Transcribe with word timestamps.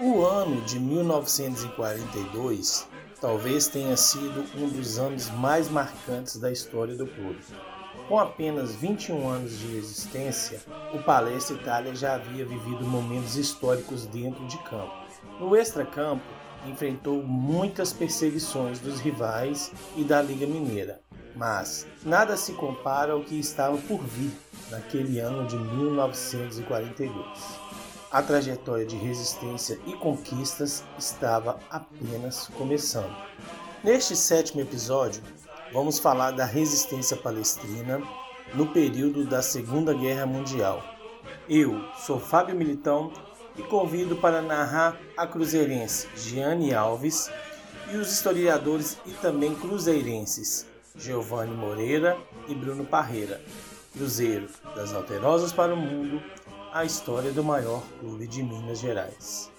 O 0.00 0.24
ano 0.24 0.62
de 0.62 0.80
1942 0.80 2.88
talvez 3.20 3.68
tenha 3.68 3.96
sido 3.96 4.44
um 4.56 4.68
dos 4.68 4.98
anos 4.98 5.30
mais 5.30 5.68
marcantes 5.68 6.38
da 6.38 6.50
história 6.50 6.96
do 6.96 7.06
clube. 7.06 7.38
Com 8.08 8.18
apenas 8.18 8.74
21 8.76 9.28
anos 9.28 9.58
de 9.58 9.76
existência, 9.76 10.62
o 10.94 11.02
Palestra 11.02 11.56
Itália 11.56 11.94
já 11.94 12.14
havia 12.14 12.46
vivido 12.46 12.86
momentos 12.86 13.36
históricos 13.36 14.06
dentro 14.06 14.46
de 14.46 14.56
campo. 14.62 14.94
No 15.38 15.54
extracampo, 15.54 16.24
enfrentou 16.66 17.22
muitas 17.22 17.92
perseguições 17.92 18.78
dos 18.78 19.00
rivais 19.00 19.70
e 19.96 20.02
da 20.02 20.22
Liga 20.22 20.46
Mineira, 20.46 21.02
mas 21.38 21.86
nada 22.04 22.36
se 22.36 22.52
compara 22.52 23.12
ao 23.12 23.22
que 23.22 23.38
estava 23.38 23.78
por 23.78 24.02
vir 24.02 24.32
naquele 24.70 25.20
ano 25.20 25.46
de 25.46 25.56
1942. 25.56 27.14
A 28.10 28.20
trajetória 28.22 28.84
de 28.84 28.96
resistência 28.96 29.78
e 29.86 29.92
conquistas 29.92 30.82
estava 30.98 31.60
apenas 31.70 32.48
começando. 32.48 33.14
Neste 33.84 34.16
sétimo 34.16 34.60
episódio, 34.60 35.22
vamos 35.72 36.00
falar 36.00 36.32
da 36.32 36.44
resistência 36.44 37.16
palestrina 37.16 38.02
no 38.54 38.66
período 38.66 39.24
da 39.24 39.40
Segunda 39.40 39.94
Guerra 39.94 40.26
Mundial. 40.26 40.82
Eu 41.48 41.80
sou 42.04 42.18
Fábio 42.18 42.56
Militão 42.56 43.12
e 43.56 43.62
convido 43.62 44.16
para 44.16 44.42
narrar 44.42 44.98
a 45.16 45.26
cruzeirense 45.26 46.08
Giane 46.16 46.74
Alves 46.74 47.30
e 47.92 47.96
os 47.96 48.10
historiadores 48.10 48.98
e 49.06 49.12
também 49.12 49.54
cruzeirenses 49.54 50.66
Giovanni 50.98 51.54
Moreira 51.54 52.18
e 52.48 52.54
Bruno 52.54 52.84
Parreira. 52.84 53.40
Cruzeiro 53.92 54.48
das 54.76 54.92
Alterosas 54.92 55.52
para 55.52 55.72
o 55.72 55.76
Mundo, 55.76 56.22
a 56.72 56.84
história 56.84 57.32
do 57.32 57.42
maior 57.42 57.82
clube 58.00 58.26
de 58.26 58.42
Minas 58.42 58.78
Gerais. 58.78 59.50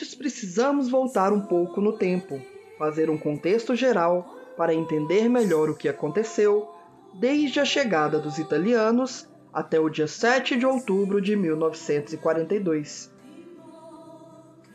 Antes 0.00 0.14
precisamos 0.14 0.88
voltar 0.88 1.30
um 1.30 1.42
pouco 1.42 1.78
no 1.78 1.92
tempo, 1.92 2.40
fazer 2.78 3.10
um 3.10 3.18
contexto 3.18 3.76
geral 3.76 4.34
para 4.56 4.72
entender 4.72 5.28
melhor 5.28 5.68
o 5.68 5.76
que 5.76 5.90
aconteceu 5.90 6.70
desde 7.12 7.60
a 7.60 7.66
chegada 7.66 8.18
dos 8.18 8.38
italianos 8.38 9.28
até 9.52 9.78
o 9.78 9.90
dia 9.90 10.06
7 10.06 10.56
de 10.56 10.64
outubro 10.64 11.20
de 11.20 11.36
1942. 11.36 13.12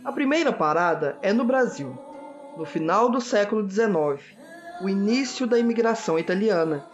A 0.04 0.12
primeira 0.12 0.54
parada 0.54 1.18
é 1.24 1.34
no 1.34 1.44
Brasil, 1.44 1.98
no 2.56 2.64
final 2.64 3.10
do 3.10 3.20
século 3.20 3.68
XIX, 3.68 4.22
o 4.80 4.88
início 4.88 5.48
da 5.48 5.58
imigração 5.58 6.20
italiana, 6.20 6.86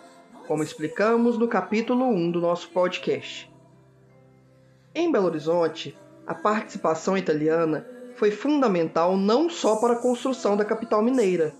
como 0.47 0.63
explicamos 0.63 1.37
no 1.37 1.49
capítulo 1.49 2.05
1 2.05 2.31
do 2.31 2.39
nosso 2.39 2.69
podcast. 2.69 3.53
Em 4.95 5.11
Belo 5.11 5.25
Horizonte, 5.25 5.99
a 6.25 6.33
participação 6.33 7.17
italiana 7.17 7.99
foi 8.21 8.29
fundamental 8.29 9.17
não 9.17 9.49
só 9.49 9.77
para 9.77 9.93
a 9.93 9.99
construção 9.99 10.55
da 10.55 10.63
capital 10.63 11.01
mineira, 11.01 11.55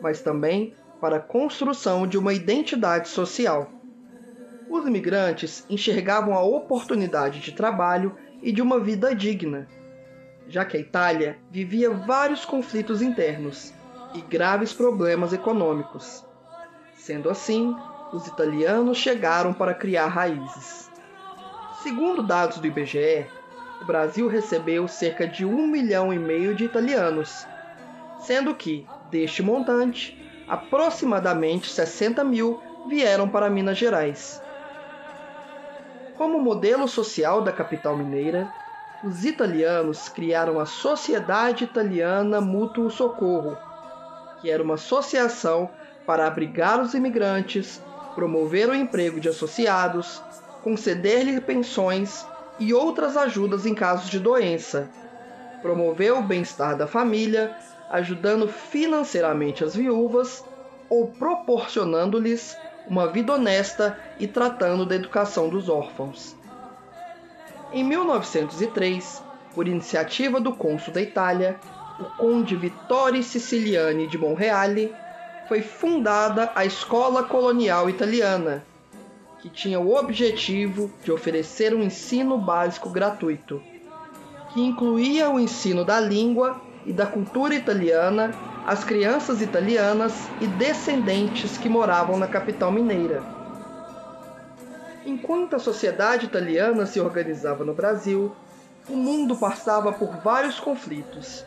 mas 0.00 0.20
também 0.20 0.74
para 1.00 1.18
a 1.18 1.20
construção 1.20 2.04
de 2.04 2.18
uma 2.18 2.34
identidade 2.34 3.08
social. 3.08 3.70
Os 4.68 4.84
imigrantes 4.84 5.64
enxergavam 5.70 6.34
a 6.34 6.42
oportunidade 6.42 7.38
de 7.38 7.52
trabalho 7.52 8.16
e 8.42 8.50
de 8.50 8.60
uma 8.60 8.80
vida 8.80 9.14
digna, 9.14 9.68
já 10.48 10.64
que 10.64 10.76
a 10.76 10.80
Itália 10.80 11.38
vivia 11.48 11.90
vários 11.90 12.44
conflitos 12.44 13.00
internos 13.00 13.72
e 14.12 14.20
graves 14.20 14.72
problemas 14.72 15.32
econômicos. 15.32 16.26
Sendo 16.96 17.30
assim, 17.30 17.72
os 18.12 18.26
italianos 18.26 18.98
chegaram 18.98 19.54
para 19.54 19.74
criar 19.74 20.08
raízes. 20.08 20.90
Segundo 21.84 22.20
dados 22.20 22.58
do 22.58 22.66
IBGE, 22.66 23.28
o 23.80 23.84
Brasil 23.84 24.28
recebeu 24.28 24.86
cerca 24.86 25.26
de 25.26 25.44
um 25.44 25.66
milhão 25.66 26.12
e 26.12 26.18
meio 26.18 26.54
de 26.54 26.64
italianos, 26.64 27.46
sendo 28.20 28.54
que, 28.54 28.86
deste 29.10 29.42
montante, 29.42 30.16
aproximadamente 30.46 31.70
60 31.70 32.22
mil 32.22 32.60
vieram 32.88 33.28
para 33.28 33.48
Minas 33.48 33.78
Gerais. 33.78 34.42
Como 36.16 36.38
modelo 36.38 36.86
social 36.86 37.40
da 37.40 37.52
capital 37.52 37.96
mineira, 37.96 38.52
os 39.02 39.24
italianos 39.24 40.08
criaram 40.10 40.60
a 40.60 40.66
Sociedade 40.66 41.64
Italiana 41.64 42.40
Mútuo 42.40 42.90
Socorro, 42.90 43.56
que 44.42 44.50
era 44.50 44.62
uma 44.62 44.74
associação 44.74 45.70
para 46.06 46.26
abrigar 46.26 46.82
os 46.82 46.92
imigrantes, 46.92 47.82
promover 48.14 48.68
o 48.68 48.74
emprego 48.74 49.18
de 49.18 49.30
associados, 49.30 50.22
conceder-lhes 50.62 51.40
pensões 51.40 52.26
e 52.60 52.74
outras 52.74 53.16
ajudas 53.16 53.64
em 53.64 53.74
casos 53.74 54.10
de 54.10 54.20
doença. 54.20 54.88
Promoveu 55.62 56.18
o 56.18 56.22
bem-estar 56.22 56.76
da 56.76 56.86
família, 56.86 57.56
ajudando 57.90 58.46
financeiramente 58.46 59.64
as 59.64 59.74
viúvas 59.74 60.44
ou 60.88 61.08
proporcionando-lhes 61.08 62.56
uma 62.86 63.08
vida 63.08 63.32
honesta 63.34 63.98
e 64.18 64.26
tratando 64.26 64.84
da 64.84 64.94
educação 64.94 65.48
dos 65.48 65.68
órfãos. 65.68 66.36
Em 67.72 67.82
1903, 67.84 69.22
por 69.54 69.66
iniciativa 69.66 70.40
do 70.40 70.52
cônsul 70.52 70.92
da 70.92 71.00
Itália, 71.00 71.58
o 71.98 72.04
conde 72.16 72.56
Vittorio 72.56 73.22
Siciliani 73.22 74.06
de 74.06 74.18
Monreale, 74.18 74.94
foi 75.48 75.62
fundada 75.62 76.50
a 76.54 76.64
Escola 76.64 77.24
Colonial 77.24 77.88
Italiana, 77.88 78.64
que 79.42 79.48
tinha 79.48 79.80
o 79.80 79.94
objetivo 79.94 80.90
de 81.02 81.10
oferecer 81.10 81.74
um 81.74 81.82
ensino 81.82 82.36
básico 82.36 82.90
gratuito, 82.90 83.62
que 84.52 84.60
incluía 84.60 85.30
o 85.30 85.40
ensino 85.40 85.84
da 85.84 85.98
língua 85.98 86.60
e 86.84 86.92
da 86.92 87.06
cultura 87.06 87.54
italiana 87.54 88.32
às 88.66 88.84
crianças 88.84 89.40
italianas 89.40 90.28
e 90.40 90.46
descendentes 90.46 91.56
que 91.56 91.68
moravam 91.68 92.18
na 92.18 92.26
capital 92.26 92.70
mineira. 92.70 93.22
Enquanto 95.06 95.56
a 95.56 95.58
sociedade 95.58 96.26
italiana 96.26 96.84
se 96.84 97.00
organizava 97.00 97.64
no 97.64 97.72
Brasil, 97.72 98.34
o 98.88 98.96
mundo 98.96 99.34
passava 99.36 99.92
por 99.92 100.16
vários 100.18 100.60
conflitos, 100.60 101.44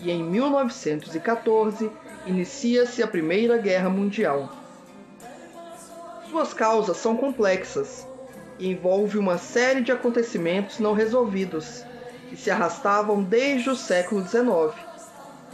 e 0.00 0.10
em 0.10 0.22
1914 0.22 1.90
inicia-se 2.26 3.02
a 3.02 3.06
Primeira 3.06 3.56
Guerra 3.56 3.88
Mundial. 3.88 4.57
Suas 6.30 6.52
causas 6.52 6.98
são 6.98 7.16
complexas 7.16 8.06
e 8.58 8.68
envolve 8.70 9.16
uma 9.16 9.38
série 9.38 9.80
de 9.80 9.90
acontecimentos 9.90 10.78
não 10.78 10.92
resolvidos 10.92 11.82
que 12.28 12.36
se 12.36 12.50
arrastavam 12.50 13.22
desde 13.22 13.70
o 13.70 13.76
século 13.76 14.20
XIX, 14.20 14.74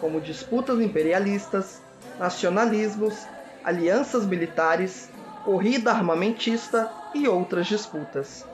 como 0.01 0.21
disputas 0.21 0.81
imperialistas, 0.81 1.81
nacionalismos, 2.19 3.15
alianças 3.63 4.27
militares, 4.27 5.09
corrida 5.45 5.93
armamentista 5.93 6.91
e 7.15 7.29
outras 7.29 7.69
disputas. 7.69 8.45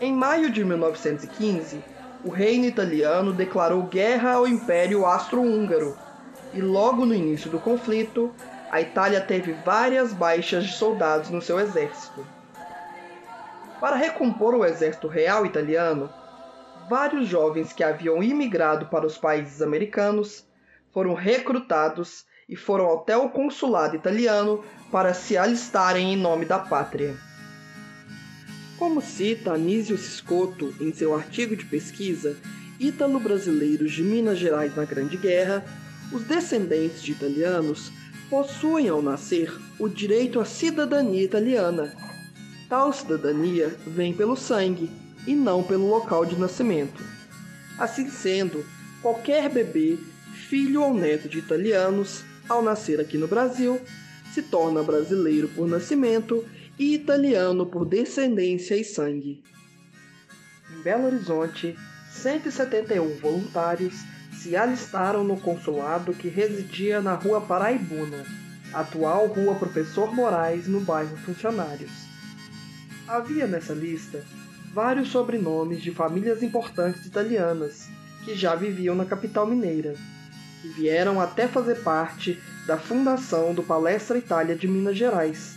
Em 0.00 0.12
maio 0.12 0.50
de 0.50 0.64
1915, 0.64 1.82
o 2.24 2.30
reino 2.30 2.64
italiano 2.64 3.32
declarou 3.32 3.82
guerra 3.82 4.34
ao 4.34 4.46
Império 4.46 5.04
Austro-Húngaro 5.04 5.96
e 6.54 6.60
logo 6.60 7.04
no 7.04 7.14
início 7.14 7.50
do 7.50 7.58
conflito 7.58 8.32
a 8.70 8.80
Itália 8.80 9.20
teve 9.20 9.52
várias 9.52 10.12
baixas 10.12 10.64
de 10.64 10.72
soldados 10.72 11.28
no 11.28 11.42
seu 11.42 11.58
exército. 11.58 12.24
Para 13.80 13.96
recompor 13.96 14.54
o 14.54 14.64
exército 14.64 15.08
real 15.08 15.44
italiano, 15.44 16.08
vários 16.88 17.28
jovens 17.28 17.72
que 17.72 17.82
haviam 17.82 18.22
imigrado 18.22 18.86
para 18.86 19.06
os 19.06 19.18
países 19.18 19.60
americanos 19.60 20.46
foram 20.92 21.14
recrutados 21.14 22.24
e 22.48 22.54
foram 22.54 22.92
até 22.92 23.16
o 23.16 23.30
consulado 23.30 23.96
italiano 23.96 24.64
para 24.90 25.14
se 25.14 25.36
alistarem 25.36 26.12
em 26.12 26.16
nome 26.16 26.44
da 26.44 26.58
pátria. 26.58 27.16
Como 28.78 29.00
cita 29.00 29.52
Anísio 29.52 29.96
Ciscotto 29.98 30.74
em 30.80 30.92
seu 30.92 31.14
artigo 31.14 31.56
de 31.56 31.64
pesquisa 31.64 32.36
Ítalo-Brasileiros 32.78 33.92
de 33.92 34.02
Minas 34.02 34.38
Gerais 34.38 34.74
na 34.74 34.84
Grande 34.84 35.16
Guerra, 35.16 35.64
os 36.12 36.24
descendentes 36.24 37.02
de 37.02 37.12
italianos 37.12 37.92
possuem 38.30 38.88
ao 38.88 39.02
nascer 39.02 39.52
o 39.78 39.88
direito 39.88 40.38
à 40.38 40.44
cidadania 40.44 41.24
italiana. 41.24 41.92
Tal 42.68 42.92
cidadania 42.92 43.76
vem 43.84 44.14
pelo 44.14 44.36
sangue 44.36 44.88
e 45.26 45.34
não 45.34 45.64
pelo 45.64 45.88
local 45.88 46.24
de 46.24 46.38
nascimento. 46.38 47.02
Assim 47.76 48.08
sendo, 48.08 48.64
qualquer 49.02 49.50
bebê, 49.50 49.98
filho 50.48 50.82
ou 50.82 50.94
neto 50.94 51.28
de 51.28 51.38
italianos, 51.38 52.24
ao 52.48 52.62
nascer 52.62 53.00
aqui 53.00 53.18
no 53.18 53.26
Brasil, 53.26 53.80
se 54.32 54.42
torna 54.42 54.82
brasileiro 54.82 55.48
por 55.48 55.66
nascimento 55.66 56.44
e 56.78 56.94
italiano 56.94 57.66
por 57.66 57.84
descendência 57.84 58.76
e 58.76 58.84
sangue. 58.84 59.42
Em 60.72 60.82
Belo 60.82 61.06
Horizonte, 61.06 61.76
171 62.12 63.16
voluntários 63.16 63.94
se 64.40 64.56
alistaram 64.56 65.22
no 65.22 65.38
consulado 65.38 66.14
que 66.14 66.28
residia 66.28 67.02
na 67.02 67.12
Rua 67.12 67.42
Paraibuna, 67.42 68.24
atual 68.72 69.26
Rua 69.26 69.54
Professor 69.56 70.14
Moraes, 70.14 70.66
no 70.66 70.80
bairro 70.80 71.14
Funcionários. 71.18 71.90
Havia 73.06 73.46
nessa 73.46 73.74
lista 73.74 74.24
vários 74.72 75.10
sobrenomes 75.10 75.82
de 75.82 75.90
famílias 75.90 76.42
importantes 76.42 77.04
italianas 77.04 77.86
que 78.24 78.34
já 78.34 78.54
viviam 78.54 78.94
na 78.94 79.04
capital 79.04 79.46
mineira, 79.46 79.94
que 80.62 80.68
vieram 80.68 81.20
até 81.20 81.46
fazer 81.46 81.82
parte 81.82 82.40
da 82.66 82.78
fundação 82.78 83.52
do 83.52 83.62
Palestra 83.62 84.16
Itália 84.16 84.56
de 84.56 84.66
Minas 84.66 84.96
Gerais, 84.96 85.54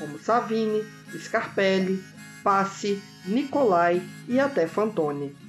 como 0.00 0.18
Savini, 0.18 0.84
Scarpelli, 1.16 2.02
Passi, 2.42 3.00
Nicolai 3.24 4.02
e 4.26 4.40
até 4.40 4.66
Fantoni. 4.66 5.45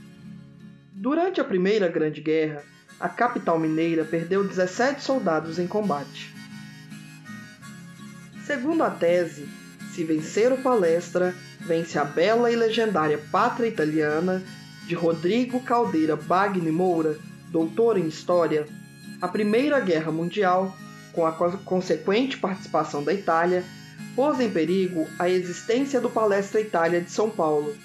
Durante 1.00 1.40
a 1.40 1.44
Primeira 1.44 1.88
Grande 1.88 2.20
Guerra, 2.20 2.64
a 3.00 3.08
capital 3.08 3.60
mineira 3.60 4.04
perdeu 4.04 4.44
17 4.44 5.04
soldados 5.04 5.60
em 5.60 5.68
combate. 5.68 6.34
Segundo 8.48 8.84
a 8.84 8.90
tese, 8.90 9.48
se 9.94 10.04
vencer 10.04 10.52
o 10.52 10.58
Palestra, 10.58 11.36
vence 11.60 12.00
a 12.00 12.04
bela 12.04 12.50
e 12.50 12.56
legendária 12.56 13.20
Pátria 13.32 13.68
Italiana 13.68 14.42
de 14.88 14.96
Rodrigo 14.96 15.60
Caldeira 15.60 16.16
Bagni 16.16 16.72
Moura, 16.72 17.16
doutor 17.52 17.96
em 18.00 18.08
História, 18.08 18.66
a 19.22 19.28
Primeira 19.28 19.80
Guerra 19.80 20.12
Mundial, 20.12 20.76
com 21.14 21.28
a 21.28 21.32
consequente 21.32 22.40
participação 22.40 23.04
da 23.04 23.14
Itália, 23.14 23.64
pôs 24.16 24.40
em 24.40 24.50
perigo 24.50 25.08
a 25.20 25.30
existência 25.30 26.02
do 26.02 26.10
Palestra 26.10 26.60
Itália 26.60 27.00
de 27.00 27.12
São 27.12 27.30
Paulo, 27.30 27.76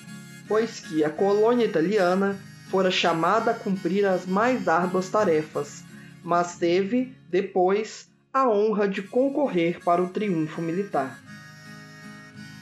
pois 0.49 0.81
que 0.81 1.05
a 1.05 1.11
colônia 1.11 1.67
italiana 1.67 2.41
fora 2.73 2.91
chamada 2.91 3.51
a 3.51 3.55
cumprir 3.55 4.07
as 4.07 4.25
mais 4.25 4.67
árduas 4.67 5.11
tarefas, 5.11 5.85
mas 6.25 6.57
teve, 6.57 7.15
depois, 7.29 8.09
a 8.33 8.49
honra 8.49 8.89
de 8.89 9.03
concorrer 9.03 9.79
para 9.85 10.03
o 10.03 10.09
triunfo 10.09 10.63
militar. 10.63 11.23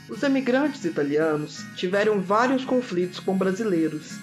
Os 0.08 0.24
emigrantes 0.24 0.84
italianos 0.84 1.64
tiveram 1.76 2.20
vários 2.20 2.64
conflitos 2.64 3.20
com 3.20 3.38
brasileiros, 3.38 4.18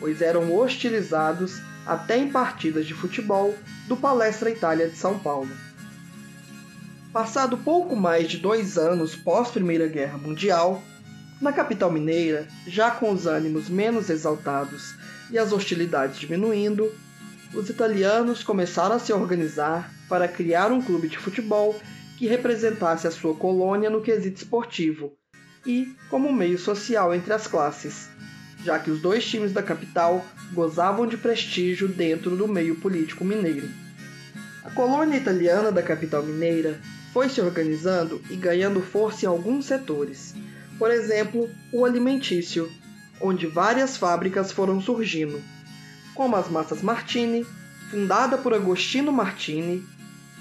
pois 0.00 0.20
eram 0.20 0.52
hostilizados 0.52 1.62
até 1.86 2.18
em 2.18 2.32
partidas 2.32 2.84
de 2.84 2.92
futebol 2.92 3.56
do 3.86 3.96
Palestra 3.96 4.50
Itália 4.50 4.88
de 4.88 4.96
São 4.96 5.20
Paulo. 5.20 5.50
Passado 7.12 7.56
pouco 7.58 7.94
mais 7.94 8.28
de 8.28 8.38
dois 8.38 8.76
anos 8.76 9.14
pós 9.14 9.52
Primeira 9.52 9.86
Guerra 9.86 10.18
Mundial, 10.18 10.82
na 11.40 11.52
capital 11.52 11.90
mineira, 11.90 12.46
já 12.66 12.90
com 12.90 13.12
os 13.12 13.26
ânimos 13.26 13.68
menos 13.68 14.10
exaltados 14.10 14.94
e 15.30 15.38
as 15.38 15.52
hostilidades 15.52 16.18
diminuindo, 16.18 16.92
os 17.54 17.70
italianos 17.70 18.42
começaram 18.42 18.96
a 18.96 18.98
se 18.98 19.12
organizar 19.12 19.90
para 20.08 20.28
criar 20.28 20.72
um 20.72 20.82
clube 20.82 21.08
de 21.08 21.18
futebol 21.18 21.78
que 22.16 22.26
representasse 22.26 23.06
a 23.06 23.10
sua 23.10 23.34
colônia 23.34 23.88
no 23.88 24.02
quesito 24.02 24.38
esportivo, 24.38 25.12
e 25.64 25.94
como 26.10 26.32
meio 26.32 26.58
social 26.58 27.14
entre 27.14 27.32
as 27.32 27.46
classes, 27.46 28.08
já 28.64 28.78
que 28.78 28.90
os 28.90 29.00
dois 29.00 29.24
times 29.24 29.52
da 29.52 29.62
capital 29.62 30.24
gozavam 30.52 31.06
de 31.06 31.16
prestígio 31.16 31.86
dentro 31.86 32.36
do 32.36 32.48
meio 32.48 32.76
político 32.76 33.24
mineiro. 33.24 33.68
A 34.64 34.70
colônia 34.70 35.16
italiana 35.16 35.70
da 35.70 35.82
capital 35.82 36.22
mineira 36.22 36.80
foi 37.12 37.28
se 37.28 37.40
organizando 37.40 38.20
e 38.28 38.36
ganhando 38.36 38.82
força 38.82 39.24
em 39.24 39.28
alguns 39.28 39.66
setores, 39.66 40.34
por 40.78 40.90
exemplo, 40.90 41.50
o 41.72 41.84
alimentício, 41.84 42.70
onde 43.20 43.46
várias 43.46 43.96
fábricas 43.96 44.52
foram 44.52 44.80
surgindo, 44.80 45.42
como 46.14 46.36
as 46.36 46.48
Massas 46.48 46.82
Martini, 46.82 47.44
fundada 47.90 48.38
por 48.38 48.54
Agostino 48.54 49.12
Martini, 49.12 49.84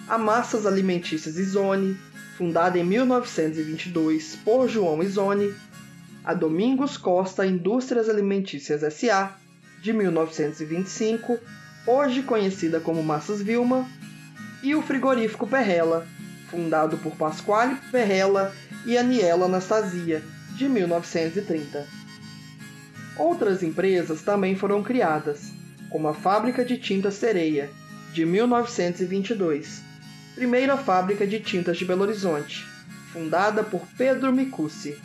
a 0.07 0.18
Massas 0.18 0.66
Alimentícias 0.66 1.38
Isone, 1.38 1.98
fundada 2.38 2.78
em 2.78 2.84
1922 2.84 4.38
por 4.45 4.69
João 4.69 5.01
Isone, 5.01 5.54
a 6.24 6.34
Domingos 6.34 6.98
Costa 6.98 7.45
Indústrias 7.45 8.07
Alimentícias 8.07 8.81
SA, 8.94 9.36
de 9.81 9.94
1925, 9.94 11.39
hoje 11.86 12.22
conhecida 12.22 12.80
como 12.80 13.01
Massas 13.01 13.42
Vilma, 13.42 13.88
e 14.62 14.75
o 14.75 14.81
Frigorífico 14.81 15.48
Perrella, 15.48 16.06
fundado 16.50 16.98
por 16.98 17.16
Pasquale 17.16 17.78
Perrella 17.92 18.54
e 18.88 18.98
Aniela 18.98 19.45
Anastasia, 19.45 20.24
de 20.56 20.68
1930. 20.68 21.86
Outras 23.18 23.62
empresas 23.62 24.22
também 24.22 24.56
foram 24.56 24.81
criadas, 24.81 25.51
como 25.89 26.07
a 26.07 26.13
Fábrica 26.13 26.63
de 26.63 26.78
Tintas 26.78 27.16
Sereia, 27.16 27.69
de 28.13 28.25
1922, 28.25 29.81
primeira 30.36 30.78
fábrica 30.78 31.28
de 31.28 31.39
tintas 31.39 31.78
de 31.78 31.84
Belo 31.84 32.04
Horizonte, 32.04 32.66
fundada 33.12 33.63
por 33.63 33.86
Pedro 33.98 34.31
Micucci. 34.31 34.98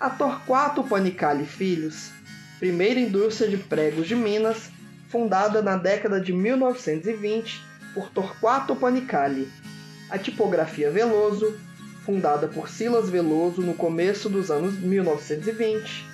A 0.00 0.08
Torquato 0.08 0.82
Panicali 0.82 1.44
Filhos, 1.44 2.10
primeira 2.58 2.98
indústria 2.98 3.48
de 3.50 3.58
pregos 3.58 4.08
de 4.08 4.16
Minas, 4.16 4.70
fundada 5.08 5.60
na 5.60 5.76
década 5.76 6.20
de 6.20 6.32
1920 6.32 7.60
por 7.92 8.08
Torquato 8.08 8.74
Panicali. 8.74 9.48
A 10.08 10.18
tipografia 10.18 10.90
Veloso, 10.90 11.58
fundada 12.04 12.48
por 12.48 12.68
Silas 12.68 13.08
Veloso 13.08 13.62
no 13.62 13.74
começo 13.74 14.28
dos 14.28 14.50
anos 14.50 14.74
1920. 14.78 16.06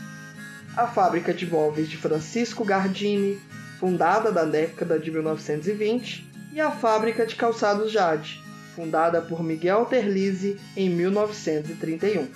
A 0.77 0.87
fábrica 0.87 1.33
de 1.33 1.47
móveis 1.47 1.88
de 1.88 1.97
Francisco 1.97 2.65
Gardini, 2.65 3.41
fundada 3.79 4.31
na 4.31 4.44
década 4.44 4.99
de 4.99 5.11
1920 5.11 6.27
e 6.53 6.61
a 6.61 6.71
Fábrica 6.71 7.27
de 7.27 7.35
Calçados 7.35 7.93
Jade, 7.93 8.43
fundada 8.75 9.21
por 9.21 9.43
Miguel 9.43 9.87
Terlizzi 9.87 10.59
em 10.77 10.91
1931. 10.91 12.29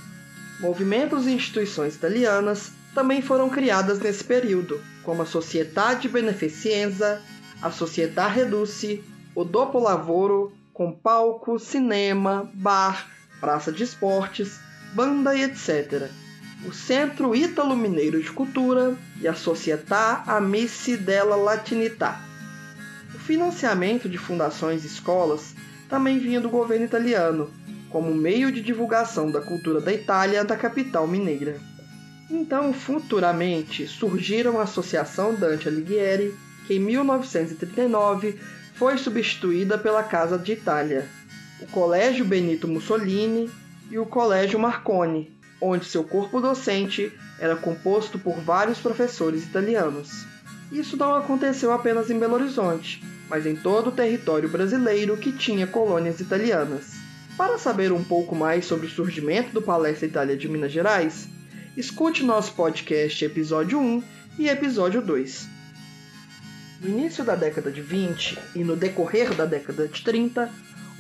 Movimentos 0.61 1.27
e 1.27 1.33
instituições 1.33 1.95
italianas 1.95 2.73
também 2.95 3.23
foram 3.23 3.49
criadas 3.49 3.99
nesse 3.99 4.25
período, 4.25 4.81
como 5.03 5.23
a 5.23 5.27
Società 5.27 5.95
Beneficenza, 5.95 7.21
a 7.63 7.71
Società 7.71 8.27
Reduce, 8.27 9.03
o 9.35 9.45
Dopo 9.45 9.79
Lavoro, 9.79 10.53
com 10.73 10.93
palco, 10.93 11.59
cinema, 11.59 12.51
bar, 12.55 13.07
praça 13.41 13.73
de 13.73 13.83
esportes, 13.83 14.61
banda 14.95 15.35
e 15.35 15.43
etc. 15.43 16.11
O 16.67 16.73
Centro 16.73 17.35
Ítalo 17.35 17.77
Mineiro 17.77 18.23
de 18.23 18.31
Cultura 18.31 18.97
e 19.21 19.27
a 19.27 19.35
Società 19.35 20.23
Amici 20.27 20.97
della 20.97 21.37
Latinità 21.37 22.31
financiamento 23.31 24.09
de 24.09 24.19
fundações 24.19 24.83
e 24.83 24.89
escolas 24.89 25.55
também 25.89 26.19
vinha 26.19 26.41
do 26.41 26.49
governo 26.49 26.85
italiano, 26.85 27.49
como 27.89 28.13
meio 28.13 28.51
de 28.51 28.61
divulgação 28.61 29.31
da 29.31 29.41
cultura 29.41 29.81
da 29.81 29.93
Itália 29.93 30.45
da 30.45 30.57
capital 30.57 31.07
mineira. 31.07 31.57
Então, 32.29 32.73
futuramente, 32.73 33.87
surgiram 33.87 34.59
a 34.59 34.65
Associação 34.65 35.33
Dante 35.33 35.69
Alighieri, 35.69 36.35
que 36.67 36.75
em 36.75 36.81
1939 36.81 38.37
foi 38.75 38.99
substituída 38.99 39.79
pela 39.79 40.03
Casa 40.03 40.37
de 40.37 40.51
Itália, 40.51 41.09
o 41.61 41.67
Colégio 41.67 42.25
Benito 42.25 42.67
Mussolini 42.67 43.51
e 43.91 43.99
o 43.99 44.07
Colégio 44.07 44.59
Marconi, 44.59 45.33
onde 45.61 45.85
seu 45.85 46.03
corpo 46.05 46.41
docente 46.41 47.13
era 47.39 47.57
composto 47.57 48.19
por 48.19 48.41
vários 48.41 48.79
professores 48.79 49.45
italianos. 49.45 50.25
Isso 50.73 50.97
não 50.97 51.15
aconteceu 51.15 51.73
apenas 51.73 52.11
em 52.11 52.19
Belo 52.19 52.35
Horizonte, 52.35 53.03
mas 53.29 53.45
em 53.45 53.57
todo 53.57 53.89
o 53.89 53.93
território 53.93 54.49
brasileiro 54.49 55.17
que 55.17 55.33
tinha 55.33 55.67
colônias 55.67 56.21
italianas. 56.21 56.93
Para 57.37 57.59
saber 57.59 57.93
um 57.93 58.05
pouco 58.05 58.35
mais 58.35 58.65
sobre 58.65 58.87
o 58.87 58.91
surgimento 58.91 59.53
do 59.53 59.63
Palestra 59.63 60.07
Itália 60.07 60.37
de 60.37 60.49
Minas 60.49 60.73
Gerais, 60.73 61.29
escute 61.77 62.23
nosso 62.23 62.53
podcast 62.53 63.25
episódio 63.25 63.79
1 63.79 64.03
e 64.39 64.49
episódio 64.49 65.01
2. 65.03 65.49
No 66.83 66.89
início 66.89 67.25
da 67.25 67.35
década 67.35 67.71
de 67.71 67.83
20 67.83 68.39
e 68.55 68.65
no 68.65 68.75
decorrer 68.75 69.35
da 69.35 69.45
década 69.45 69.87
de 69.87 70.03
30, 70.03 70.51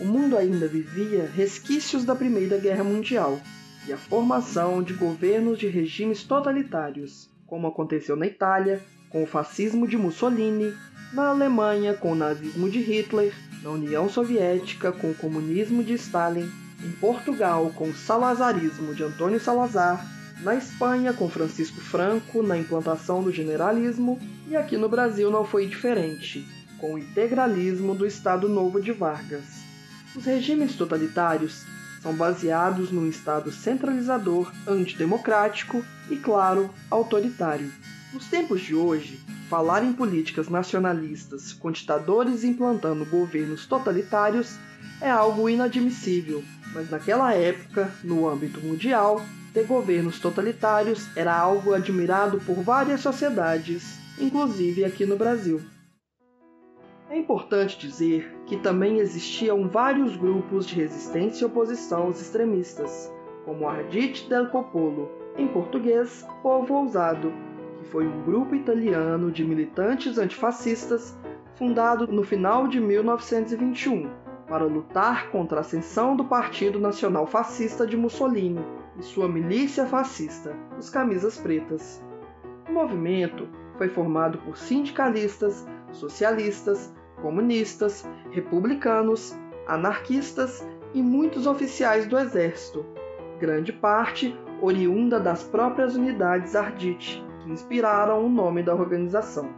o 0.00 0.04
mundo 0.04 0.36
ainda 0.36 0.66
vivia 0.66 1.30
resquícios 1.36 2.04
da 2.04 2.16
Primeira 2.16 2.56
Guerra 2.56 2.82
Mundial 2.82 3.38
e 3.86 3.92
a 3.92 3.98
formação 3.98 4.82
de 4.82 4.94
governos 4.94 5.58
de 5.58 5.68
regimes 5.68 6.24
totalitários, 6.24 7.28
como 7.46 7.66
aconteceu 7.66 8.16
na 8.16 8.26
Itália 8.26 8.80
com 9.10 9.22
o 9.22 9.26
fascismo 9.26 9.86
de 9.86 9.98
Mussolini 9.98 10.72
na 11.12 11.28
Alemanha 11.28 11.92
com 11.92 12.12
o 12.12 12.14
nazismo 12.14 12.70
de 12.70 12.80
Hitler, 12.80 13.34
na 13.62 13.70
União 13.70 14.08
Soviética 14.08 14.90
com 14.90 15.10
o 15.10 15.14
comunismo 15.14 15.84
de 15.84 15.94
Stalin, 15.94 16.50
em 16.82 16.92
Portugal 16.92 17.70
com 17.74 17.90
o 17.90 17.94
salazarismo 17.94 18.94
de 18.94 19.02
Antônio 19.02 19.38
Salazar, 19.40 20.02
na 20.42 20.54
Espanha 20.54 21.12
com 21.12 21.28
Francisco 21.28 21.80
Franco 21.80 22.42
na 22.42 22.56
implantação 22.56 23.22
do 23.22 23.30
generalismo 23.30 24.18
e 24.48 24.56
aqui 24.56 24.78
no 24.78 24.88
Brasil 24.88 25.30
não 25.30 25.44
foi 25.44 25.66
diferente, 25.66 26.46
com 26.78 26.94
o 26.94 26.98
integralismo 26.98 27.94
do 27.94 28.06
Estado 28.06 28.48
Novo 28.48 28.80
de 28.80 28.92
Vargas. 28.92 29.69
Os 30.14 30.24
regimes 30.24 30.74
totalitários 30.74 31.64
são 32.02 32.14
baseados 32.14 32.90
num 32.90 33.08
Estado 33.08 33.52
centralizador, 33.52 34.52
antidemocrático 34.66 35.84
e, 36.10 36.16
claro, 36.16 36.68
autoritário. 36.90 37.72
Nos 38.12 38.26
tempos 38.26 38.60
de 38.60 38.74
hoje, 38.74 39.20
falar 39.48 39.84
em 39.84 39.92
políticas 39.92 40.48
nacionalistas 40.48 41.52
com 41.52 41.70
ditadores 41.70 42.42
implantando 42.42 43.04
governos 43.04 43.66
totalitários 43.66 44.56
é 45.00 45.08
algo 45.08 45.48
inadmissível, 45.48 46.42
mas 46.74 46.90
naquela 46.90 47.32
época, 47.34 47.92
no 48.02 48.28
âmbito 48.28 48.60
mundial, 48.60 49.22
ter 49.52 49.64
governos 49.64 50.18
totalitários 50.18 51.06
era 51.16 51.36
algo 51.36 51.72
admirado 51.72 52.40
por 52.40 52.62
várias 52.62 53.00
sociedades, 53.00 53.98
inclusive 54.18 54.84
aqui 54.84 55.06
no 55.06 55.16
Brasil. 55.16 55.60
É 57.08 57.16
importante 57.16 57.76
dizer 57.76 58.39
que 58.50 58.56
também 58.56 58.98
existiam 58.98 59.68
vários 59.68 60.16
grupos 60.16 60.66
de 60.66 60.74
resistência 60.74 61.44
e 61.44 61.46
oposição 61.46 62.06
aos 62.06 62.20
extremistas, 62.20 63.08
como 63.44 63.68
Ardite 63.68 64.28
del 64.28 64.46
Popolo, 64.46 65.08
em 65.38 65.46
português, 65.46 66.26
Povo 66.42 66.74
Ousado, 66.74 67.32
que 67.78 67.84
foi 67.84 68.08
um 68.08 68.24
grupo 68.24 68.56
italiano 68.56 69.30
de 69.30 69.44
militantes 69.44 70.18
antifascistas 70.18 71.16
fundado 71.54 72.08
no 72.08 72.24
final 72.24 72.66
de 72.66 72.80
1921 72.80 74.10
para 74.48 74.64
lutar 74.64 75.30
contra 75.30 75.58
a 75.58 75.60
ascensão 75.60 76.16
do 76.16 76.24
Partido 76.24 76.80
Nacional 76.80 77.28
Fascista 77.28 77.86
de 77.86 77.96
Mussolini 77.96 78.66
e 78.98 79.02
sua 79.04 79.28
milícia 79.28 79.86
fascista, 79.86 80.56
os 80.76 80.90
Camisas 80.90 81.38
Pretas. 81.38 82.02
O 82.68 82.72
movimento 82.72 83.46
foi 83.78 83.88
formado 83.88 84.38
por 84.38 84.56
sindicalistas, 84.56 85.64
socialistas, 85.92 86.92
comunistas, 87.20 88.08
republicanos, 88.30 89.38
anarquistas 89.66 90.66
e 90.94 91.02
muitos 91.02 91.46
oficiais 91.46 92.06
do 92.06 92.18
exército, 92.18 92.84
grande 93.38 93.72
parte 93.72 94.36
oriunda 94.60 95.18
das 95.18 95.42
próprias 95.42 95.94
unidades 95.94 96.54
Ardite, 96.54 97.24
que 97.42 97.50
inspiraram 97.50 98.24
o 98.24 98.28
nome 98.28 98.62
da 98.62 98.74
organização. 98.74 99.48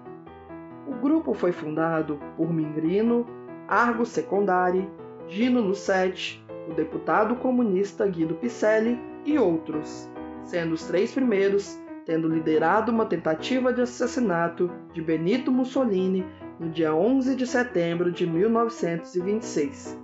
O 0.87 0.95
grupo 0.95 1.35
foi 1.35 1.52
fundado 1.52 2.19
por 2.37 2.52
Mingrino, 2.52 3.26
Argo 3.66 4.04
Secondari, 4.04 4.88
Gino 5.28 5.62
Nussetti, 5.62 6.45
o 6.69 6.75
deputado 6.75 7.37
comunista 7.37 8.07
Guido 8.07 8.35
Picelli 8.35 9.00
e 9.25 9.38
outros, 9.38 10.09
sendo 10.45 10.75
os 10.75 10.85
três 10.85 11.12
primeiros 11.12 11.81
tendo 12.04 12.28
liderado 12.28 12.90
uma 12.90 13.07
tentativa 13.07 13.73
de 13.73 13.83
assassinato 13.83 14.71
de 14.92 15.00
Benito 15.00 15.50
Mussolini 15.50 16.25
no 16.62 16.71
dia 16.71 16.95
11 16.95 17.35
de 17.35 17.45
setembro 17.45 18.12
de 18.12 18.25
1926. 18.25 19.99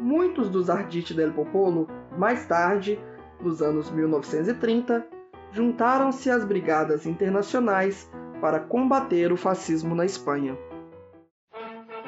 Muitos 0.00 0.50
dos 0.50 0.68
Arditi 0.68 1.14
del 1.14 1.32
Popolo, 1.32 1.86
mais 2.18 2.44
tarde, 2.44 2.98
nos 3.40 3.62
anos 3.62 3.88
1930, 3.92 5.06
juntaram-se 5.52 6.28
às 6.28 6.44
brigadas 6.44 7.06
internacionais 7.06 8.10
para 8.40 8.58
combater 8.58 9.32
o 9.32 9.36
fascismo 9.36 9.94
na 9.94 10.04
Espanha. 10.04 10.58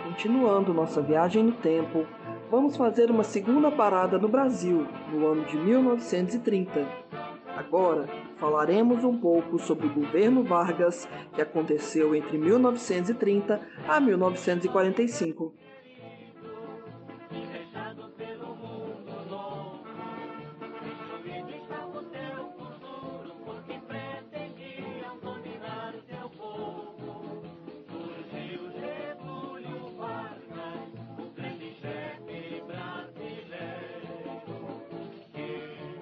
Continuando 0.02 0.74
nossa 0.74 1.00
viagem 1.00 1.44
no 1.44 1.52
tempo, 1.52 2.04
vamos 2.50 2.76
fazer 2.76 3.12
uma 3.12 3.22
segunda 3.22 3.70
parada 3.70 4.18
no 4.18 4.28
Brasil, 4.28 4.88
no 5.12 5.24
ano 5.24 5.44
de 5.44 5.56
1930. 5.56 6.84
Agora, 7.56 8.08
falaremos 8.38 9.04
um 9.04 9.18
pouco 9.18 9.58
sobre 9.58 9.86
o 9.86 9.94
governo 9.94 10.42
Vargas, 10.42 11.08
que 11.34 11.42
aconteceu 11.42 12.14
entre 12.14 12.38
1930 12.38 13.60
a 13.86 14.00
1945. 14.00 15.54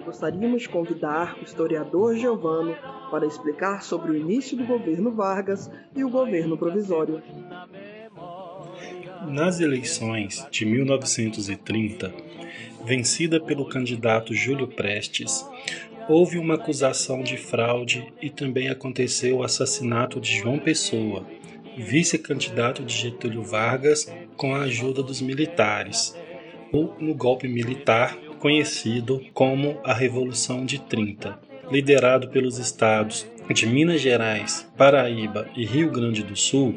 Gostaríamos 0.07 0.61
de 0.61 0.69
convidar 0.69 1.37
o 1.37 1.43
historiador 1.43 2.15
Giovano 2.15 2.73
para 3.11 3.27
explicar 3.27 3.83
sobre 3.83 4.11
o 4.11 4.15
início 4.15 4.55
do 4.55 4.65
governo 4.65 5.11
Vargas 5.11 5.69
e 5.93 6.01
o 6.01 6.09
governo 6.09 6.57
provisório. 6.57 7.21
Nas 9.27 9.59
eleições 9.59 10.47
de 10.49 10.65
1930, 10.65 12.13
vencida 12.85 13.37
pelo 13.41 13.67
candidato 13.67 14.33
Júlio 14.33 14.69
Prestes, 14.69 15.45
houve 16.07 16.37
uma 16.37 16.55
acusação 16.55 17.21
de 17.21 17.35
fraude 17.35 18.07
e 18.21 18.29
também 18.29 18.69
aconteceu 18.69 19.39
o 19.39 19.43
assassinato 19.43 20.21
de 20.21 20.37
João 20.37 20.57
Pessoa, 20.57 21.25
vice-candidato 21.77 22.81
de 22.81 22.93
Getúlio 22.95 23.43
Vargas, 23.43 24.09
com 24.37 24.55
a 24.55 24.61
ajuda 24.61 25.03
dos 25.03 25.19
militares, 25.19 26.15
ou 26.71 26.95
no 26.97 27.13
golpe 27.13 27.49
militar 27.49 28.17
conhecido 28.39 29.21
como 29.33 29.79
a 29.83 29.93
Revolução 29.93 30.65
de 30.65 30.79
30, 30.79 31.37
liderado 31.71 32.29
pelos 32.29 32.57
estados 32.57 33.25
de 33.53 33.65
Minas 33.65 34.01
Gerais, 34.01 34.67
Paraíba 34.77 35.47
e 35.55 35.65
Rio 35.65 35.91
Grande 35.91 36.23
do 36.23 36.35
Sul, 36.35 36.75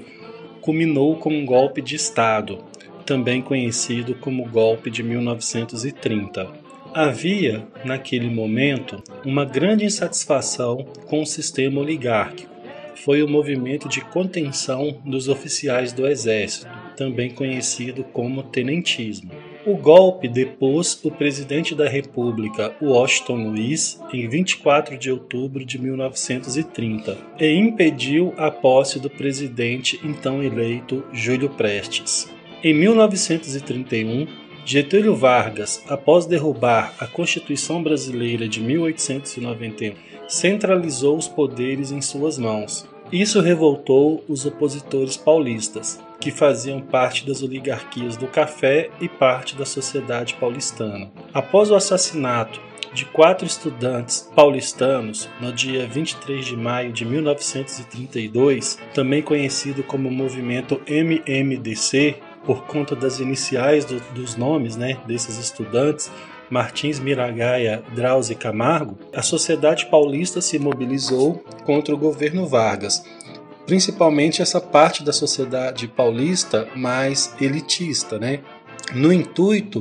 culminou 0.60 1.16
com 1.16 1.30
um 1.30 1.44
golpe 1.44 1.82
de 1.82 1.96
Estado, 1.96 2.64
também 3.04 3.42
conhecido 3.42 4.14
como 4.14 4.48
golpe 4.48 4.90
de 4.90 5.02
1930. 5.02 6.48
Havia, 6.92 7.66
naquele 7.84 8.28
momento, 8.28 9.02
uma 9.24 9.44
grande 9.44 9.84
insatisfação 9.84 10.84
com 11.06 11.22
o 11.22 11.26
sistema 11.26 11.80
oligárquico. 11.80 12.50
Foi 12.96 13.22
o 13.22 13.28
movimento 13.28 13.88
de 13.88 14.00
contenção 14.00 15.00
dos 15.04 15.28
oficiais 15.28 15.92
do 15.92 16.06
Exército, 16.06 16.68
também 16.96 17.30
conhecido 17.30 18.04
como 18.04 18.42
tenentismo. 18.42 19.30
O 19.70 19.76
golpe 19.76 20.26
depôs 20.26 20.98
o 21.04 21.12
presidente 21.12 21.76
da 21.76 21.88
República, 21.88 22.74
Washington 22.82 23.50
Luiz, 23.50 24.00
em 24.12 24.28
24 24.28 24.98
de 24.98 25.12
outubro 25.12 25.64
de 25.64 25.80
1930 25.80 27.16
e 27.38 27.54
impediu 27.54 28.34
a 28.36 28.50
posse 28.50 28.98
do 28.98 29.08
presidente 29.08 30.00
então 30.02 30.42
eleito 30.42 31.04
Júlio 31.12 31.50
Prestes. 31.50 32.28
Em 32.64 32.74
1931, 32.74 34.26
Getúlio 34.66 35.14
Vargas, 35.14 35.80
após 35.88 36.26
derrubar 36.26 36.92
a 36.98 37.06
Constituição 37.06 37.80
Brasileira 37.80 38.48
de 38.48 38.60
1891, 38.60 39.94
centralizou 40.26 41.16
os 41.16 41.28
poderes 41.28 41.92
em 41.92 42.00
suas 42.00 42.36
mãos. 42.38 42.88
Isso 43.12 43.40
revoltou 43.40 44.24
os 44.28 44.44
opositores 44.44 45.16
paulistas, 45.16 46.00
que 46.20 46.30
faziam 46.30 46.80
parte 46.80 47.26
das 47.26 47.42
oligarquias 47.42 48.16
do 48.16 48.26
café 48.26 48.90
e 49.00 49.08
parte 49.08 49.56
da 49.56 49.64
sociedade 49.64 50.34
paulistana. 50.34 51.10
Após 51.32 51.70
o 51.70 51.74
assassinato 51.74 52.60
de 52.92 53.04
quatro 53.06 53.46
estudantes 53.46 54.28
paulistanos 54.34 55.28
no 55.40 55.52
dia 55.52 55.86
23 55.86 56.44
de 56.44 56.56
maio 56.56 56.92
de 56.92 57.04
1932, 57.04 58.78
também 58.92 59.22
conhecido 59.22 59.82
como 59.82 60.10
movimento 60.10 60.80
MMDC, 60.86 62.16
por 62.44 62.64
conta 62.64 62.96
das 62.96 63.20
iniciais 63.20 63.84
do, 63.84 64.00
dos 64.12 64.36
nomes 64.36 64.76
né, 64.76 64.98
desses 65.06 65.38
estudantes, 65.38 66.10
Martins 66.48 66.98
Miragaia 66.98 67.82
Drauzio 67.94 68.36
Camargo, 68.36 68.98
a 69.14 69.22
sociedade 69.22 69.86
paulista 69.86 70.40
se 70.40 70.58
mobilizou 70.58 71.44
contra 71.64 71.94
o 71.94 71.98
governo 71.98 72.46
Vargas 72.46 73.04
principalmente 73.70 74.42
essa 74.42 74.60
parte 74.60 75.04
da 75.04 75.12
sociedade 75.12 75.86
paulista 75.86 76.68
mais 76.74 77.32
elitista, 77.40 78.18
né? 78.18 78.40
no 78.92 79.12
intuito 79.12 79.80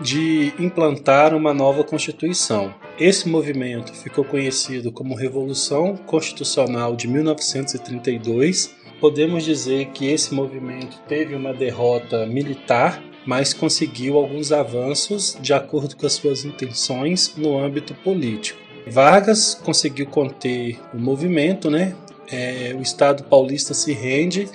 de 0.00 0.52
implantar 0.56 1.34
uma 1.34 1.52
nova 1.52 1.82
Constituição. 1.82 2.72
Esse 2.96 3.28
movimento 3.28 3.92
ficou 3.92 4.24
conhecido 4.24 4.92
como 4.92 5.16
Revolução 5.16 5.96
Constitucional 5.96 6.94
de 6.94 7.08
1932. 7.08 8.72
Podemos 9.00 9.42
dizer 9.44 9.86
que 9.86 10.06
esse 10.06 10.32
movimento 10.32 11.00
teve 11.08 11.34
uma 11.34 11.52
derrota 11.52 12.24
militar, 12.26 13.02
mas 13.26 13.52
conseguiu 13.52 14.16
alguns 14.16 14.52
avanços 14.52 15.36
de 15.40 15.52
acordo 15.52 15.96
com 15.96 16.06
as 16.06 16.12
suas 16.12 16.44
intenções 16.44 17.34
no 17.36 17.58
âmbito 17.58 17.94
político. 17.94 18.60
Vargas 18.86 19.54
conseguiu 19.56 20.06
conter 20.06 20.78
o 20.92 20.98
movimento, 21.00 21.68
né, 21.68 21.96
é, 22.30 22.74
o 22.76 22.82
Estado 22.82 23.24
paulista 23.24 23.74
se 23.74 23.92
rende 23.92 24.48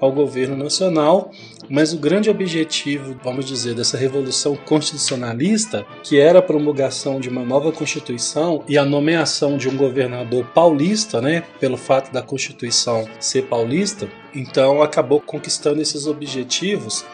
ao 0.00 0.12
governo 0.12 0.56
nacional 0.56 1.30
mas 1.68 1.92
o 1.92 1.98
grande 1.98 2.30
objetivo, 2.30 3.16
vamos 3.22 3.44
dizer, 3.44 3.74
dessa 3.74 3.96
revolução 3.96 4.56
constitucionalista, 4.56 5.84
que 6.02 6.18
era 6.18 6.38
a 6.38 6.42
promulgação 6.42 7.20
de 7.20 7.28
uma 7.28 7.44
nova 7.44 7.72
constituição 7.72 8.62
e 8.68 8.78
a 8.78 8.84
nomeação 8.84 9.56
de 9.56 9.68
um 9.68 9.76
governador 9.76 10.44
paulista, 10.54 11.20
né, 11.20 11.42
pelo 11.58 11.76
fato 11.76 12.12
da 12.12 12.22
constituição 12.22 13.06
ser 13.18 13.42
paulista, 13.42 14.08
então 14.34 14.82
acabou 14.82 15.20
conquistando 15.20 15.80
esses 15.80 16.06
objetivos 16.06 17.04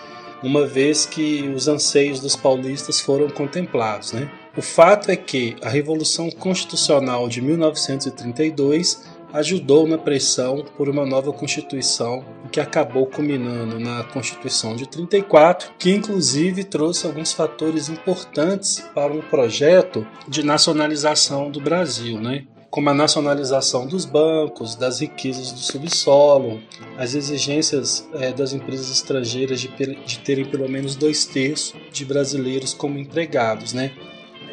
uma 0.43 0.67
vez 0.67 1.07
que 1.07 1.49
os 1.55 1.69
anseios 1.69 2.19
dos 2.19 2.35
paulistas 2.35 3.01
foram 3.01 3.29
contemplados. 3.31 4.13
Né? 4.13 4.29
O 4.57 4.61
fato 4.61 5.09
é 5.09 5.17
que 5.17 5.57
a 5.63 5.69
Revolução 5.69 6.29
Constitucional 6.31 7.29
de 7.29 7.41
1932 7.41 9.05
ajudou 9.33 9.87
na 9.87 9.99
pressão 9.99 10.65
por 10.77 10.89
uma 10.89 11.07
nova 11.07 11.33
Constituição, 11.33 12.25
que 12.51 12.61
acabou 12.61 13.07
culminando 13.07 13.79
na 13.79 14.05
Constituição 14.05 14.77
de 14.77 14.87
34, 14.87 15.73
que 15.79 15.91
inclusive 15.91 16.65
trouxe 16.65 17.07
alguns 17.07 17.33
fatores 17.33 17.89
importantes 17.89 18.81
para 18.95 19.13
um 19.13 19.21
projeto 19.21 20.07
de 20.29 20.43
nacionalização 20.43 21.51
do 21.51 21.61
Brasil, 21.61 22.21
né? 22.21 22.45
como 22.73 22.89
a 22.89 22.95
nacionalização 22.95 23.87
dos 23.87 24.07
bancos, 24.07 24.75
das 24.75 25.01
riquezas 25.01 25.53
do 25.53 25.59
subsolo, 25.59 26.59
as 26.97 27.15
exigências 27.15 28.09
é, 28.15 28.33
das 28.33 28.55
empresas 28.55 28.91
estrangeiras 28.91 29.61
de, 29.61 29.69
de 29.69 30.19
terem 30.21 30.47
pelo 30.47 30.67
menos 30.67 30.97
dois 30.97 31.27
terços 31.27 31.75
de 31.93 32.03
brasileiros 32.07 32.73
como 32.73 32.99
empregados, 32.99 33.75
né? 33.75 33.93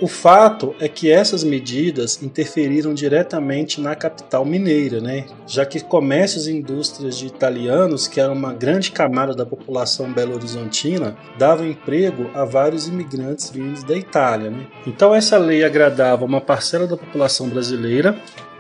O 0.02 0.08
fato 0.08 0.74
é 0.80 0.88
que 0.88 1.12
essas 1.12 1.44
medidas 1.44 2.24
interferiram 2.24 2.94
diretamente 2.94 3.82
na 3.82 3.96
capital 3.96 4.46
mineira, 4.46 5.02
né? 5.02 5.26
já 5.46 5.66
que 5.66 5.82
comércios 5.82 6.48
e 6.48 6.54
indústrias 6.54 7.18
de 7.18 7.28
italianos, 7.28 8.08
que 8.08 8.20
eram 8.20 8.34
uma 8.34 8.54
grande 8.54 8.92
camada 8.92 9.36
da 9.36 9.46
população 9.46 10.14
belo-horizontina, 10.14 11.18
davam 11.38 11.68
emprego 11.68 12.30
a 12.34 12.46
vários 12.46 12.88
imigrantes 12.88 13.50
vindos 13.50 13.84
da 13.84 13.96
Itália. 13.96 14.50
Né? 14.50 14.68
Então, 14.88 15.14
essa 15.14 15.38
lei 15.38 15.66
agradava 15.66 16.24
uma 16.24 16.40
parcela 16.40 16.88
da 16.88 16.96
população 16.96 17.50
brasileira 17.50 18.18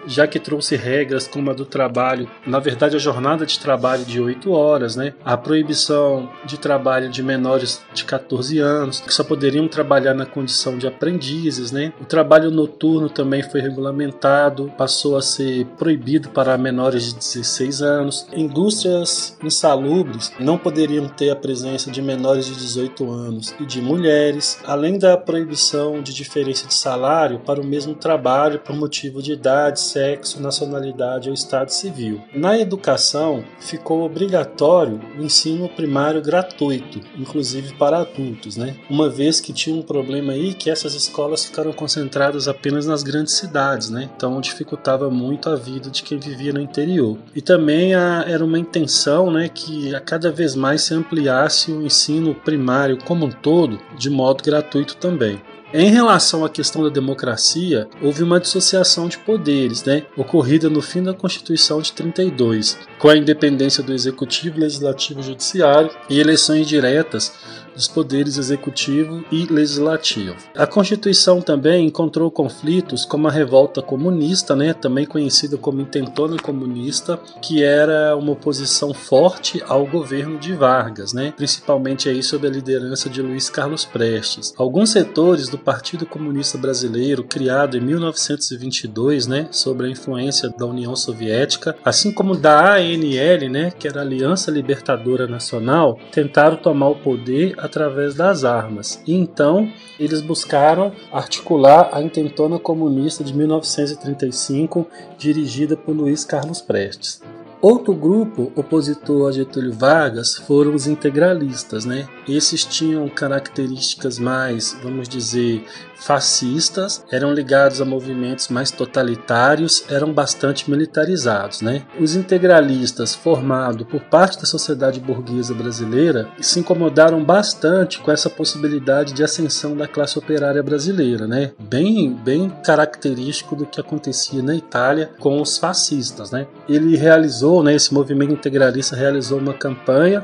já 0.10 0.28
que 0.28 0.39
trouxe 0.39 0.75
regras 0.75 1.28
como 1.28 1.51
a 1.51 1.54
do 1.54 1.66
trabalho, 1.66 2.30
na 2.46 2.60
verdade 2.60 2.96
a 2.96 3.00
jornada 3.00 3.46
de 3.46 3.60
trabalho 3.60 4.04
de 4.04 4.20
8 4.20 4.51
horas, 4.51 4.96
né? 4.96 5.13
a 5.24 5.38
proibição 5.38 6.30
de 6.46 6.58
trabalho 6.58 7.10
de 7.10 7.22
menores 7.22 7.82
de 7.94 8.04
14 8.04 8.60
anos, 8.60 9.00
que 9.00 9.13
só 9.13 9.24
poderiam 9.24 9.68
trabalhar 9.68 10.13
na 10.13 10.25
condição 10.25 10.78
de 10.78 10.88
aprendizes, 10.88 11.72
né? 11.72 11.94
o 12.01 12.06
trabalho 12.06 12.50
noturno 12.50 13.10
também 13.10 13.44
foi 13.44 13.62
regulamentado, 13.62 14.74
passou 14.78 15.16
a 15.16 15.22
ser 15.22 15.66
proibido 15.78 16.30
para 16.30 16.58
menores 16.58 17.13
de 17.13 17.16
16 17.16 17.82
anos, 17.82 18.28
indústrias 18.34 19.38
insalubres 19.44 20.32
não 20.39 20.58
poderiam 20.58 21.08
ter 21.08 21.30
a 21.30 21.36
presença 21.36 21.92
de 21.92 22.01
menores 22.01 22.46
de 22.46 22.56
18 22.56 23.12
anos 23.12 23.54
e 23.60 23.66
de 23.66 23.82
mulheres, 23.82 24.60
além 24.66 24.98
da 24.98 25.18
proibição 25.18 26.01
de 26.01 26.13
diferença 26.13 26.68
de 26.68 26.74
salário 26.74 27.39
para 27.39 27.62
o 27.62 27.66
mesmo 27.66 27.94
trabalho 27.94 28.60
por 28.60 28.75
motivo 28.75 29.22
de 29.22 29.34
idade, 29.34 29.80
sexo, 29.80 29.99
nacionalidade 30.41 31.29
ou 31.29 31.34
estado 31.34 31.70
civil. 31.70 32.22
Na 32.34 32.58
educação, 32.58 33.44
ficou 33.60 34.03
obrigatório 34.03 35.00
o 35.18 35.24
ensino 35.24 35.70
primário 35.70 36.22
gratuito, 36.22 37.01
inclusive 37.18 37.74
para 37.75 38.00
adultos, 38.00 38.58
né? 38.58 38.75
Uma 38.89 39.10
vez 39.10 39.39
que 39.39 39.53
tinha 39.53 39.75
um 39.75 39.82
problema 39.82 40.34
aí 40.34 40.53
que 40.53 40.70
essas 40.70 40.94
escolas 40.94 41.46
ficaram 41.46 41.74
concentradas 41.74 42.48
apenas 42.48 42.86
nas 42.86 43.03
grandes 43.03 43.34
cidades, 43.34 43.89
né? 43.89 44.10
Então 44.15 44.39
dificultava 44.41 45.10
muito 45.10 45.50
a 45.50 45.56
vida 45.56 45.89
de 45.89 46.03
quem 46.03 46.20
vivia 46.20 46.53
no 46.53 46.62
interior. 46.62 47.18
E 47.36 47.41
também 47.41 47.96
a, 47.96 48.24
era 48.27 48.44
uma 48.44 48.60
intenção, 48.60 49.32
né, 49.32 49.50
que 49.50 49.94
a 49.96 50.00
cada 50.00 50.32
vez 50.32 50.56
mais 50.56 50.82
se 50.82 50.94
ampliasse 50.94 51.72
o 51.72 51.82
ensino 51.82 52.36
primário 52.36 52.98
como 53.03 53.25
um 53.25 53.32
todo, 53.32 53.79
de 53.98 54.10
modo 54.10 54.44
gratuito 54.44 54.96
também. 54.98 55.41
Em 55.71 55.91
relação 55.91 56.43
à 56.43 56.49
questão 56.49 56.81
da 56.81 56.89
democracia, 56.89 57.88
houve 58.01 58.23
uma 58.23 58.39
dissociação 58.39 59.07
de 59.07 59.19
poderes, 59.19 59.83
né, 59.83 60.03
ocorrida 60.17 60.67
no 60.67 60.81
fim 60.81 61.03
da 61.03 61.13
Constituição 61.13 61.79
de 61.79 61.93
32, 61.93 62.75
com 62.97 63.08
a 63.08 63.15
independência 63.15 63.84
do 63.84 63.93
executivo, 63.93 64.60
legislativo 64.60 65.19
e 65.19 65.23
judiciário 65.23 65.91
e 66.10 66.19
eleições 66.19 66.67
diretas 66.67 67.32
dos 67.80 67.88
poderes 67.88 68.38
executivo 68.38 69.24
e 69.32 69.46
legislativo. 69.46 70.36
A 70.54 70.68
Constituição 70.68 71.42
também 71.42 71.88
encontrou 71.88 72.30
conflitos 72.30 73.06
como 73.06 73.30
a 73.30 73.32
revolta 73.32 73.82
comunista, 73.82 74.54
né, 74.54 74.74
também 74.74 75.06
conhecida 75.06 75.58
como 75.58 75.80
intentona 75.80 76.36
comunista, 76.38 77.18
que 77.42 77.63
era 77.63 78.18
uma 78.18 78.34
oposição 78.34 78.94
forte 78.94 79.63
ao 79.65 79.88
governo 79.88 80.38
de 80.38 80.52
Vargas, 80.52 81.13
né, 81.13 81.34
principalmente 81.38 82.10
aí 82.10 82.22
sob 82.22 82.46
a 82.46 82.50
liderança 82.50 83.10
de 83.10 83.22
Luiz 83.22 83.50
Carlos 83.50 83.86
Prestes. 83.86 84.54
Alguns 84.58 84.89
setores 84.89 85.48
do 85.48 85.58
Partido 85.58 86.06
Comunista 86.06 86.58
Brasileiro, 86.58 87.24
criado 87.24 87.78
em 87.78 87.82
1922, 87.82 89.26
né, 89.26 89.48
sob 89.52 89.86
a 89.86 89.89
influência 89.89 90.50
da 90.50 90.65
União 90.65 90.98
Soviética, 90.98 91.78
assim 91.86 92.12
como 92.12 92.36
da 92.36 92.76
ANL, 92.76 93.50
né, 93.50 93.72
que 93.72 93.88
era 93.88 94.02
a 94.02 94.04
Aliança 94.04 94.52
Libertadora 94.52 95.28
Nacional, 95.28 95.98
tentaram 96.12 96.58
tomar 96.58 96.89
o 96.89 96.96
poder 96.96 97.56
através 97.69 98.15
das 98.15 98.43
armas. 98.43 99.01
E 99.05 99.13
então 99.13 99.71
eles 99.99 100.21
buscaram 100.21 100.91
articular 101.12 101.89
a 101.93 102.01
intentona 102.01 102.60
comunista 102.60 103.23
de 103.23 103.34
1935, 103.34 104.88
dirigida 105.17 105.77
por 105.77 105.95
Luiz 105.95 106.25
Carlos 106.25 106.60
Prestes. 106.60 107.21
Outro 107.62 107.93
grupo 107.93 108.54
opositor 108.56 109.28
a 109.28 109.32
Getúlio 109.34 109.74
Vargas 109.74 110.36
foram 110.36 110.74
os 110.74 110.88
integralistas, 110.88 111.84
né? 111.84 112.08
Esses 112.28 112.63
tinham 112.63 113.10
características 113.10 114.17
mais, 114.17 114.78
vamos 114.82 115.10
dizer, 115.10 115.65
fascistas, 116.00 117.04
eram 117.12 117.34
ligados 117.34 117.82
a 117.82 117.86
movimentos 117.86 118.48
mais 118.48 118.72
totalitários, 118.72 119.84
eram 119.89 120.13
bastante 120.13 120.69
militarizados, 120.69 121.62
né? 121.62 121.84
Os 122.00 122.15
integralistas, 122.15 123.13
formados 123.13 123.86
por 123.88 124.02
parte 124.02 124.39
da 124.39 124.45
sociedade 124.45 125.00
burguesa 125.00 125.54
brasileira, 125.54 126.30
se 126.39 126.60
incomodaram 126.60 127.24
bastante 127.24 128.00
com 128.00 128.12
essa 128.12 128.30
possibilidade 128.30 129.13
de 129.13 129.24
ascensão 129.24 129.76
da 129.76 129.88
classe 129.88 130.17
operária 130.17 130.63
brasileira, 130.63 131.28
né? 131.28 131.52
Bem, 131.60 132.13
bem 132.13 132.50
característico 132.63 133.56
do 133.56 133.65
que 133.65 133.82
acontecia 133.82 134.41
na 134.41 134.56
Itália 134.56 135.12
com 135.19 135.41
os 135.41 135.58
fascistas, 135.58 136.32
né? 136.32 136.48
Ele 136.67 136.95
realizou, 136.95 137.48
né, 137.63 137.75
esse 137.75 137.93
movimento 137.93 138.33
integralista 138.33 138.95
realizou 138.95 139.39
uma 139.39 139.53
campanha 139.53 140.23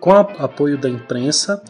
com 0.00 0.12
apoio 0.12 0.76
da 0.76 0.88
imprensa 0.88 1.62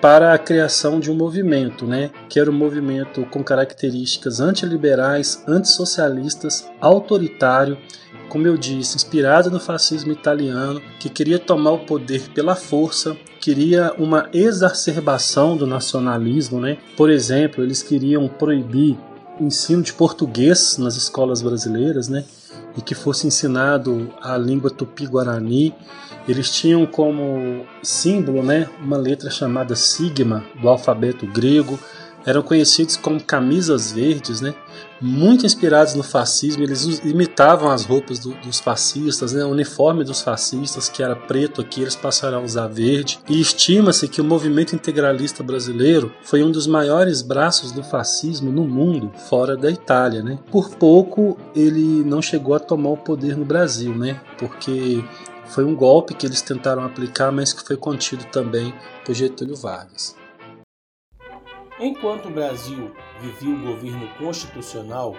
para 0.00 0.34
a 0.34 0.38
criação 0.38 0.98
de 0.98 1.10
um 1.10 1.14
movimento, 1.14 1.86
né, 1.86 2.10
que 2.28 2.38
era 2.40 2.50
um 2.50 2.54
movimento 2.54 3.24
com 3.26 3.42
características 3.42 4.40
antiliberais, 4.40 5.42
antissocialistas, 5.46 6.68
autoritário, 6.80 7.78
como 8.28 8.46
eu 8.46 8.56
disse, 8.56 8.96
inspirado 8.96 9.50
no 9.50 9.60
fascismo 9.60 10.10
italiano, 10.10 10.82
que 10.98 11.08
queria 11.08 11.38
tomar 11.38 11.72
o 11.72 11.80
poder 11.80 12.30
pela 12.34 12.56
força, 12.56 13.16
queria 13.40 13.92
uma 13.98 14.28
exacerbação 14.32 15.56
do 15.56 15.66
nacionalismo, 15.66 16.60
né? 16.60 16.78
Por 16.96 17.10
exemplo, 17.10 17.62
eles 17.62 17.82
queriam 17.82 18.26
proibir 18.26 18.96
o 19.38 19.44
ensino 19.44 19.82
de 19.82 19.92
português 19.92 20.78
nas 20.78 20.96
escolas 20.96 21.42
brasileiras, 21.42 22.08
né? 22.08 22.24
E 22.76 22.80
que 22.80 22.94
fosse 22.94 23.26
ensinado 23.26 24.12
a 24.22 24.36
língua 24.36 24.70
tupi-guarani 24.70 25.74
eles 26.28 26.50
tinham 26.50 26.86
como 26.86 27.66
símbolo 27.82 28.42
né, 28.42 28.68
uma 28.80 28.96
letra 28.96 29.30
chamada 29.30 29.74
sigma 29.74 30.44
do 30.60 30.68
alfabeto 30.68 31.26
grego. 31.26 31.78
Eram 32.24 32.42
conhecidos 32.42 32.96
como 32.96 33.20
camisas 33.20 33.90
verdes, 33.90 34.40
né? 34.40 34.54
Muito 35.02 35.44
inspirados 35.44 35.94
no 35.94 36.02
fascismo. 36.02 36.62
Eles 36.62 36.84
imitavam 37.04 37.70
as 37.70 37.84
roupas 37.84 38.18
do, 38.20 38.34
dos 38.36 38.60
fascistas, 38.60 39.32
né? 39.32 39.44
o 39.44 39.48
uniforme 39.48 40.04
dos 40.04 40.22
fascistas, 40.22 40.88
que 40.88 41.02
era 41.02 41.16
preto 41.16 41.60
aqui, 41.60 41.82
eles 41.82 41.96
passaram 41.96 42.38
a 42.38 42.42
usar 42.42 42.68
verde. 42.68 43.18
E 43.28 43.40
estima-se 43.40 44.08
que 44.08 44.20
o 44.20 44.24
movimento 44.24 44.74
integralista 44.74 45.42
brasileiro 45.42 46.12
foi 46.22 46.42
um 46.42 46.50
dos 46.50 46.66
maiores 46.66 47.20
braços 47.20 47.72
do 47.72 47.82
fascismo 47.82 48.52
no 48.52 48.64
mundo, 48.64 49.10
fora 49.28 49.56
da 49.56 49.70
Itália. 49.70 50.22
Né? 50.22 50.38
Por 50.50 50.70
pouco 50.76 51.36
ele 51.54 52.04
não 52.04 52.22
chegou 52.22 52.54
a 52.54 52.60
tomar 52.60 52.90
o 52.90 52.96
poder 52.96 53.36
no 53.36 53.44
Brasil, 53.44 53.94
né? 53.94 54.20
porque 54.38 55.04
foi 55.46 55.64
um 55.64 55.74
golpe 55.74 56.14
que 56.14 56.24
eles 56.24 56.40
tentaram 56.40 56.84
aplicar, 56.84 57.30
mas 57.32 57.52
que 57.52 57.66
foi 57.66 57.76
contido 57.76 58.24
também 58.26 58.72
por 59.04 59.14
Getúlio 59.14 59.56
Vargas. 59.56 60.16
Enquanto 61.78 62.28
o 62.28 62.30
Brasil 62.30 62.92
vivia 63.22 63.54
o 63.54 63.62
governo 63.62 64.08
constitucional, 64.18 65.14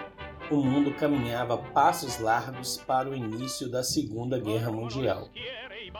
o 0.50 0.56
mundo 0.56 0.92
caminhava 0.92 1.56
passos 1.56 2.18
largos 2.18 2.76
para 2.76 3.08
o 3.08 3.16
início 3.16 3.66
da 3.70 3.82
Segunda 3.82 4.38
Guerra 4.38 4.70
Mundial. 4.70 5.30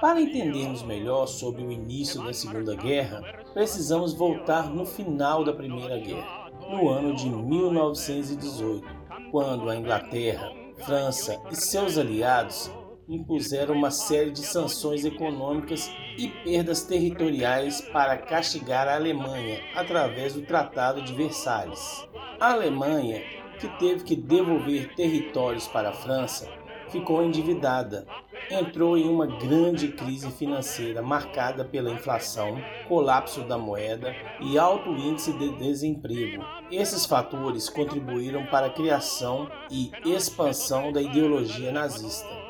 Para 0.03 0.21
entendermos 0.21 0.83
melhor 0.83 1.27
sobre 1.27 1.63
o 1.63 1.73
início 1.73 2.23
da 2.23 2.35
Segunda 2.35 2.75
Guerra, 2.75 3.23
precisamos 3.55 4.13
voltar 4.13 4.69
no 4.69 4.85
final 4.85 5.45
da 5.45 5.55
Primeira 5.55 5.97
Guerra, 5.99 6.51
no 6.69 6.91
ano 6.91 7.15
de 7.15 7.31
1918, 7.31 8.87
quando 9.31 9.71
a 9.71 9.77
Inglaterra, 9.77 10.53
França 10.85 11.41
e 11.51 11.57
seus 11.57 11.97
aliados 11.97 12.71
impuseram 13.09 13.75
uma 13.75 13.91
série 13.91 14.31
de 14.31 14.41
sanções 14.41 15.05
econômicas 15.05 15.91
e 16.17 16.29
perdas 16.29 16.83
territoriais 16.83 17.81
para 17.93 18.17
castigar 18.17 18.89
a 18.89 18.95
Alemanha 18.95 19.61
através 19.75 20.35
do 20.35 20.43
Tratado 20.43 21.03
de 21.03 21.13
Versalhes. 21.13 22.07
A 22.41 22.53
Alemanha, 22.53 23.23
que 23.59 23.69
teve 23.79 24.05
que 24.05 24.17
devolver 24.17 24.95
territórios 24.95 25.69
para 25.69 25.91
a 25.91 25.95
França, 25.95 26.49
ficou 26.89 27.23
endividada. 27.23 28.07
Entrou 28.51 28.99
em 28.99 29.09
uma 29.09 29.27
grande 29.27 29.89
crise 29.89 30.31
financeira 30.31 31.01
marcada 31.01 31.65
pela 31.65 31.91
inflação, 31.91 32.59
colapso 32.87 33.41
da 33.43 33.57
moeda 33.57 34.15
e 34.41 34.59
alto 34.59 34.91
índice 34.91 35.33
de 35.33 35.57
desemprego. 35.57 36.45
Esses 36.71 37.07
fatores 37.07 37.71
contribuíram 37.71 38.45
para 38.47 38.67
a 38.67 38.71
criação 38.71 39.51
e 39.71 39.91
expansão 40.05 40.93
da 40.93 41.01
ideologia 41.01 41.73
nazista. 41.73 42.44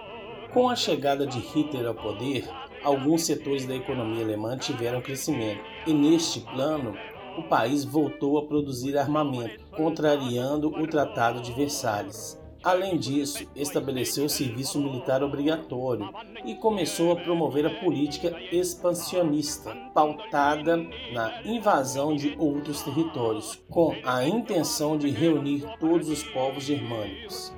Com 0.55 0.69
a 0.69 0.77
chegada 0.77 1.27
de 1.27 1.41
Hitler 1.41 1.85
ao 1.85 1.97
poder, 1.97 2.49
alguns 2.85 3.23
setores 3.23 3.67
da 3.67 3.75
economia 3.75 4.23
alemã 4.23 4.57
tiveram 4.57 5.03
crescimento, 5.03 5.61
e 5.85 5.93
neste 5.93 6.39
plano, 6.43 6.97
o 7.37 7.43
país 7.43 7.85
voltou 7.85 8.39
a 8.39 8.47
produzir 8.47 8.97
armamento, 8.97 9.65
contrariando 9.73 10.69
o 10.69 10.87
Tratado 10.87 11.41
de 11.41 11.51
Versalhes. 11.51 12.41
Além 12.63 12.97
disso, 12.97 13.45
estabeleceu 13.57 14.27
o 14.27 14.31
serviço 14.31 14.79
militar 14.79 15.25
obrigatório 15.25 16.09
e 16.47 16.55
começou 16.55 17.11
a 17.11 17.17
promover 17.17 17.67
a 17.67 17.81
política 17.81 18.33
expansionista, 18.53 19.75
pautada 19.93 20.77
na 21.13 21.43
invasão 21.45 22.15
de 22.15 22.37
outros 22.39 22.81
territórios, 22.81 23.61
com 23.69 23.93
a 24.05 24.25
intenção 24.25 24.97
de 24.97 25.11
reunir 25.11 25.65
todos 25.81 26.09
os 26.09 26.23
povos 26.23 26.63
germânicos. 26.63 27.53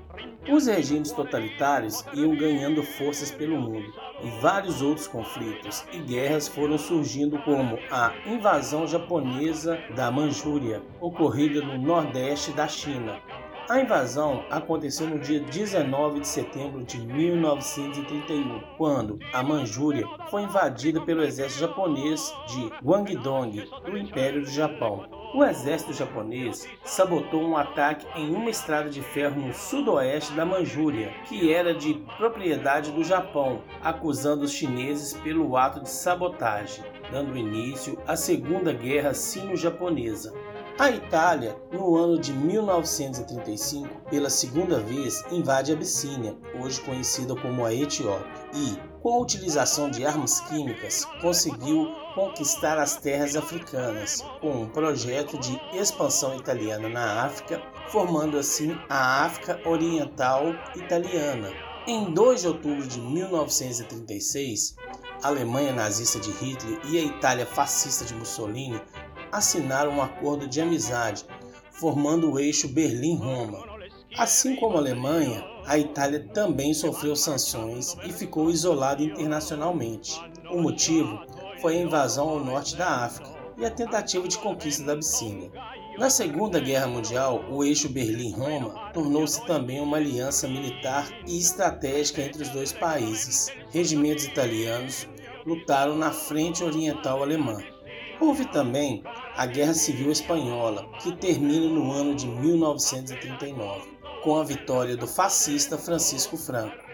Os 0.49 0.67
regimes 0.67 1.13
totalitários 1.13 2.05
iam 2.15 2.37
ganhando 2.37 2.83
forças 2.83 3.31
pelo 3.31 3.61
mundo 3.61 3.93
e 4.23 4.31
vários 4.41 4.81
outros 4.81 5.07
conflitos 5.07 5.85
e 5.93 5.99
guerras 5.99 6.49
foram 6.49 6.79
surgindo, 6.79 7.39
como 7.39 7.79
a 7.91 8.13
invasão 8.27 8.87
japonesa 8.87 9.79
da 9.95 10.11
Manchúria, 10.11 10.83
ocorrida 11.01 11.61
no 11.61 11.79
nordeste 11.79 12.53
da 12.53 12.69
China, 12.69 13.21
a 13.69 13.81
invasão 13.81 14.45
aconteceu 14.49 15.09
no 15.09 15.19
dia 15.19 15.41
19 15.41 16.21
de 16.21 16.29
setembro 16.29 16.85
de 16.85 17.01
1931, 17.01 18.61
quando 18.79 19.19
a 19.33 19.43
Manchúria 19.43 20.07
foi 20.31 20.43
invadida 20.43 21.01
pelo 21.01 21.25
exército 21.25 21.63
japonês 21.63 22.33
de 22.47 22.71
Guangdong, 22.81 23.69
do 23.85 23.99
Império 23.99 24.43
do 24.43 24.51
Japão. 24.51 25.16
O 25.37 25.45
exército 25.45 25.93
japonês 25.93 26.67
sabotou 26.83 27.43
um 27.43 27.59
ataque 27.59 28.07
em 28.19 28.35
uma 28.35 28.49
estrada 28.49 28.89
de 28.89 29.03
ferro 29.03 29.39
no 29.39 29.53
sudoeste 29.53 30.33
da 30.33 30.47
Manchúria, 30.47 31.13
que 31.29 31.53
era 31.53 31.75
de 31.75 31.93
propriedade 32.17 32.91
do 32.91 33.05
Japão, 33.05 33.61
acusando 33.83 34.47
os 34.47 34.53
chineses 34.53 35.13
pelo 35.13 35.55
ato 35.55 35.83
de 35.83 35.91
sabotagem, 35.91 36.83
dando 37.13 37.37
início 37.37 37.99
à 38.07 38.17
Segunda 38.17 38.73
Guerra 38.73 39.13
Sino-Japonesa. 39.13 40.33
A 40.79 40.91
Itália, 40.91 41.55
no 41.71 41.97
ano 41.97 42.19
de 42.19 42.33
1935, 42.33 44.09
pela 44.09 44.31
segunda 44.31 44.81
vez 44.81 45.23
invade 45.31 45.71
a 45.71 45.75
Abissínia, 45.75 46.35
hoje 46.59 46.81
conhecida 46.81 47.37
como 47.37 47.63
a 47.67 47.75
Etiópia, 47.75 48.27
e, 48.55 48.79
com 49.03 49.13
a 49.13 49.19
utilização 49.19 49.91
de 49.91 50.07
armas 50.07 50.41
químicas, 50.41 51.05
conseguiu 51.21 51.95
conquistar 52.17 52.79
as 52.79 52.97
terras 52.97 53.37
africanas, 53.37 54.25
com 54.41 54.63
um 54.63 54.67
projeto 54.67 55.39
de 55.39 55.61
expansão 55.75 56.35
italiana 56.35 56.89
na 56.89 57.23
África, 57.23 57.63
formando 57.89 58.39
assim 58.39 58.75
a 58.89 59.27
África 59.27 59.61
Oriental 59.69 60.47
Italiana. 60.75 61.53
Em 61.87 62.11
2 62.11 62.41
de 62.41 62.49
outubro 62.49 62.87
de 62.87 62.99
1936, 62.99 64.77
a 65.23 65.29
Alemanha 65.29 65.75
nazista 65.75 66.19
de 66.19 66.31
Hitler 66.31 66.81
e 66.87 66.99
a 66.99 67.03
Itália 67.03 67.45
fascista 67.45 68.07
de 68.07 68.15
Mussolini 68.15 68.81
assinaram 69.31 69.93
um 69.93 70.03
acordo 70.03 70.49
de 70.49 70.59
amizade, 70.59 71.27
formando 71.71 72.33
o 72.33 72.41
eixo 72.41 72.67
Berlim-Roma. 72.67 73.63
Assim 74.17 74.57
como 74.57 74.77
a 74.77 74.81
Alemanha, 74.81 75.45
a 75.67 75.77
Itália 75.77 76.27
também 76.33 76.73
sofreu 76.73 77.15
sanções 77.15 77.95
e 78.07 78.11
ficou 78.11 78.49
isolada 78.49 79.03
internacionalmente. 79.03 80.19
O 80.51 80.63
motivo 80.63 81.21
a 81.69 81.75
invasão 81.75 82.29
ao 82.29 82.45
norte 82.45 82.77
da 82.77 83.05
África 83.05 83.31
e 83.59 83.65
a 83.65 83.71
tentativa 83.71 84.27
de 84.29 84.39
conquista 84.39 84.85
da 84.85 84.93
Abissínia. 84.93 85.51
Na 85.99 86.11
Segunda 86.11 86.61
Guerra 86.61 86.87
Mundial, 86.87 87.43
o 87.49 87.65
eixo 87.65 87.89
Berlim-Roma 87.89 88.91
tornou-se 88.93 89.45
também 89.47 89.81
uma 89.81 89.97
aliança 89.97 90.47
militar 90.47 91.09
e 91.27 91.39
estratégica 91.39 92.21
entre 92.21 92.43
os 92.43 92.51
dois 92.51 92.71
países. 92.73 93.51
Regimentos 93.71 94.25
italianos 94.25 95.09
lutaram 95.47 95.97
na 95.97 96.11
frente 96.11 96.63
oriental 96.63 97.23
alemã. 97.23 97.63
Houve 98.21 98.45
também 98.47 99.03
a 99.37 99.47
Guerra 99.47 99.75
Civil 99.75 100.11
Espanhola, 100.11 100.87
que 101.01 101.17
termina 101.17 101.69
no 101.69 101.93
ano 101.93 102.15
de 102.15 102.27
1939, 102.27 103.97
com 104.23 104.39
a 104.39 104.45
vitória 104.45 104.97
do 104.97 105.07
fascista 105.07 105.79
Francisco 105.79 106.37
Franco. 106.37 106.85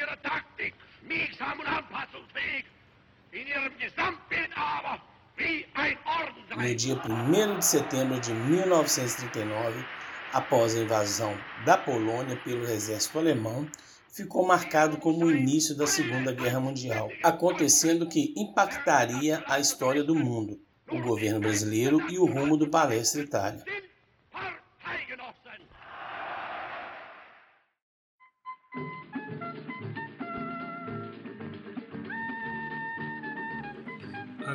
Ihrer 0.00 0.20
Taktik 0.22 0.74
schmiegsam 0.98 1.60
und 1.60 1.66
anpassungsfähig, 1.66 2.64
in 3.32 3.46
ihrem 3.46 3.74
Gesamtbild 3.78 4.50
aber 4.56 5.00
wie 5.36 5.66
ein 5.74 5.96
No 6.56 6.74
dia 6.74 6.96
1 6.96 7.56
de 7.56 7.64
setembro 7.64 8.20
de 8.20 8.34
1939, 8.34 9.84
após 10.32 10.74
a 10.74 10.80
invasão 10.80 11.36
da 11.64 11.78
Polônia 11.78 12.36
pelo 12.36 12.64
exército 12.64 13.18
alemão, 13.18 13.66
ficou 14.12 14.44
marcado 14.44 14.98
como 14.98 15.24
o 15.24 15.30
início 15.30 15.76
da 15.76 15.86
Segunda 15.86 16.32
Guerra 16.32 16.60
Mundial, 16.60 17.10
acontecendo 17.22 18.08
que 18.08 18.34
impactaria 18.36 19.42
a 19.46 19.58
história 19.60 20.02
do 20.02 20.14
mundo, 20.14 20.60
o 20.90 21.00
governo 21.00 21.40
brasileiro 21.40 22.00
e 22.10 22.18
o 22.18 22.26
rumo 22.26 22.56
do 22.56 22.68
Palestra 22.68 23.22
Itália. 23.22 23.64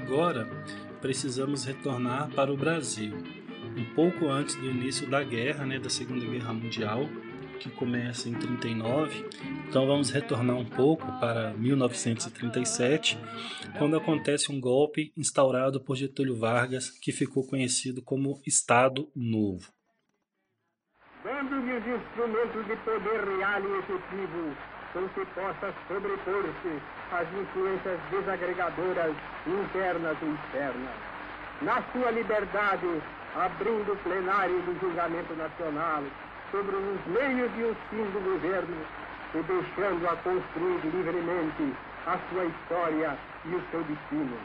Agora 0.06 0.48
precisamos 1.02 1.66
retornar 1.66 2.30
para 2.30 2.54
o 2.54 2.56
Brasil, 2.56 3.18
um 3.76 3.96
pouco 3.96 4.28
antes 4.28 4.54
do 4.54 4.70
início 4.70 5.10
da 5.10 5.24
guerra, 5.24 5.66
né, 5.66 5.80
da 5.80 5.90
Segunda 5.90 6.24
Guerra 6.24 6.54
Mundial, 6.54 7.10
que 7.60 7.72
começa 7.72 8.30
em 8.30 8.36
39. 8.36 9.26
Então 9.68 9.88
vamos 9.88 10.12
retornar 10.12 10.58
um 10.58 10.66
pouco 10.66 11.08
para 11.20 11.56
1937, 11.56 13.18
quando 13.80 13.98
acontece 13.98 14.52
um 14.52 14.62
golpe 14.62 15.12
instaurado 15.18 15.82
por 15.82 15.96
Getúlio 15.96 16.38
Vargas, 16.38 16.92
que 16.92 17.12
ficou 17.12 17.44
conhecido 17.44 18.04
como 18.04 18.40
Estado 18.46 19.10
Novo. 19.16 19.74
Dando-lhe 21.24 21.78
os 21.78 21.88
instrumentos 21.88 22.68
de 22.68 22.76
poder 22.76 23.26
real 23.38 23.62
e 23.64 23.80
efetivo, 23.80 24.56
com 24.94 25.10
que 25.10 25.26
possa 25.34 25.74
sobrepor-se 25.88 26.80
às 27.12 27.28
influências 27.34 28.00
desagregadoras 28.10 29.16
internas 29.46 30.18
e 30.22 30.26
externas. 30.26 30.96
Na 31.62 31.82
sua 31.92 32.12
liberdade, 32.12 33.02
abrindo 33.36 33.94
o 33.94 33.98
plenário 33.98 34.60
do 34.62 34.80
julgamento 34.80 35.34
nacional, 35.36 36.04
sobre 36.52 36.76
os 36.76 37.06
meios 37.08 37.52
e 37.58 37.64
os 37.64 37.78
fins 37.90 38.12
do 38.12 38.24
governo 38.24 38.78
e 39.34 39.44
deixando-a 39.44 40.16
construir 40.18 40.80
livremente 40.84 41.74
a 42.08 42.18
sua 42.30 42.46
história 42.46 43.18
e 43.46 43.56
o 43.56 43.62
seu 43.72 43.84
destino. 43.84 44.38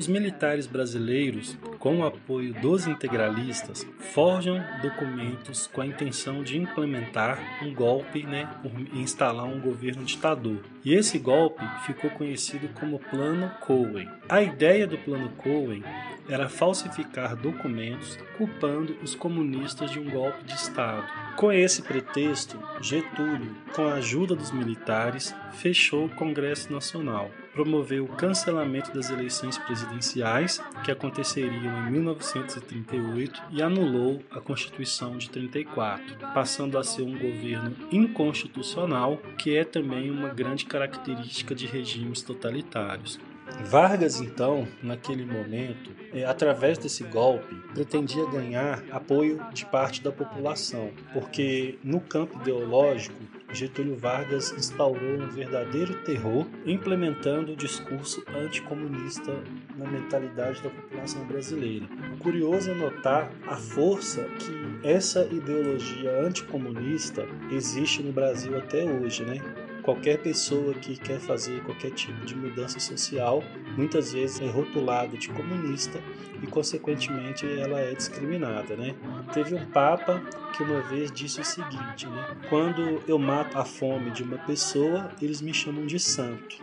Os 0.00 0.08
militares 0.08 0.66
brasileiros, 0.66 1.58
com 1.78 1.98
o 1.98 2.06
apoio 2.06 2.54
dos 2.54 2.86
integralistas, 2.86 3.86
forjam 4.14 4.58
documentos 4.80 5.66
com 5.66 5.82
a 5.82 5.86
intenção 5.86 6.42
de 6.42 6.56
implementar 6.56 7.62
um 7.62 7.74
golpe 7.74 8.22
né, 8.22 8.48
e 8.94 8.98
instalar 8.98 9.44
um 9.44 9.60
governo 9.60 10.02
ditador. 10.02 10.56
E 10.82 10.94
esse 10.94 11.18
golpe 11.18 11.62
ficou 11.84 12.08
conhecido 12.12 12.70
como 12.80 12.98
Plano 12.98 13.50
Cohen. 13.60 14.08
A 14.26 14.40
ideia 14.40 14.86
do 14.86 14.96
Plano 14.96 15.28
Cohen 15.36 15.84
era 16.26 16.48
falsificar 16.48 17.36
documentos 17.36 18.18
culpando 18.38 18.96
os 19.02 19.14
comunistas 19.14 19.90
de 19.90 19.98
um 19.98 20.08
golpe 20.08 20.44
de 20.44 20.54
Estado. 20.54 21.06
Com 21.36 21.52
esse 21.52 21.82
pretexto, 21.82 22.58
Getúlio, 22.80 23.54
com 23.74 23.82
a 23.82 23.96
ajuda 23.96 24.34
dos 24.34 24.50
militares, 24.50 25.34
fechou 25.52 26.06
o 26.06 26.14
Congresso 26.14 26.72
Nacional 26.72 27.30
promoveu 27.60 28.04
o 28.04 28.16
cancelamento 28.16 28.90
das 28.90 29.10
eleições 29.10 29.58
presidenciais 29.58 30.62
que 30.82 30.90
aconteceriam 30.90 31.88
em 31.88 31.90
1938 31.90 33.42
e 33.50 33.60
anulou 33.60 34.22
a 34.30 34.40
Constituição 34.40 35.18
de 35.18 35.28
34, 35.28 36.16
passando 36.32 36.78
a 36.78 36.84
ser 36.84 37.02
um 37.02 37.18
governo 37.18 37.76
inconstitucional, 37.92 39.18
que 39.36 39.54
é 39.54 39.62
também 39.62 40.10
uma 40.10 40.30
grande 40.30 40.64
característica 40.64 41.54
de 41.54 41.66
regimes 41.66 42.22
totalitários. 42.22 43.20
Vargas, 43.64 44.20
então, 44.20 44.66
naquele 44.82 45.26
momento, 45.26 45.90
é, 46.14 46.24
através 46.24 46.78
desse 46.78 47.04
golpe, 47.04 47.54
pretendia 47.74 48.24
ganhar 48.26 48.82
apoio 48.90 49.38
de 49.52 49.66
parte 49.66 50.02
da 50.02 50.10
população, 50.10 50.90
porque 51.12 51.78
no 51.84 52.00
campo 52.00 52.40
ideológico, 52.40 53.20
Getúlio 53.52 53.96
Vargas 53.96 54.52
instaurou 54.52 55.20
um 55.20 55.28
verdadeiro 55.28 55.94
terror, 56.02 56.46
implementando 56.64 57.52
o 57.52 57.56
discurso 57.56 58.24
anticomunista 58.34 59.32
na 59.76 59.90
mentalidade 59.90 60.62
da 60.62 60.70
população 60.70 61.24
brasileira. 61.26 61.86
O 62.14 62.18
curioso 62.18 62.70
é 62.70 62.74
notar 62.74 63.30
a 63.46 63.56
força 63.56 64.24
que 64.38 64.88
essa 64.88 65.24
ideologia 65.24 66.20
anticomunista 66.22 67.26
existe 67.50 68.02
no 68.02 68.12
Brasil 68.12 68.56
até 68.56 68.84
hoje, 68.84 69.24
né? 69.24 69.40
qualquer 69.80 70.18
pessoa 70.18 70.74
que 70.74 70.96
quer 70.96 71.18
fazer 71.18 71.62
qualquer 71.64 71.90
tipo 71.92 72.24
de 72.24 72.36
mudança 72.36 72.78
social, 72.78 73.42
muitas 73.80 74.12
vezes 74.12 74.40
é 74.42 74.46
rotulada 74.46 75.16
de 75.16 75.30
comunista 75.30 76.02
e, 76.42 76.46
consequentemente, 76.46 77.46
ela 77.58 77.80
é 77.80 77.94
discriminada. 77.94 78.76
Né? 78.76 78.94
Teve 79.32 79.54
um 79.54 79.64
Papa 79.66 80.22
que 80.54 80.62
uma 80.62 80.82
vez 80.82 81.10
disse 81.10 81.40
o 81.40 81.44
seguinte: 81.44 82.06
né? 82.06 82.36
quando 82.50 83.02
eu 83.08 83.18
mato 83.18 83.58
a 83.58 83.64
fome 83.64 84.10
de 84.10 84.22
uma 84.22 84.36
pessoa, 84.38 85.10
eles 85.22 85.40
me 85.40 85.54
chamam 85.54 85.86
de 85.86 85.98
santo. 85.98 86.56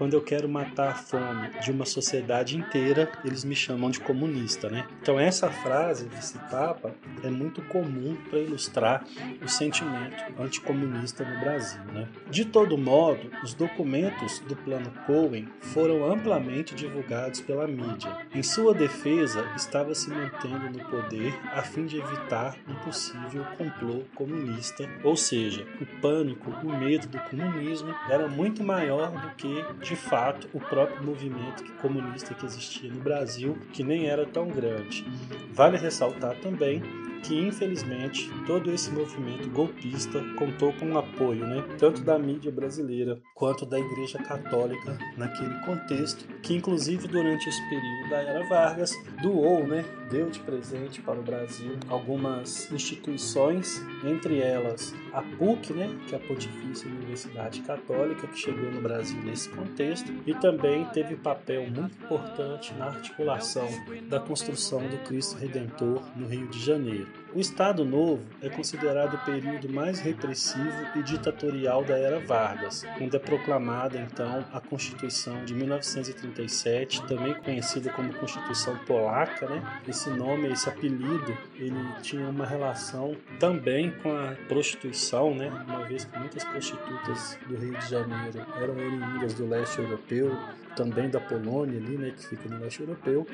Quando 0.00 0.14
eu 0.14 0.22
quero 0.22 0.48
matar 0.48 0.88
a 0.88 0.94
fome 0.94 1.50
de 1.62 1.70
uma 1.70 1.84
sociedade 1.84 2.56
inteira, 2.56 3.12
eles 3.22 3.44
me 3.44 3.54
chamam 3.54 3.90
de 3.90 4.00
comunista, 4.00 4.70
né? 4.70 4.88
Então 5.02 5.20
essa 5.20 5.50
frase 5.50 6.06
desse 6.08 6.38
Papa 6.38 6.94
é 7.22 7.28
muito 7.28 7.60
comum 7.64 8.16
para 8.30 8.38
ilustrar 8.38 9.04
o 9.44 9.46
sentimento 9.46 10.24
anticomunista 10.40 11.22
no 11.22 11.38
Brasil, 11.40 11.82
né? 11.92 12.08
De 12.30 12.46
todo 12.46 12.78
modo, 12.78 13.30
os 13.44 13.52
documentos 13.52 14.38
do 14.38 14.56
Plano 14.56 14.90
Cohen 15.06 15.46
foram 15.60 16.10
amplamente 16.10 16.74
divulgados 16.74 17.42
pela 17.42 17.66
mídia. 17.66 18.26
Em 18.34 18.42
sua 18.42 18.72
defesa, 18.72 19.46
estava 19.54 19.94
se 19.94 20.08
mantendo 20.08 20.78
no 20.78 20.82
poder 20.88 21.38
a 21.52 21.60
fim 21.60 21.84
de 21.84 21.98
evitar 21.98 22.56
um 22.66 22.74
possível 22.76 23.44
complô 23.58 24.04
comunista, 24.14 24.88
ou 25.04 25.14
seja, 25.14 25.66
o 25.78 25.84
pânico, 26.00 26.50
o 26.66 26.72
medo 26.78 27.06
do 27.06 27.18
comunismo 27.18 27.94
era 28.08 28.26
muito 28.28 28.64
maior 28.64 29.10
do 29.10 29.36
que 29.36 29.62
de 29.90 29.96
fato 29.96 30.48
o 30.54 30.60
próprio 30.60 31.02
movimento 31.02 31.64
comunista 31.82 32.32
que 32.32 32.46
existia 32.46 32.88
no 32.88 33.00
Brasil, 33.00 33.58
que 33.72 33.82
nem 33.82 34.06
era 34.06 34.24
tão 34.24 34.46
grande. 34.46 35.04
Vale 35.52 35.76
ressaltar 35.76 36.36
também 36.36 36.80
que 37.22 37.38
infelizmente 37.38 38.30
todo 38.46 38.70
esse 38.70 38.90
movimento 38.90 39.48
golpista 39.50 40.22
contou 40.36 40.72
com 40.74 40.92
o 40.92 40.98
apoio, 40.98 41.46
né, 41.46 41.64
tanto 41.78 42.02
da 42.02 42.18
mídia 42.18 42.50
brasileira 42.50 43.20
quanto 43.34 43.64
da 43.66 43.78
Igreja 43.78 44.18
Católica 44.18 44.98
naquele 45.16 45.54
contexto, 45.60 46.26
que 46.42 46.54
inclusive 46.54 47.08
durante 47.08 47.48
esse 47.48 47.62
período 47.68 48.10
da 48.10 48.16
era 48.18 48.48
Vargas 48.48 48.94
doou, 49.22 49.66
né, 49.66 49.84
deu 50.10 50.28
de 50.28 50.40
presente 50.40 51.00
para 51.00 51.18
o 51.18 51.22
Brasil 51.22 51.72
algumas 51.88 52.70
instituições, 52.72 53.80
entre 54.04 54.40
elas 54.40 54.94
a 55.12 55.22
PUC, 55.22 55.72
né, 55.72 55.90
que 56.06 56.14
é 56.14 56.18
a 56.18 56.20
Pontifícia 56.20 56.88
Universidade 56.88 57.60
Católica, 57.62 58.26
que 58.26 58.38
chegou 58.38 58.70
no 58.70 58.80
Brasil 58.80 59.20
nesse 59.22 59.48
contexto, 59.50 60.12
e 60.26 60.34
também 60.34 60.84
teve 60.86 61.16
papel 61.16 61.62
muito 61.70 61.96
importante 62.04 62.72
na 62.74 62.86
articulação 62.86 63.68
da 64.08 64.20
construção 64.20 64.80
do 64.86 64.98
Cristo 65.04 65.36
Redentor 65.36 66.02
no 66.16 66.26
Rio 66.26 66.46
de 66.48 66.64
Janeiro. 66.64 67.08
O 67.32 67.38
Estado 67.38 67.84
Novo 67.84 68.24
é 68.42 68.48
considerado 68.48 69.14
o 69.14 69.24
período 69.24 69.72
mais 69.72 70.00
repressivo 70.00 70.86
e 70.96 71.02
ditatorial 71.02 71.84
da 71.84 71.96
era 71.96 72.18
Vargas, 72.18 72.84
quando 72.98 73.14
é 73.14 73.20
proclamada 73.20 73.98
então 73.98 74.44
a 74.52 74.60
Constituição 74.60 75.44
de 75.44 75.54
1937, 75.54 77.06
também 77.06 77.34
conhecida 77.34 77.90
como 77.92 78.12
Constituição 78.14 78.76
Polaca, 78.78 79.48
né? 79.48 79.62
Esse 79.86 80.10
nome, 80.10 80.48
esse 80.48 80.68
apelido, 80.68 81.36
ele 81.54 81.80
tinha 82.02 82.28
uma 82.28 82.44
relação 82.44 83.16
também 83.38 83.92
com 84.02 84.10
a 84.10 84.34
prostituição, 84.48 85.32
né? 85.32 85.50
Uma 85.68 85.84
vez 85.84 86.04
que 86.04 86.18
muitas 86.18 86.42
prostitutas 86.42 87.38
do 87.46 87.56
Rio 87.56 87.78
de 87.78 87.88
Janeiro 87.88 88.44
eram 88.60 88.74
oriundas 88.74 89.34
do 89.34 89.46
leste 89.46 89.78
europeu, 89.78 90.36
também 90.76 91.10
da 91.10 91.20
Polônia 91.20 91.78
ali, 91.78 91.96
né, 91.96 92.12
que 92.16 92.26
fica 92.26 92.48
no 92.48 92.58
leste 92.58 92.80
europeu. 92.80 93.26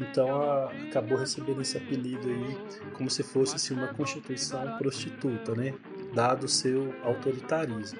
Então 0.00 0.42
a, 0.42 0.70
acabou 0.88 1.18
recebendo 1.18 1.62
esse 1.62 1.76
apelido 1.76 2.28
aí 2.28 2.58
como 2.92 3.10
se 3.10 3.22
fosse 3.22 3.56
assim, 3.56 3.74
uma 3.74 3.88
constituição 3.88 4.76
prostituta, 4.78 5.54
né, 5.54 5.74
dado 6.14 6.44
o 6.44 6.48
seu 6.48 6.94
autoritarismo. 7.04 7.98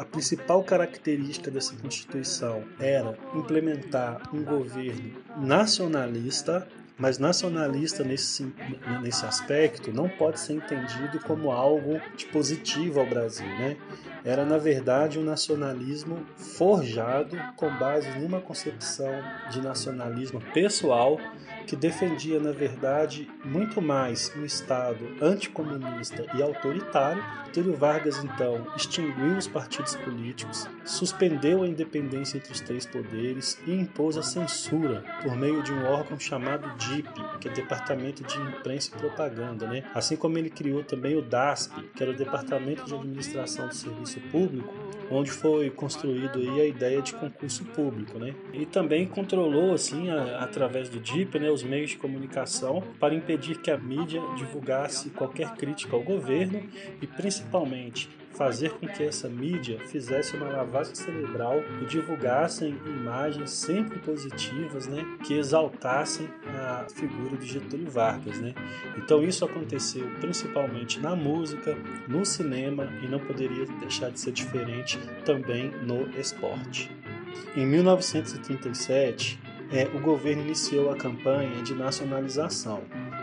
A 0.00 0.04
principal 0.04 0.64
característica 0.64 1.50
dessa 1.50 1.76
Constituição 1.76 2.64
era 2.78 3.18
implementar 3.34 4.34
um 4.34 4.42
governo 4.42 5.12
nacionalista, 5.36 6.66
mas 7.00 7.18
nacionalista 7.18 8.04
nesse, 8.04 8.52
nesse 9.02 9.24
aspecto 9.24 9.92
não 9.92 10.08
pode 10.08 10.38
ser 10.38 10.52
entendido 10.52 11.18
como 11.20 11.50
algo 11.50 12.00
de 12.16 12.26
positivo 12.26 13.00
ao 13.00 13.06
Brasil. 13.06 13.48
Né? 13.48 13.76
era 14.24 14.44
na 14.44 14.58
verdade 14.58 15.18
um 15.18 15.24
nacionalismo 15.24 16.18
forjado 16.36 17.36
com 17.56 17.70
base 17.78 18.08
numa 18.18 18.40
concepção 18.40 19.10
de 19.50 19.60
nacionalismo 19.60 20.40
pessoal 20.52 21.18
que 21.70 21.76
defendia, 21.76 22.40
na 22.40 22.50
verdade, 22.50 23.30
muito 23.44 23.80
mais 23.80 24.32
um 24.36 24.44
Estado 24.44 25.06
anticomunista 25.22 26.26
e 26.34 26.42
autoritário. 26.42 27.22
Túlio 27.52 27.76
Vargas, 27.76 28.24
então, 28.24 28.66
extinguiu 28.76 29.36
os 29.36 29.46
partidos 29.46 29.94
políticos, 29.94 30.68
suspendeu 30.84 31.62
a 31.62 31.68
independência 31.68 32.38
entre 32.38 32.50
os 32.52 32.60
três 32.60 32.84
poderes 32.86 33.56
e 33.68 33.72
impôs 33.72 34.16
a 34.16 34.22
censura 34.24 35.04
por 35.22 35.36
meio 35.36 35.62
de 35.62 35.72
um 35.72 35.84
órgão 35.84 36.18
chamado 36.18 36.76
DIP, 36.76 37.08
que 37.38 37.48
é 37.48 37.52
Departamento 37.52 38.24
de 38.24 38.36
Imprensa 38.36 38.90
e 38.92 38.98
Propaganda, 38.98 39.68
né? 39.68 39.84
assim 39.94 40.16
como 40.16 40.38
ele 40.38 40.50
criou 40.50 40.82
também 40.82 41.16
o 41.16 41.22
DASP, 41.22 41.88
que 41.94 42.02
era 42.02 42.10
o 42.10 42.16
Departamento 42.16 42.84
de 42.84 42.94
Administração 42.96 43.68
do 43.68 43.76
Serviço 43.76 44.18
Público, 44.32 44.74
onde 45.10 45.30
foi 45.30 45.70
construído 45.70 46.38
aí 46.38 46.60
a 46.60 46.66
ideia 46.66 47.02
de 47.02 47.12
concurso 47.14 47.64
público, 47.64 48.18
né? 48.18 48.34
E 48.52 48.64
também 48.64 49.06
controlou 49.06 49.74
assim, 49.74 50.10
a, 50.10 50.42
através 50.42 50.88
do 50.88 51.00
DIP, 51.00 51.38
né, 51.38 51.50
os 51.50 51.62
meios 51.62 51.90
de 51.90 51.96
comunicação 51.96 52.82
para 52.98 53.14
impedir 53.14 53.60
que 53.60 53.70
a 53.70 53.76
mídia 53.76 54.22
divulgasse 54.36 55.10
qualquer 55.10 55.54
crítica 55.54 55.96
ao 55.96 56.02
governo 56.02 56.62
e 57.02 57.06
principalmente 57.06 58.08
fazer 58.32 58.70
com 58.70 58.86
que 58.86 59.02
essa 59.02 59.28
mídia 59.28 59.78
fizesse 59.86 60.36
uma 60.36 60.48
lavagem 60.48 60.94
cerebral 60.94 61.62
e 61.82 61.84
divulgassem 61.84 62.76
imagens 62.86 63.50
sempre 63.50 63.98
positivas, 63.98 64.86
né, 64.86 65.04
que 65.24 65.34
exaltassem 65.34 66.28
a 66.46 66.86
figura 66.94 67.36
de 67.36 67.46
Getúlio 67.46 67.90
Vargas, 67.90 68.40
né. 68.40 68.54
Então 68.96 69.22
isso 69.22 69.44
aconteceu 69.44 70.08
principalmente 70.20 71.00
na 71.00 71.14
música, 71.14 71.76
no 72.08 72.24
cinema 72.24 72.88
e 73.02 73.08
não 73.08 73.18
poderia 73.18 73.66
deixar 73.78 74.10
de 74.10 74.20
ser 74.20 74.32
diferente 74.32 74.98
também 75.24 75.70
no 75.82 76.08
esporte. 76.18 76.90
Em 77.56 77.66
1937, 77.66 79.38
é, 79.72 79.84
o 79.94 80.00
governo 80.00 80.42
iniciou 80.42 80.90
a 80.90 80.96
campanha 80.96 81.62
de 81.62 81.74
nacionalização. 81.74 82.82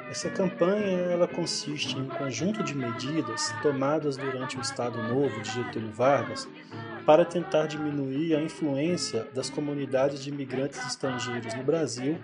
Essa 0.09 0.29
campanha 0.29 1.11
ela 1.11 1.27
consiste 1.27 1.97
em 1.97 2.03
um 2.03 2.07
conjunto 2.07 2.63
de 2.63 2.75
medidas 2.75 3.53
tomadas 3.61 4.15
durante 4.15 4.57
o 4.57 4.61
Estado 4.61 5.01
Novo 5.03 5.41
de 5.41 5.51
Getúlio 5.51 5.91
Vargas 5.91 6.47
para 7.05 7.25
tentar 7.25 7.67
diminuir 7.67 8.35
a 8.35 8.41
influência 8.41 9.27
das 9.33 9.49
comunidades 9.49 10.23
de 10.23 10.29
imigrantes 10.29 10.85
estrangeiros 10.85 11.53
no 11.53 11.63
Brasil 11.63 12.17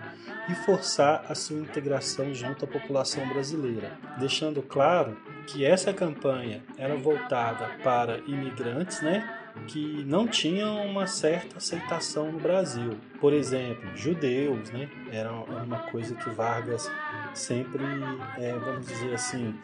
e 0.48 0.54
forçar 0.54 1.24
a 1.28 1.34
sua 1.34 1.58
integração 1.60 2.34
junto 2.34 2.64
à 2.64 2.68
população 2.68 3.26
brasileira, 3.28 3.92
deixando 4.18 4.62
claro 4.62 5.16
que 5.46 5.64
essa 5.64 5.92
campanha 5.92 6.62
era 6.78 6.96
voltada 6.96 7.70
para 7.82 8.18
imigrantes, 8.26 9.00
né? 9.02 9.40
que 9.66 10.04
não 10.04 10.26
tinham 10.26 10.84
uma 10.84 11.06
certa 11.06 11.58
aceitação 11.58 12.32
no 12.32 12.38
Brasil. 12.38 12.98
Por 13.20 13.32
exemplo, 13.32 13.88
judeus, 13.96 14.70
né? 14.70 14.88
Era 15.10 15.32
uma 15.32 15.78
coisa 15.78 16.14
que 16.14 16.28
Vargas 16.30 16.90
sempre, 17.38 17.82
é, 18.38 18.52
vamos 18.52 18.86
dizer 18.86 19.14
assim, 19.14 19.54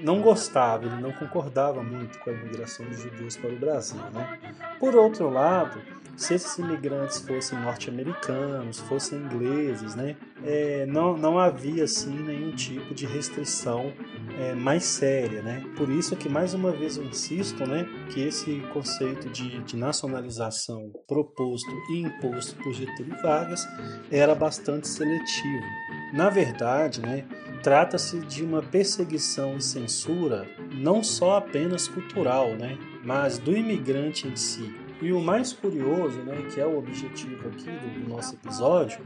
não 0.00 0.20
gostava, 0.20 0.86
ele 0.86 1.00
não 1.00 1.12
concordava 1.12 1.82
muito 1.82 2.18
com 2.18 2.30
a 2.30 2.32
imigração 2.32 2.86
dos 2.86 3.00
judeus 3.00 3.36
para 3.36 3.50
o 3.50 3.56
Brasil. 3.56 4.00
Né? 4.12 4.38
Por 4.78 4.94
outro 4.94 5.30
lado, 5.30 5.80
se 6.16 6.34
esses 6.34 6.58
imigrantes 6.58 7.20
fossem 7.20 7.58
norte-americanos, 7.60 8.80
fossem 8.80 9.18
ingleses, 9.18 9.94
né? 9.94 10.16
É, 10.44 10.86
não, 10.86 11.16
não 11.16 11.38
havia 11.38 11.84
assim 11.84 12.14
nenhum 12.22 12.50
tipo 12.54 12.94
de 12.94 13.06
restrição 13.06 13.92
é, 14.38 14.54
mais 14.54 14.84
séria, 14.84 15.42
né? 15.42 15.64
Por 15.76 15.88
isso 15.88 16.16
que 16.16 16.28
mais 16.28 16.54
uma 16.54 16.72
vez 16.72 16.96
eu 16.96 17.04
insisto, 17.04 17.66
né, 17.66 17.86
que 18.10 18.20
esse 18.20 18.60
conceito 18.72 19.28
de, 19.28 19.62
de 19.62 19.76
nacionalização 19.76 20.90
proposto 21.06 21.70
e 21.90 22.00
imposto 22.00 22.56
por 22.56 22.72
Getúlio 22.72 23.16
Vargas 23.22 23.66
era 24.10 24.34
bastante 24.34 24.88
seletivo. 24.88 25.64
Na 26.12 26.28
verdade, 26.28 27.00
né, 27.00 27.24
trata-se 27.62 28.20
de 28.20 28.42
uma 28.42 28.62
perseguição 28.62 29.56
e 29.56 29.62
censura 29.62 30.46
não 30.74 31.02
só 31.02 31.36
apenas 31.36 31.88
cultural, 31.88 32.54
né, 32.54 32.76
mas 33.04 33.38
do 33.38 33.56
imigrante 33.56 34.26
em 34.26 34.36
si. 34.36 34.81
E 35.02 35.12
o 35.12 35.20
mais 35.20 35.52
curioso, 35.52 36.20
né, 36.20 36.46
que 36.54 36.60
é 36.60 36.64
o 36.64 36.78
objetivo 36.78 37.48
aqui 37.48 37.64
do, 37.64 38.08
nosso 38.08 38.36
episódio, 38.36 39.00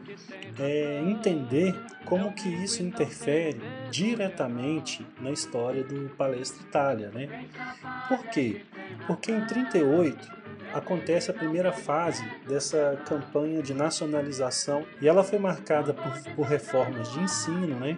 é 0.59 1.01
entender 1.01 1.75
como 2.05 2.35
que 2.35 2.51
isso 2.51 2.83
interfere 2.83 3.59
diretamente 3.91 5.07
na 5.19 5.31
história 5.31 5.83
do 5.83 6.11
Palestra 6.11 6.63
Itália, 6.63 7.11
né? 7.15 7.47
Por 8.09 8.27
quê? 8.27 8.61
Porque 9.07 9.33
em 9.33 9.47
38 9.47 10.37
acontece 10.75 11.31
a 11.31 11.35
primeira 11.35 11.73
fase 11.73 12.23
dessa 12.47 13.03
campanha 13.07 13.63
de 13.63 13.73
nacionalização 13.73 14.85
e 15.01 15.09
ela 15.09 15.25
foi 15.25 15.39
marcada 15.39 15.95
por, 15.95 16.13
por 16.35 16.47
reformas 16.47 17.11
de 17.11 17.21
ensino, 17.21 17.81
né? 17.81 17.97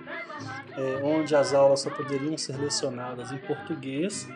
É, 0.77 1.03
onde 1.03 1.35
as 1.35 1.53
aulas 1.53 1.81
só 1.81 1.91
poderiam 1.91 2.39
ser 2.39 2.57
lecionadas 2.57 3.33
em 3.33 3.39
português 3.39 4.29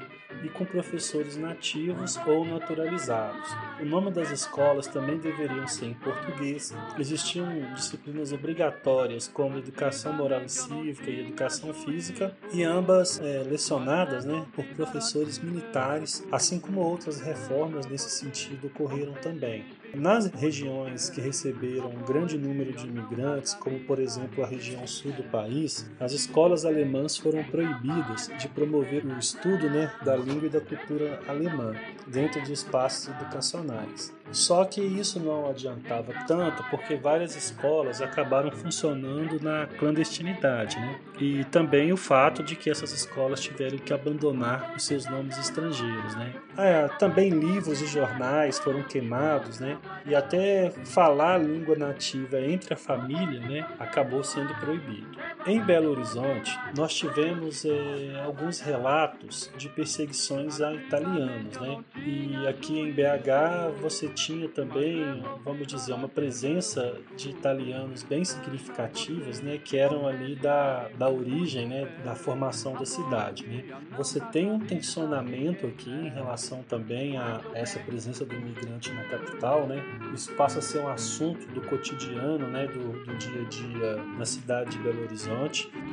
e 0.43 0.49
com 0.49 0.65
professores 0.65 1.37
nativos 1.37 2.17
ou 2.27 2.45
naturalizados. 2.45 3.49
O 3.81 3.85
nome 3.85 4.11
das 4.11 4.31
escolas 4.31 4.87
também 4.87 5.19
deveriam 5.19 5.67
ser 5.67 5.87
em 5.87 5.95
português. 5.95 6.75
Existiam 6.99 7.73
disciplinas 7.75 8.33
obrigatórias 8.33 9.29
como 9.29 9.59
educação 9.59 10.13
moral 10.13 10.43
e 10.43 10.49
cívica 10.49 11.11
e 11.11 11.21
educação 11.21 11.73
física, 11.73 12.37
e 12.53 12.63
ambas 12.63 13.21
é, 13.21 13.43
lecionadas 13.43 14.25
né, 14.25 14.45
por 14.55 14.65
professores 14.67 15.39
militares, 15.39 16.27
assim 16.31 16.59
como 16.59 16.81
outras 16.81 17.21
reformas 17.21 17.87
nesse 17.87 18.11
sentido 18.11 18.67
ocorreram 18.67 19.15
também. 19.15 19.65
Nas 19.95 20.27
regiões 20.27 21.11
que 21.11 21.21
receberam 21.21 21.91
um 21.91 22.03
grande 22.05 22.39
número 22.39 22.73
de 22.73 22.87
imigrantes, 22.87 23.53
como 23.55 23.79
por 23.81 23.99
exemplo 23.99 24.43
a 24.43 24.47
região 24.47 24.87
sul 24.87 25.13
do 25.13 25.23
país, 25.25 25.89
as 26.01 26.13
escolas 26.13 26.65
alemãs 26.65 27.17
foram 27.17 27.45
proibidas 27.45 28.31
de 28.39 28.49
promover 28.49 29.05
o 29.05 29.19
estudo 29.19 29.69
né, 29.69 29.93
da 30.03 30.17
língua 30.17 30.47
e 30.47 30.51
da 30.51 30.61
cultura 30.61 31.21
alemã 31.29 31.75
dentro 32.07 32.43
de 32.43 32.53
espaços 32.53 33.09
educacionais. 33.09 34.15
Só 34.33 34.65
que 34.65 34.81
isso 34.81 35.21
não 35.21 35.49
adiantava 35.49 36.13
tanto 36.27 36.65
porque 36.71 36.97
várias 36.97 37.37
escolas 37.37 38.01
acabaram 38.01 38.51
funcionando 38.51 39.41
na 39.41 39.67
clandestinidade, 39.79 40.79
né? 40.79 40.99
E 41.21 41.45
também 41.45 41.93
o 41.93 41.97
fato 41.97 42.43
de 42.43 42.57
que 42.57 42.71
essas 42.71 42.93
escolas 42.93 43.41
tiveram 43.41 43.79
que 43.79 43.93
abandonar 43.93 44.73
os 44.77 44.85
seus 44.85 45.07
nomes 45.07 45.39
estrangeiros, 45.39 46.15
né? 46.17 46.33
Ah, 46.57 46.89
também 46.99 47.31
livros 47.31 47.81
e 47.81 47.87
jornais 47.87 48.59
foram 48.59 48.83
queimados, 48.83 49.61
né? 49.61 49.79
E 50.07 50.15
até 50.15 50.71
falar 50.85 51.35
a 51.35 51.39
língua 51.39 51.77
nativa 51.77 52.41
entre 52.41 52.75
a 52.75 52.77
família, 52.77 53.41
né, 53.41 53.67
acabou 53.79 54.23
sendo 54.25 54.55
proibido. 54.57 55.09
Em 55.45 55.61
Belo 55.61 55.91
Horizonte, 55.91 56.57
nós 56.77 56.95
tivemos 56.95 57.65
é, 57.65 58.23
alguns 58.25 58.61
relatos 58.61 59.51
de 59.59 59.69
perseguições 59.69 60.61
a 60.61 60.73
italianos, 60.73 61.57
né? 61.59 61.83
E 61.97 62.47
aqui 62.47 62.79
em 62.79 62.93
BH 62.93 63.81
você 63.81 64.09
tinha 64.09 64.49
também, 64.49 65.21
vamos 65.45 65.67
dizer, 65.67 65.95
uma 65.95 66.09
presença 66.09 66.97
de 67.17 67.31
italianos 67.31 68.05
bem 68.05 68.25
significativas, 68.25 69.41
né, 69.41 69.59
que 69.59 69.77
eram 69.77 70.07
ali 70.07 70.37
da, 70.37 70.89
da 70.97 71.11
origem, 71.11 71.67
né, 71.67 71.89
da 72.05 72.15
formação 72.15 72.75
da 72.75 72.87
cidade, 72.87 73.45
né. 73.45 73.65
Você 73.97 74.21
tem 74.21 74.49
um 74.49 74.61
tensionamento 74.61 75.67
aqui 75.67 75.91
em 75.91 76.09
relação 76.09 76.63
também 76.63 77.19
a 77.19 77.41
essa 77.53 77.81
presença 77.81 78.25
do 78.25 78.33
imigrante 78.33 78.93
na 78.93 79.03
capital, 79.05 79.67
né. 79.67 79.83
Isso 80.15 80.33
passa 80.35 80.61
a 80.61 80.63
ser 80.63 80.79
um 80.79 80.89
assunto 80.89 81.45
do 81.49 81.61
cotidiano, 81.63 82.47
né, 82.47 82.69
do, 82.69 83.05
do 83.05 83.17
dia 83.17 83.43
a 83.43 83.45
dia 83.49 83.97
na 84.17 84.25
cidade 84.25 84.71
de 84.71 84.79
Belo 84.79 85.03
Horizonte. 85.03 85.32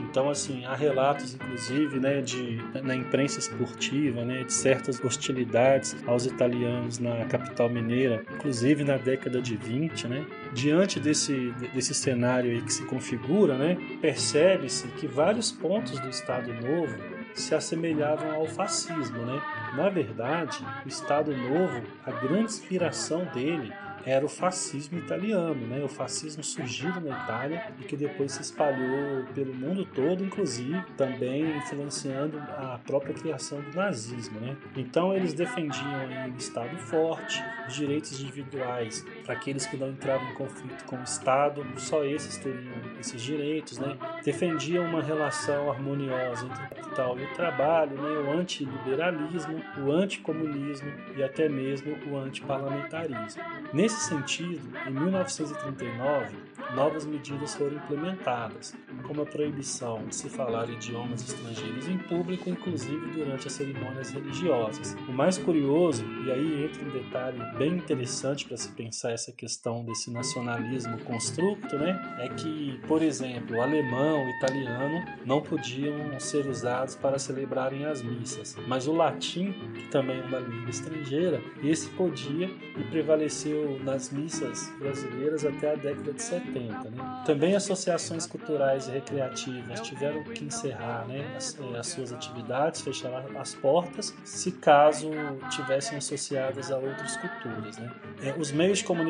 Então, 0.02 0.30
assim, 0.30 0.66
há 0.66 0.76
relatos, 0.76 1.36
inclusive, 1.36 2.00
né, 2.00 2.22
de 2.22 2.58
na 2.84 2.96
imprensa 2.96 3.40
esportiva, 3.40 4.24
né, 4.24 4.44
de 4.44 4.54
certas 4.54 5.04
hostilidades 5.04 5.96
aos 6.08 6.26
italianos 6.26 7.00
na 7.00 7.26
capital 7.26 7.70
mineira 7.70 8.24
inclusive 8.34 8.84
na 8.84 8.98
década 8.98 9.42
de 9.42 9.56
20, 9.56 10.08
né? 10.08 10.26
Diante 10.54 11.00
desse, 11.00 11.52
desse 11.74 11.94
cenário 11.94 12.52
aí 12.52 12.62
que 12.62 12.74
se 12.74 12.86
configura, 12.86 13.58
né, 13.58 13.78
percebe-se 14.02 14.88
que 14.90 15.08
vários 15.08 15.52
pontos 15.52 16.00
do 16.00 16.10
Estado 16.10 16.54
Novo 16.54 16.96
se 17.34 17.54
assemelhavam 17.54 18.32
ao 18.32 18.46
fascismo, 18.48 19.20
né? 19.20 19.42
Na 19.76 19.90
verdade, 19.90 20.58
o 20.86 20.88
Estado 20.88 21.36
Novo, 21.36 21.82
a 22.06 22.12
grande 22.12 22.46
inspiração 22.46 23.26
dele 23.34 23.72
era 24.06 24.26
o 24.26 24.30
fascismo 24.30 24.98
italiano, 24.98 25.68
né? 25.68 25.84
O 25.84 25.88
fascismo 25.88 26.44
surgido 26.44 27.00
na 27.02 27.24
Itália 27.24 27.74
e 27.80 27.84
que 27.84 27.96
depois 27.96 28.32
se 28.34 28.42
espalhou 28.42 29.26
pelo 29.34 29.54
mundo 29.54 29.86
todo, 29.86 30.24
inclusive 30.24 30.84
também 30.98 31.58
influenciando 31.58 32.38
a 32.38 32.80
própria 32.86 33.14
criação 33.14 33.62
do 33.62 33.76
nazismo, 33.76 34.40
né? 34.40 34.56
Então 34.76 35.14
eles 35.16 35.34
defendiam 35.34 36.06
um 36.28 36.38
Estado 36.38 36.76
forte, 36.78 37.44
os 37.68 37.76
direitos 37.76 38.20
individuais 38.20 39.06
para 39.30 39.38
aqueles 39.38 39.68
que 39.68 39.78
não 39.78 39.90
entravam 39.90 40.28
em 40.28 40.34
conflito 40.34 40.84
com 40.86 40.96
o 40.96 41.04
Estado, 41.04 41.64
só 41.78 42.04
esses 42.04 42.36
teriam 42.38 42.74
esses 43.00 43.22
direitos, 43.22 43.78
né? 43.78 43.96
Defendiam 44.26 44.84
uma 44.84 45.04
relação 45.04 45.70
harmoniosa 45.70 46.48
entre 46.48 46.64
o 46.64 46.70
capital 46.70 47.20
e 47.20 47.26
o 47.26 47.34
trabalho, 47.36 47.96
né? 47.96 48.10
O 48.28 48.40
antiliberalismo, 48.40 49.62
o 49.86 49.92
anticomunismo 49.92 50.92
e 51.16 51.22
até 51.22 51.48
mesmo 51.48 51.96
o 52.12 52.18
antiparlamentarismo. 52.18 53.44
Nesse 53.72 54.00
sentido, 54.00 54.68
em 54.88 54.92
1939, 54.92 56.36
novas 56.76 57.06
medidas 57.06 57.54
foram 57.54 57.76
implementadas, 57.76 58.76
como 59.04 59.22
a 59.22 59.26
proibição 59.28 60.06
de 60.08 60.16
se 60.16 60.30
falar 60.30 60.70
idiomas 60.70 61.22
estrangeiros 61.22 61.88
em 61.88 61.98
público, 62.00 62.50
inclusive 62.50 63.12
durante 63.12 63.48
as 63.48 63.54
cerimônias 63.54 64.10
religiosas. 64.10 64.96
O 65.08 65.12
mais 65.12 65.38
curioso, 65.38 66.04
e 66.26 66.32
aí 66.32 66.66
entra 66.66 66.84
um 66.84 66.90
detalhe 66.90 67.40
bem 67.58 67.74
interessante 67.74 68.46
para 68.46 68.58
se 68.58 68.70
pensar 68.70 69.19
essa 69.20 69.34
questão 69.34 69.84
desse 69.84 70.10
nacionalismo 70.10 70.98
construto, 71.00 71.78
né, 71.78 72.18
é 72.20 72.30
que, 72.30 72.80
por 72.88 73.02
exemplo, 73.02 73.62
alemão, 73.62 74.28
italiano 74.30 75.06
não 75.26 75.42
podiam 75.42 76.18
ser 76.20 76.48
usados 76.48 76.96
para 76.96 77.20
celebrarem 77.20 77.86
as 77.86 78.02
missas, 78.02 78.56
mas 78.66 78.88
o 78.88 78.94
latim, 78.94 79.52
que 79.74 79.90
também 79.90 80.20
é 80.20 80.24
uma 80.24 80.40
língua 80.40 80.70
estrangeira, 80.70 81.42
esse 81.62 81.90
podia 81.90 82.50
e 82.78 82.84
prevaleceu 82.86 83.80
nas 83.84 84.10
missas 84.10 84.72
brasileiras 84.80 85.46
até 85.46 85.74
a 85.74 85.76
década 85.76 86.14
de 86.14 86.22
70. 86.22 86.90
Né? 86.90 87.24
Também 87.26 87.56
associações 87.56 88.26
culturais 88.26 88.88
e 88.88 88.92
recreativas 88.92 89.82
tiveram 89.82 90.24
que 90.24 90.46
encerrar 90.46 91.06
né, 91.08 91.36
as, 91.36 91.60
eh, 91.60 91.78
as, 91.78 91.88
suas 91.88 92.14
atividades, 92.14 92.82
fechar 92.82 93.26
as 93.38 93.54
portas, 93.56 94.16
se 94.24 94.52
caso 94.54 95.10
tivessem 95.50 95.98
associadas 95.98 96.72
a 96.72 96.78
outras 96.78 97.18
culturas. 97.18 97.78
Né? 97.78 97.92
É, 98.24 98.34
os 98.38 98.52
meios 98.52 98.80
de 98.80 98.86
comunicação, 98.86 99.09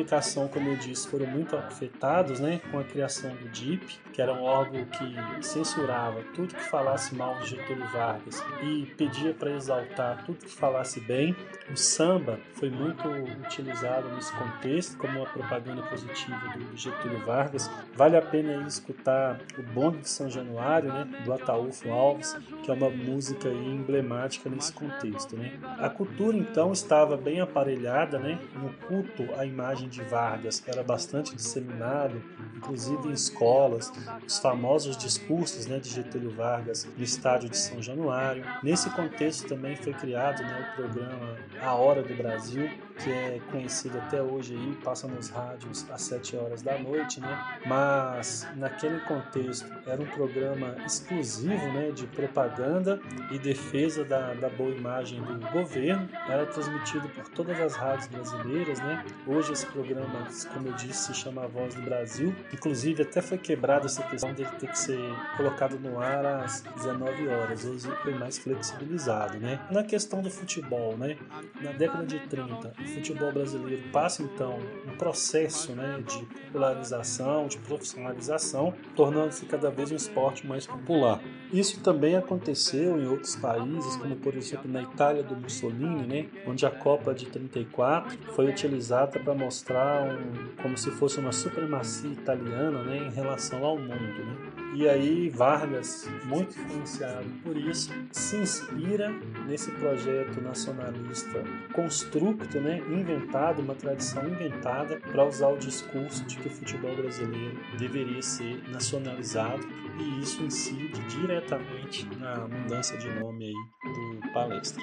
como 0.52 0.70
eu 0.70 0.76
disse, 0.76 1.08
foram 1.08 1.26
muito 1.26 1.56
afetados 1.56 2.40
né, 2.40 2.60
com 2.70 2.78
a 2.78 2.84
criação 2.84 3.30
do 3.30 3.48
DIP, 3.48 3.98
que 4.12 4.20
era 4.20 4.32
um 4.32 4.42
órgão 4.42 4.84
que 4.84 5.44
censurava 5.44 6.22
tudo 6.34 6.54
que 6.54 6.64
falasse 6.64 7.14
mal 7.14 7.38
de 7.38 7.50
Getúlio 7.50 7.86
Vargas 7.88 8.42
e 8.62 8.86
pedia 8.96 9.32
para 9.32 9.50
exaltar 9.52 10.24
tudo 10.24 10.38
que 10.38 10.54
falasse 10.54 11.00
bem. 11.00 11.34
O 11.70 11.76
samba 11.76 12.38
foi 12.54 12.70
muito 12.70 13.08
utilizado 13.08 14.08
nesse 14.14 14.32
contexto 14.32 14.96
como 14.98 15.18
uma 15.18 15.26
propaganda 15.26 15.82
positiva 15.82 16.40
do 16.56 16.76
Getúlio 16.76 17.24
Vargas. 17.24 17.70
Vale 17.94 18.16
a 18.16 18.22
pena 18.22 18.66
escutar 18.66 19.40
o 19.58 19.62
Bonde 19.62 19.98
de 19.98 20.08
São 20.08 20.30
Januário, 20.30 20.92
né, 20.92 21.04
do 21.24 21.32
Ataúfo 21.32 21.90
Alves, 21.90 22.36
que 22.62 22.70
é 22.70 22.74
uma 22.74 22.90
música 22.90 23.48
emblemática 23.48 24.48
nesse 24.48 24.72
contexto. 24.72 25.36
Né. 25.36 25.52
A 25.78 25.88
cultura, 25.88 26.36
então, 26.36 26.72
estava 26.72 27.16
bem 27.16 27.40
aparelhada, 27.40 28.18
né, 28.18 28.38
no 28.54 28.72
culto 28.86 29.28
à 29.36 29.44
imagem 29.44 29.88
de 29.90 30.02
Vargas 30.02 30.62
era 30.66 30.82
bastante 30.82 31.34
disseminado, 31.34 32.22
inclusive 32.56 33.08
em 33.08 33.12
escolas, 33.12 33.92
os 34.26 34.38
famosos 34.38 34.96
discursos 34.96 35.66
né, 35.66 35.78
de 35.78 35.90
Getúlio 35.90 36.30
Vargas 36.30 36.88
no 36.96 37.02
estádio 37.02 37.50
de 37.50 37.56
São 37.56 37.82
Januário. 37.82 38.44
Nesse 38.62 38.88
contexto 38.90 39.48
também 39.48 39.76
foi 39.76 39.92
criado 39.92 40.42
né, 40.42 40.72
o 40.72 40.76
programa 40.76 41.36
A 41.60 41.74
Hora 41.74 42.02
do 42.02 42.14
Brasil, 42.14 42.70
que 43.02 43.10
é 43.10 43.40
conhecido 43.50 43.98
até 43.98 44.22
hoje 44.22 44.54
aí, 44.54 44.76
passa 44.84 45.08
nos 45.08 45.30
rádios 45.30 45.86
às 45.90 46.02
7 46.02 46.36
horas 46.36 46.62
da 46.62 46.78
noite, 46.78 47.20
né? 47.20 47.58
Mas 47.66 48.46
naquele 48.56 49.00
contexto 49.00 49.66
era 49.86 50.00
um 50.00 50.06
programa 50.06 50.76
exclusivo, 50.84 51.72
né, 51.72 51.90
de 51.90 52.06
propaganda 52.06 53.00
e 53.30 53.38
defesa 53.38 54.04
da, 54.04 54.34
da 54.34 54.48
boa 54.50 54.70
imagem 54.70 55.22
do 55.22 55.50
governo. 55.50 56.08
Era 56.28 56.46
transmitido 56.46 57.08
por 57.08 57.28
todas 57.28 57.58
as 57.60 57.74
rádios 57.74 58.08
brasileiras, 58.08 58.78
né? 58.80 59.04
Hoje 59.26 59.52
esse 59.52 59.66
programa, 59.66 60.26
como 60.52 60.68
eu 60.68 60.72
disse, 60.74 61.06
se 61.06 61.14
chama 61.14 61.44
A 61.44 61.46
Voz 61.46 61.74
do 61.74 61.82
Brasil. 61.82 62.34
Inclusive 62.52 63.02
até 63.02 63.22
foi 63.22 63.38
quebrada 63.38 63.86
essa 63.86 64.02
questão 64.02 64.32
dele 64.34 64.50
ter 64.58 64.68
que 64.68 64.78
ser 64.78 65.00
colocado 65.36 65.78
no 65.78 66.00
ar 66.00 66.24
às 66.26 66.60
19 66.60 67.28
horas. 67.28 67.64
Hoje 67.64 67.88
foi 68.02 68.14
mais 68.14 68.38
flexibilizado, 68.38 69.38
né? 69.38 69.60
Na 69.70 69.82
questão 69.82 70.20
do 70.20 70.30
futebol, 70.30 70.96
né? 70.96 71.16
Na 71.60 71.72
década 71.72 72.04
de 72.04 72.20
30, 72.20 72.72
o 72.78 72.89
futebol 72.90 73.32
brasileiro 73.32 73.82
passa 73.92 74.22
então 74.22 74.58
um 74.86 74.96
processo, 74.96 75.72
né, 75.72 76.02
de 76.06 76.24
popularização, 76.44 77.46
de 77.46 77.58
profissionalização, 77.58 78.74
tornando-se 78.94 79.46
cada 79.46 79.70
vez 79.70 79.90
um 79.90 79.96
esporte 79.96 80.46
mais 80.46 80.66
popular. 80.66 81.20
Isso 81.52 81.80
também 81.80 82.16
aconteceu 82.16 83.00
em 83.00 83.06
outros 83.06 83.36
países, 83.36 83.96
como 83.96 84.16
por 84.16 84.34
exemplo 84.36 84.70
na 84.70 84.82
Itália 84.82 85.22
do 85.22 85.36
Mussolini, 85.36 86.06
né, 86.06 86.26
onde 86.46 86.66
a 86.66 86.70
Copa 86.70 87.14
de 87.14 87.26
34 87.26 88.18
foi 88.34 88.48
utilizada 88.48 89.18
para 89.18 89.34
mostrar 89.34 90.02
um, 90.02 90.62
como 90.62 90.76
se 90.76 90.90
fosse 90.90 91.18
uma 91.18 91.32
supremacia 91.32 92.10
italiana, 92.10 92.82
né, 92.82 92.98
em 92.98 93.10
relação 93.10 93.64
ao 93.64 93.76
mundo, 93.76 94.24
né. 94.24 94.59
E 94.72 94.88
aí 94.88 95.28
Vargas, 95.28 96.08
muito 96.24 96.58
influenciado 96.58 97.26
por 97.42 97.56
isso, 97.56 97.92
se 98.12 98.36
inspira 98.36 99.10
nesse 99.46 99.70
projeto 99.72 100.40
nacionalista 100.40 101.42
constructo, 101.74 102.60
né, 102.60 102.78
inventado, 102.88 103.60
uma 103.60 103.74
tradição 103.74 104.26
inventada 104.28 105.00
para 105.00 105.24
usar 105.24 105.48
o 105.48 105.58
discurso 105.58 106.24
de 106.24 106.36
que 106.36 106.48
o 106.48 106.50
futebol 106.50 106.94
brasileiro 106.94 107.58
deveria 107.78 108.22
ser 108.22 108.62
nacionalizado 108.70 109.66
e 109.98 110.20
isso 110.20 110.42
incide 110.42 111.00
diretamente 111.08 112.06
na 112.16 112.46
mudança 112.46 112.96
de 112.96 113.08
nome 113.10 113.46
aí 113.46 114.22
do 114.22 114.32
palestra. 114.32 114.82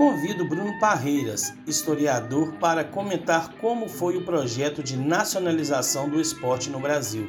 Convido 0.00 0.46
Bruno 0.46 0.78
Parreiras, 0.78 1.52
historiador, 1.66 2.54
para 2.54 2.82
comentar 2.82 3.52
como 3.60 3.86
foi 3.86 4.16
o 4.16 4.24
projeto 4.24 4.82
de 4.82 4.96
nacionalização 4.96 6.08
do 6.08 6.18
esporte 6.18 6.70
no 6.70 6.80
Brasil. 6.80 7.28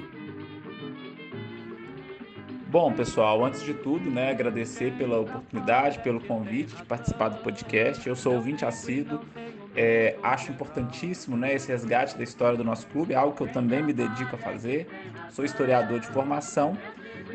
Bom, 2.69 2.93
pessoal, 2.93 3.43
antes 3.43 3.61
de 3.61 3.73
tudo, 3.73 4.09
né, 4.09 4.31
agradecer 4.31 4.93
pela 4.93 5.19
oportunidade, 5.19 5.99
pelo 5.99 6.21
convite 6.21 6.73
de 6.73 6.85
participar 6.85 7.27
do 7.27 7.43
podcast. 7.43 8.07
Eu 8.07 8.15
sou 8.15 8.35
ouvinte 8.35 8.63
assíduo, 8.63 9.19
é, 9.75 10.15
acho 10.23 10.53
importantíssimo 10.53 11.35
né, 11.35 11.53
esse 11.53 11.67
resgate 11.67 12.17
da 12.17 12.23
história 12.23 12.57
do 12.57 12.63
nosso 12.63 12.87
clube, 12.87 13.13
é 13.13 13.17
algo 13.17 13.35
que 13.35 13.43
eu 13.43 13.51
também 13.51 13.83
me 13.83 13.91
dedico 13.91 14.37
a 14.37 14.39
fazer. 14.39 14.87
Sou 15.29 15.43
historiador 15.43 15.99
de 15.99 16.07
formação 16.07 16.77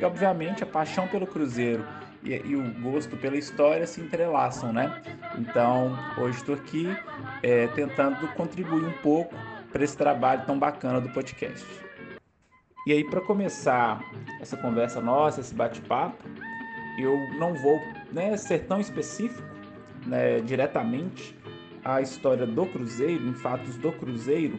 e, 0.01 0.03
obviamente, 0.03 0.63
a 0.63 0.67
paixão 0.67 1.07
pelo 1.07 1.27
Cruzeiro 1.27 1.85
e, 2.27 2.43
e, 2.45 2.57
o 2.57 2.63
gosto 2.81 3.17
pela 3.17 3.37
história 3.37 3.87
se 3.87 4.01
entrelaçam, 4.01 4.73
né? 4.73 5.01
Então, 5.39 5.97
hoje 6.19 6.39
estou 6.39 6.55
aqui 6.55 6.89
é, 7.43 7.69
tentando 7.69 8.27
contribuir 8.35 8.85
um 8.85 8.93
pouco 9.03 9.35
para 9.73 9.85
esse 9.85 9.97
trabalho 9.97 10.45
tão 10.45 10.59
bacana 10.59 11.01
do 11.01 11.09
podcast. 11.11 11.67
E 12.87 12.93
aí, 12.93 13.05
para 13.05 13.21
começar 13.21 14.01
essa 14.41 14.57
conversa 14.57 15.01
nossa, 15.01 15.41
esse 15.41 15.55
bate-papo, 15.55 16.25
eu 16.99 17.17
não 17.39 17.55
vou 17.55 17.81
né, 18.13 18.37
ser 18.37 18.67
tão 18.67 18.81
específico 18.81 19.43
né, 20.07 20.41
diretamente 20.41 21.37
a 21.85 22.01
história 22.01 22.47
do 22.47 22.67
Cruzeiro, 22.67 23.29
em 23.29 23.35
fatos 23.35 23.77
do 23.77 23.93
Cruzeiro, 23.93 24.59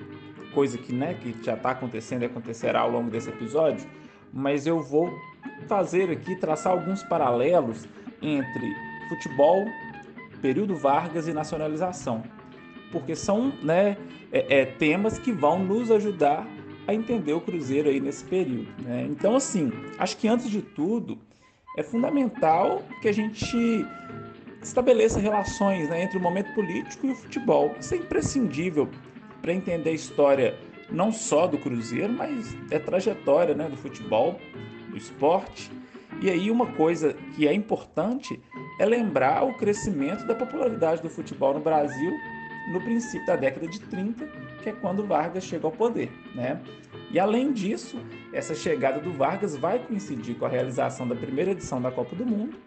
coisa 0.54 0.78
que, 0.78 0.94
né, 0.94 1.14
que 1.16 1.36
já 1.44 1.56
está 1.56 1.72
acontecendo 1.72 2.24
e 2.24 2.26
acontecerá 2.26 2.82
ao 2.82 2.92
longo 2.92 3.10
desse 3.10 3.30
episódio, 3.30 3.86
mas 4.32 4.66
eu 4.66 4.82
vou 4.82 5.12
fazer 5.68 6.10
aqui, 6.10 6.36
traçar 6.36 6.74
alguns 6.74 7.04
paralelos 7.04 7.88
entre 8.22 8.76
futebol, 9.10 9.66
período 10.42 10.76
Vargas 10.76 11.28
e 11.28 11.34
nacionalização, 11.34 12.24
porque 12.92 13.16
são 13.16 13.52
né, 13.64 13.98
é, 14.32 14.62
é, 14.62 14.66
temas 14.66 15.18
que 15.18 15.32
vão 15.32 15.60
nos 15.60 15.92
ajudar 15.92 16.48
a 16.88 16.94
entender 16.94 17.34
o 17.34 17.42
Cruzeiro 17.42 17.90
aí 17.90 18.00
nesse 18.00 18.24
período. 18.24 18.70
Né? 18.84 19.06
Então, 19.10 19.36
assim, 19.36 19.72
acho 19.98 20.18
que 20.18 20.28
antes 20.28 20.50
de 20.50 20.62
tudo 20.62 21.18
é 21.78 21.84
fundamental 21.84 22.82
que 23.02 23.10
a 23.10 23.12
gente 23.12 23.86
estabeleça 24.62 25.20
relações 25.20 25.90
né, 25.90 26.04
entre 26.04 26.18
o 26.18 26.22
momento 26.22 26.54
político 26.54 27.08
e 27.08 27.12
o 27.12 27.16
futebol. 27.16 27.76
Isso 27.80 27.94
é 27.94 27.98
imprescindível 27.98 28.90
para 29.42 29.54
entender 29.54 29.92
a 29.92 29.94
história 29.94 30.58
não 30.90 31.12
só 31.12 31.48
do 31.48 31.58
Cruzeiro, 31.58 32.12
mas 32.14 32.56
é 32.72 32.80
trajetória 32.80 33.54
né, 33.54 33.68
do 33.70 33.78
futebol 33.78 34.40
do 34.98 35.04
esporte. 35.04 35.72
E 36.22 36.30
aí 36.30 36.50
uma 36.50 36.66
coisa 36.66 37.14
que 37.36 37.48
é 37.48 37.54
importante 37.54 38.40
é 38.80 38.86
lembrar 38.86 39.44
o 39.44 39.54
crescimento 39.54 40.26
da 40.26 40.34
popularidade 40.34 41.02
do 41.02 41.10
futebol 41.10 41.54
no 41.54 41.60
Brasil 41.60 42.12
no 42.72 42.82
princípio 42.82 43.26
da 43.26 43.36
década 43.36 43.68
de 43.68 43.80
30, 43.80 44.28
que 44.62 44.70
é 44.70 44.74
quando 44.74 45.06
Vargas 45.06 45.44
chega 45.46 45.66
ao 45.66 45.72
poder, 45.72 46.12
né? 46.36 46.60
E 47.10 47.18
além 47.18 47.54
disso, 47.54 47.98
essa 48.34 48.54
chegada 48.54 49.00
do 49.00 49.14
Vargas 49.14 49.56
vai 49.56 49.80
coincidir 49.80 50.36
com 50.36 50.46
a 50.46 50.50
realização 50.50 51.08
da 51.08 51.16
primeira 51.16 51.52
edição 51.52 51.82
da 51.82 51.90
Copa 51.90 52.14
do 52.16 52.26
Mundo, 52.26 52.58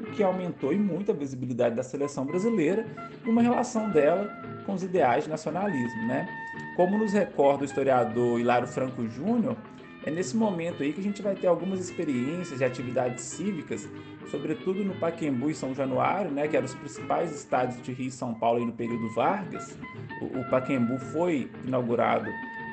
o 0.00 0.04
que 0.04 0.22
aumentou 0.22 0.74
muito 0.74 1.10
a 1.10 1.14
visibilidade 1.14 1.74
da 1.74 1.82
seleção 1.82 2.24
brasileira 2.24 2.86
e 3.24 3.28
uma 3.28 3.42
relação 3.42 3.90
dela 3.90 4.26
com 4.64 4.72
os 4.72 4.82
ideais 4.82 5.24
de 5.24 5.30
nacionalismo, 5.30 6.06
né? 6.06 6.26
Como 6.74 6.96
nos 6.96 7.12
recorda 7.12 7.62
o 7.62 7.66
historiador 7.66 8.40
Hilário 8.40 8.66
Franco 8.66 9.06
Júnior, 9.06 9.56
é 10.04 10.10
nesse 10.10 10.36
momento 10.36 10.82
aí 10.82 10.92
que 10.92 11.00
a 11.00 11.02
gente 11.02 11.22
vai 11.22 11.34
ter 11.34 11.46
algumas 11.46 11.80
experiências 11.80 12.60
e 12.60 12.64
atividades 12.64 13.22
cívicas, 13.24 13.88
sobretudo 14.30 14.84
no 14.84 14.94
Paquembu 14.94 15.50
e 15.50 15.54
São 15.54 15.74
Januário, 15.74 16.30
né, 16.30 16.48
que 16.48 16.56
eram 16.56 16.66
os 16.66 16.74
principais 16.74 17.32
estádios 17.34 17.80
de 17.82 17.92
Rio 17.92 18.08
e 18.08 18.10
São 18.10 18.34
Paulo 18.34 18.64
no 18.64 18.72
período 18.72 19.08
Vargas. 19.14 19.78
O, 20.20 20.40
o 20.40 20.50
Paquembu 20.50 20.98
foi 20.98 21.50
inaugurado 21.64 22.28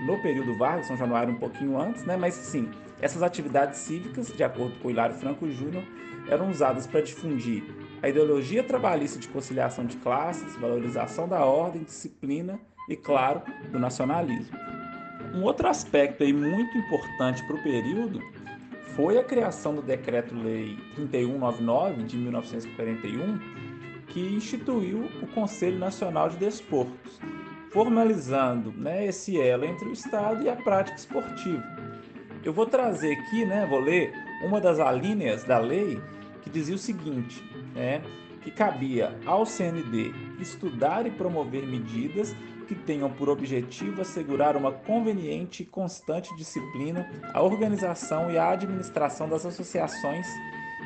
no 0.06 0.22
período 0.22 0.58
Vargas, 0.58 0.88
São 0.88 0.98
Januário 0.98 1.34
um 1.34 1.40
pouquinho 1.40 1.80
antes, 1.80 2.04
né, 2.06 2.18
mas 2.18 2.34
sim, 2.34 2.70
essas 3.02 3.22
atividades 3.22 3.80
cívicas, 3.80 4.28
de 4.28 4.44
acordo 4.44 4.78
com 4.80 4.90
Hilário 4.90 5.16
Franco 5.16 5.50
Júnior, 5.50 5.84
eram 6.28 6.50
usadas 6.50 6.86
para 6.86 7.02
difundir 7.02 7.64
a 8.02 8.08
ideologia 8.08 8.64
trabalhista 8.64 9.20
de 9.20 9.28
conciliação 9.28 9.86
de 9.86 9.98
classes, 9.98 10.56
valorização 10.56 11.28
da 11.28 11.44
ordem, 11.44 11.84
disciplina 11.84 12.60
e, 12.88 12.96
claro, 12.96 13.42
do 13.72 13.80
nacionalismo. 13.80 14.58
Um 15.34 15.44
outro 15.44 15.68
aspecto 15.68 16.24
aí 16.24 16.34
muito 16.34 16.78
importante 16.78 17.44
para 17.46 17.56
o 17.56 17.64
período 17.64 18.20
foi 18.96 19.18
a 19.18 19.24
criação 19.24 19.76
do 19.76 19.82
Decreto-Lei 19.82 20.78
3199 20.96 22.04
de 22.04 22.18
1941, 22.18 23.40
que 24.08 24.20
instituiu 24.20 25.08
o 25.22 25.28
Conselho 25.28 25.78
Nacional 25.78 26.30
de 26.30 26.38
Desportos, 26.38 27.20
formalizando 27.72 28.72
né, 28.72 29.06
esse 29.06 29.40
elo 29.40 29.66
entre 29.66 29.88
o 29.88 29.94
Estado 29.94 30.44
e 30.44 30.50
a 30.50 30.56
prática 30.56 30.98
esportiva. 30.98 31.64
Eu 32.44 32.52
vou 32.52 32.66
trazer 32.66 33.14
aqui, 33.14 33.46
né, 33.46 33.66
vou 33.70 33.80
ler 33.80 34.12
uma 34.44 34.60
das 34.60 34.80
alíneas 34.80 35.44
da 35.44 35.60
lei 35.60 36.02
que 36.42 36.50
dizia 36.50 36.76
o 36.76 36.80
seguinte, 36.80 37.44
né, 37.76 38.02
que 38.42 38.50
cabia 38.50 39.16
ao 39.26 39.46
CND 39.46 40.12
estudar 40.40 41.06
e 41.06 41.12
promover 41.12 41.68
medidas 41.68 42.36
que 42.70 42.76
tenham 42.76 43.10
por 43.10 43.30
objetivo 43.30 44.00
assegurar 44.00 44.56
uma 44.56 44.72
conveniente 44.72 45.64
e 45.64 45.66
constante 45.66 46.36
disciplina, 46.36 47.10
a 47.34 47.42
organização 47.42 48.30
e 48.30 48.38
a 48.38 48.52
administração 48.52 49.28
das 49.28 49.44
associações 49.44 50.28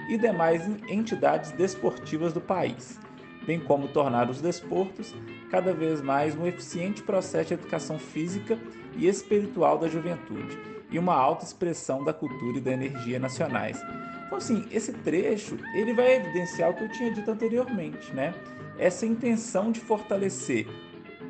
e 0.08 0.18
demais 0.18 0.66
entidades 0.88 1.52
desportivas 1.52 2.32
do 2.32 2.40
país, 2.40 2.98
bem 3.46 3.60
como 3.60 3.90
tornar 3.90 4.30
os 4.30 4.40
desportos 4.40 5.14
cada 5.52 5.74
vez 5.74 6.02
mais 6.02 6.38
um 6.38 6.48
eficiente 6.48 7.04
processo 7.04 7.50
de 7.50 7.56
educação 7.56 8.00
física 8.00 8.58
e 8.96 9.06
espiritual 9.06 9.78
da 9.78 9.90
juventude 9.90 10.58
e 10.90 10.98
uma 10.98 11.16
alta 11.16 11.44
expressão 11.44 12.02
da 12.02 12.14
cultura 12.14 12.60
e 12.60 12.62
da 12.62 12.72
energia 12.72 13.20
nacionais. 13.20 13.78
Então, 14.26 14.38
assim, 14.38 14.66
esse 14.72 14.94
trecho 14.94 15.58
ele 15.76 15.94
vai 15.94 16.16
evidenciar 16.16 16.70
o 16.70 16.76
que 16.76 16.86
eu 16.86 16.90
tinha 16.90 17.12
dito 17.12 17.30
anteriormente, 17.30 18.14
né? 18.14 18.34
Essa 18.80 19.06
intenção 19.06 19.70
de 19.70 19.82
fortalecer 19.82 20.66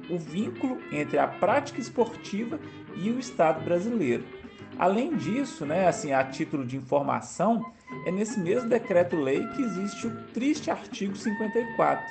o 0.09 0.17
vínculo 0.17 0.77
entre 0.91 1.17
a 1.17 1.27
prática 1.27 1.79
esportiva 1.79 2.59
e 2.95 3.09
o 3.09 3.19
Estado 3.19 3.63
brasileiro. 3.63 4.23
Além 4.77 5.15
disso, 5.15 5.65
né, 5.65 5.87
assim, 5.87 6.13
a 6.13 6.23
título 6.23 6.65
de 6.65 6.77
informação, 6.77 7.71
é 8.05 8.11
nesse 8.11 8.39
mesmo 8.39 8.69
decreto-lei 8.69 9.45
que 9.49 9.61
existe 9.61 10.07
o 10.07 10.23
triste 10.33 10.71
artigo 10.71 11.15
54. 11.15 12.05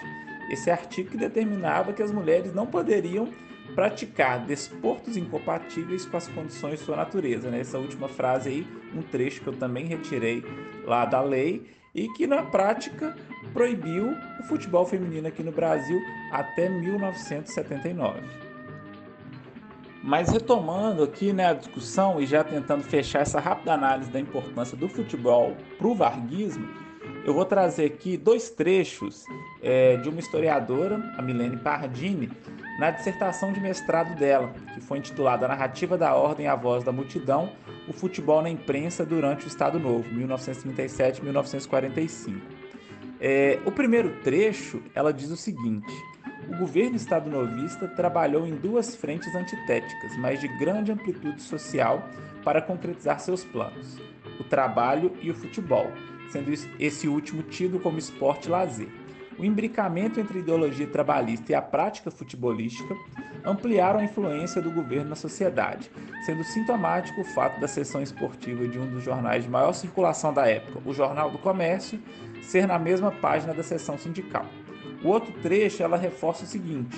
Esse 0.51 0.71
artigo 0.71 1.11
que 1.11 1.17
determinava 1.17 1.93
que 1.93 2.03
as 2.03 2.13
mulheres 2.13 2.55
não 2.55 2.67
poderiam 2.67 3.29
praticar 3.75 4.45
desportos 4.45 5.17
incompatíveis 5.17 6.05
com 6.05 6.17
as 6.17 6.29
condições 6.29 6.79
de 6.79 6.85
sua 6.85 6.97
natureza. 6.97 7.51
Né? 7.51 7.61
Essa 7.61 7.79
última 7.79 8.09
frase 8.09 8.49
aí, 8.49 8.67
um 8.95 9.03
trecho 9.03 9.41
que 9.41 9.47
eu 9.47 9.55
também 9.55 9.87
retirei 9.87 10.45
lá 10.85 11.05
da 11.05 11.21
lei 11.21 11.67
e 11.95 12.09
que 12.09 12.27
na 12.27 12.43
prática 12.43 13.17
proibiu 13.53 14.17
o 14.41 14.43
futebol 14.45 14.87
feminino 14.87 15.29
aqui 15.29 15.43
no 15.43 15.53
Brasil 15.53 16.01
até 16.31 16.69
1979. 16.69 18.21
Mas 20.03 20.31
retomando 20.31 21.05
aqui 21.05 21.33
né, 21.33 21.47
a 21.47 21.53
discussão 21.53 22.21
e 22.21 22.27
já 22.27 22.43
tentando 22.43 22.83
fechar 22.83 23.21
essa 23.21 23.39
rápida 23.39 23.73
análise 23.73 24.11
da 24.11 24.19
importância 24.19 24.77
do 24.77 24.89
futebol 24.89 25.57
para 25.79 25.87
o 25.87 25.95
varguismo, 25.95 26.69
eu 27.25 27.33
vou 27.33 27.45
trazer 27.45 27.85
aqui 27.85 28.17
dois 28.17 28.51
trechos 28.51 29.25
é, 29.63 29.97
de 29.99 30.09
uma 30.09 30.19
historiadora, 30.19 31.15
a 31.17 31.23
Milene 31.23 31.57
Pardini, 31.57 32.29
na 32.81 32.91
dissertação 32.91 33.53
de 33.53 33.61
mestrado 33.61 34.17
dela, 34.17 34.53
que 34.75 34.81
foi 34.81 34.99
intitulada 34.99 35.47
Narrativa 35.47 35.97
da 35.97 36.15
Ordem 36.15 36.49
à 36.49 36.57
Voz 36.57 36.83
da 36.83 36.91
Multidão, 36.91 37.53
o 37.89 37.93
futebol 37.93 38.43
na 38.43 38.51
imprensa 38.51 39.05
durante 39.05 39.47
o 39.47 39.49
Estado 39.49 39.79
Novo, 39.79 40.09
1937-1945. 40.11 42.41
É, 43.21 43.61
o 43.65 43.71
primeiro 43.71 44.17
trecho, 44.23 44.83
ela 44.95 45.13
diz 45.13 45.31
o 45.31 45.37
seguinte: 45.37 45.93
o 46.49 46.57
governo 46.57 46.97
estado-novista 46.97 47.87
trabalhou 47.89 48.47
em 48.47 48.55
duas 48.55 48.97
frentes 48.97 49.35
antitéticas, 49.35 50.17
mas 50.19 50.41
de 50.41 50.49
grande 50.59 50.93
amplitude 50.93 51.41
social, 51.41 52.09
para 52.45 52.61
concretizar 52.61 53.21
seus 53.21 53.45
planos: 53.45 53.99
o 54.41 54.45
trabalho 54.45 55.13
e 55.23 55.31
o 55.31 55.35
futebol, 55.35 55.91
sendo 56.31 56.53
esse 56.79 57.07
último 57.07 57.43
tido 57.43 57.79
como 57.79 57.99
esporte 57.99 58.49
lazer. 58.49 58.89
O 59.39 59.45
imbricamento 59.45 60.21
entre 60.21 60.39
a 60.39 60.41
ideologia 60.41 60.87
trabalhista 60.87 61.53
e 61.53 61.55
a 61.55 61.63
prática 61.63 62.11
futebolística 62.11 62.95
ampliaram 63.45 64.01
a 64.01 64.05
influência 64.05 64.61
do 64.61 64.71
governo 64.71 65.11
na 65.11 65.17
sociedade, 65.17 65.91
sendo 66.25 66.45
sintomático 66.45 67.21
o 67.21 67.25
fato 67.25 67.61
da 67.61 67.67
seção 67.67 68.03
esportiva 68.03 68.67
de 68.69 68.79
um 68.79 68.87
dos 68.87 69.03
jornais 69.03 69.45
de 69.45 69.51
maior 69.51 69.73
circulação 69.73 70.33
da 70.33 70.47
época, 70.47 70.81
o 70.85 70.93
Jornal 70.93 71.31
do 71.31 71.39
Comércio, 71.39 72.01
ser 72.43 72.67
na 72.67 72.79
mesma 72.79 73.11
página 73.11 73.53
da 73.53 73.63
seção 73.63 73.99
sindical. 73.99 74.47
O 75.03 75.09
outro 75.09 75.33
trecho 75.41 75.83
ela 75.83 75.97
reforça 75.97 76.45
o 76.45 76.47
seguinte: 76.47 76.97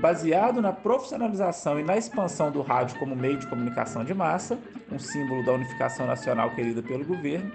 baseado 0.00 0.60
na 0.60 0.72
profissionalização 0.72 1.80
e 1.80 1.82
na 1.82 1.96
expansão 1.96 2.50
do 2.50 2.60
rádio 2.60 2.98
como 2.98 3.16
meio 3.16 3.38
de 3.38 3.46
comunicação 3.46 4.04
de 4.04 4.12
massa, 4.12 4.58
um 4.90 4.98
símbolo 4.98 5.44
da 5.44 5.52
unificação 5.52 6.06
nacional 6.06 6.50
querida 6.50 6.82
pelo 6.82 7.04
governo, 7.04 7.50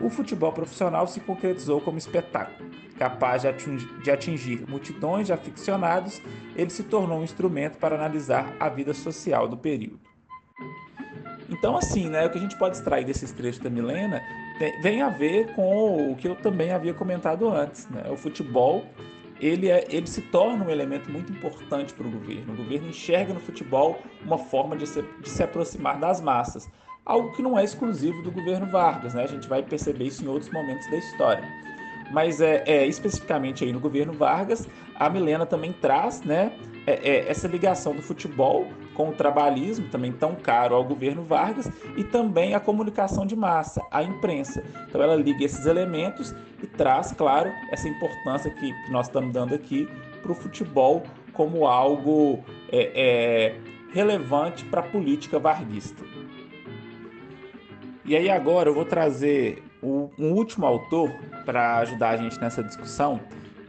o 0.00 0.08
futebol 0.08 0.52
profissional 0.52 1.06
se 1.06 1.20
concretizou 1.20 1.80
como 1.80 1.98
espetáculo. 1.98 2.70
Capaz 2.98 3.42
de 3.42 3.48
atingir, 3.48 4.02
de 4.02 4.10
atingir 4.10 4.64
multidões 4.68 5.26
de 5.26 5.32
aficionados, 5.32 6.20
ele 6.54 6.70
se 6.70 6.84
tornou 6.84 7.18
um 7.18 7.24
instrumento 7.24 7.78
para 7.78 7.94
analisar 7.94 8.54
a 8.58 8.68
vida 8.68 8.94
social 8.94 9.48
do 9.48 9.56
período. 9.56 10.00
Então, 11.50 11.76
assim, 11.76 12.08
né, 12.08 12.26
o 12.26 12.30
que 12.30 12.38
a 12.38 12.40
gente 12.40 12.56
pode 12.56 12.76
extrair 12.76 13.04
desses 13.04 13.30
trechos 13.32 13.60
da 13.60 13.68
Milena 13.68 14.22
tem, 14.58 14.80
vem 14.80 15.02
a 15.02 15.08
ver 15.08 15.54
com 15.54 16.12
o 16.12 16.16
que 16.16 16.28
eu 16.28 16.34
também 16.36 16.72
havia 16.72 16.94
comentado 16.94 17.48
antes. 17.48 17.88
Né? 17.88 18.04
O 18.10 18.16
futebol 18.16 18.84
ele, 19.40 19.68
é, 19.68 19.86
ele 19.90 20.06
se 20.06 20.22
torna 20.22 20.64
um 20.64 20.70
elemento 20.70 21.10
muito 21.10 21.32
importante 21.32 21.92
para 21.92 22.06
o 22.06 22.10
governo. 22.10 22.54
O 22.54 22.56
governo 22.56 22.88
enxerga 22.88 23.34
no 23.34 23.40
futebol 23.40 24.00
uma 24.24 24.38
forma 24.38 24.76
de 24.76 24.86
se, 24.86 25.02
de 25.02 25.28
se 25.28 25.42
aproximar 25.42 25.98
das 25.98 26.20
massas, 26.20 26.68
algo 27.04 27.32
que 27.32 27.42
não 27.42 27.58
é 27.58 27.64
exclusivo 27.64 28.22
do 28.22 28.30
governo 28.30 28.66
Vargas, 28.66 29.14
né? 29.14 29.24
A 29.24 29.28
gente 29.28 29.48
vai 29.48 29.62
perceber 29.62 30.04
isso 30.04 30.24
em 30.24 30.28
outros 30.28 30.50
momentos 30.50 30.88
da 30.90 30.96
história. 30.96 31.44
Mas 32.10 32.40
é, 32.40 32.62
é 32.66 32.86
especificamente 32.86 33.64
aí 33.64 33.72
no 33.72 33.80
governo 33.80 34.12
Vargas, 34.12 34.68
a 34.94 35.08
Milena 35.08 35.44
também 35.44 35.72
traz, 35.72 36.22
né, 36.22 36.52
é, 36.86 36.92
é, 36.92 37.28
essa 37.28 37.48
ligação 37.48 37.94
do 37.94 38.02
futebol 38.02 38.68
com 38.94 39.08
o 39.08 39.12
trabalhismo, 39.12 39.88
também 39.88 40.12
tão 40.12 40.34
caro 40.34 40.74
ao 40.74 40.84
governo 40.84 41.24
Vargas, 41.24 41.68
e 41.96 42.04
também 42.04 42.54
a 42.54 42.60
comunicação 42.60 43.26
de 43.26 43.34
massa, 43.34 43.82
a 43.90 44.02
imprensa. 44.02 44.62
Então 44.88 45.02
ela 45.02 45.16
liga 45.16 45.44
esses 45.44 45.66
elementos 45.66 46.34
e 46.62 46.66
traz, 46.66 47.10
claro, 47.12 47.50
essa 47.72 47.88
importância 47.88 48.50
que, 48.50 48.72
que 48.72 48.92
nós 48.92 49.06
estamos 49.06 49.32
dando 49.32 49.54
aqui 49.54 49.88
para 50.22 50.32
o 50.32 50.34
futebol 50.34 51.02
como 51.32 51.66
algo 51.66 52.44
é, 52.70 52.92
é, 52.94 53.60
relevante 53.92 54.64
para 54.66 54.80
a 54.80 54.84
política 54.84 55.38
varguista. 55.38 56.04
E 58.04 58.14
aí 58.14 58.28
agora 58.28 58.68
eu 58.68 58.74
vou 58.74 58.84
trazer 58.84 59.62
um 59.82 60.32
último 60.32 60.66
autor 60.66 61.10
para 61.44 61.78
ajudar 61.78 62.10
a 62.10 62.16
gente 62.16 62.38
nessa 62.38 62.62
discussão, 62.62 63.20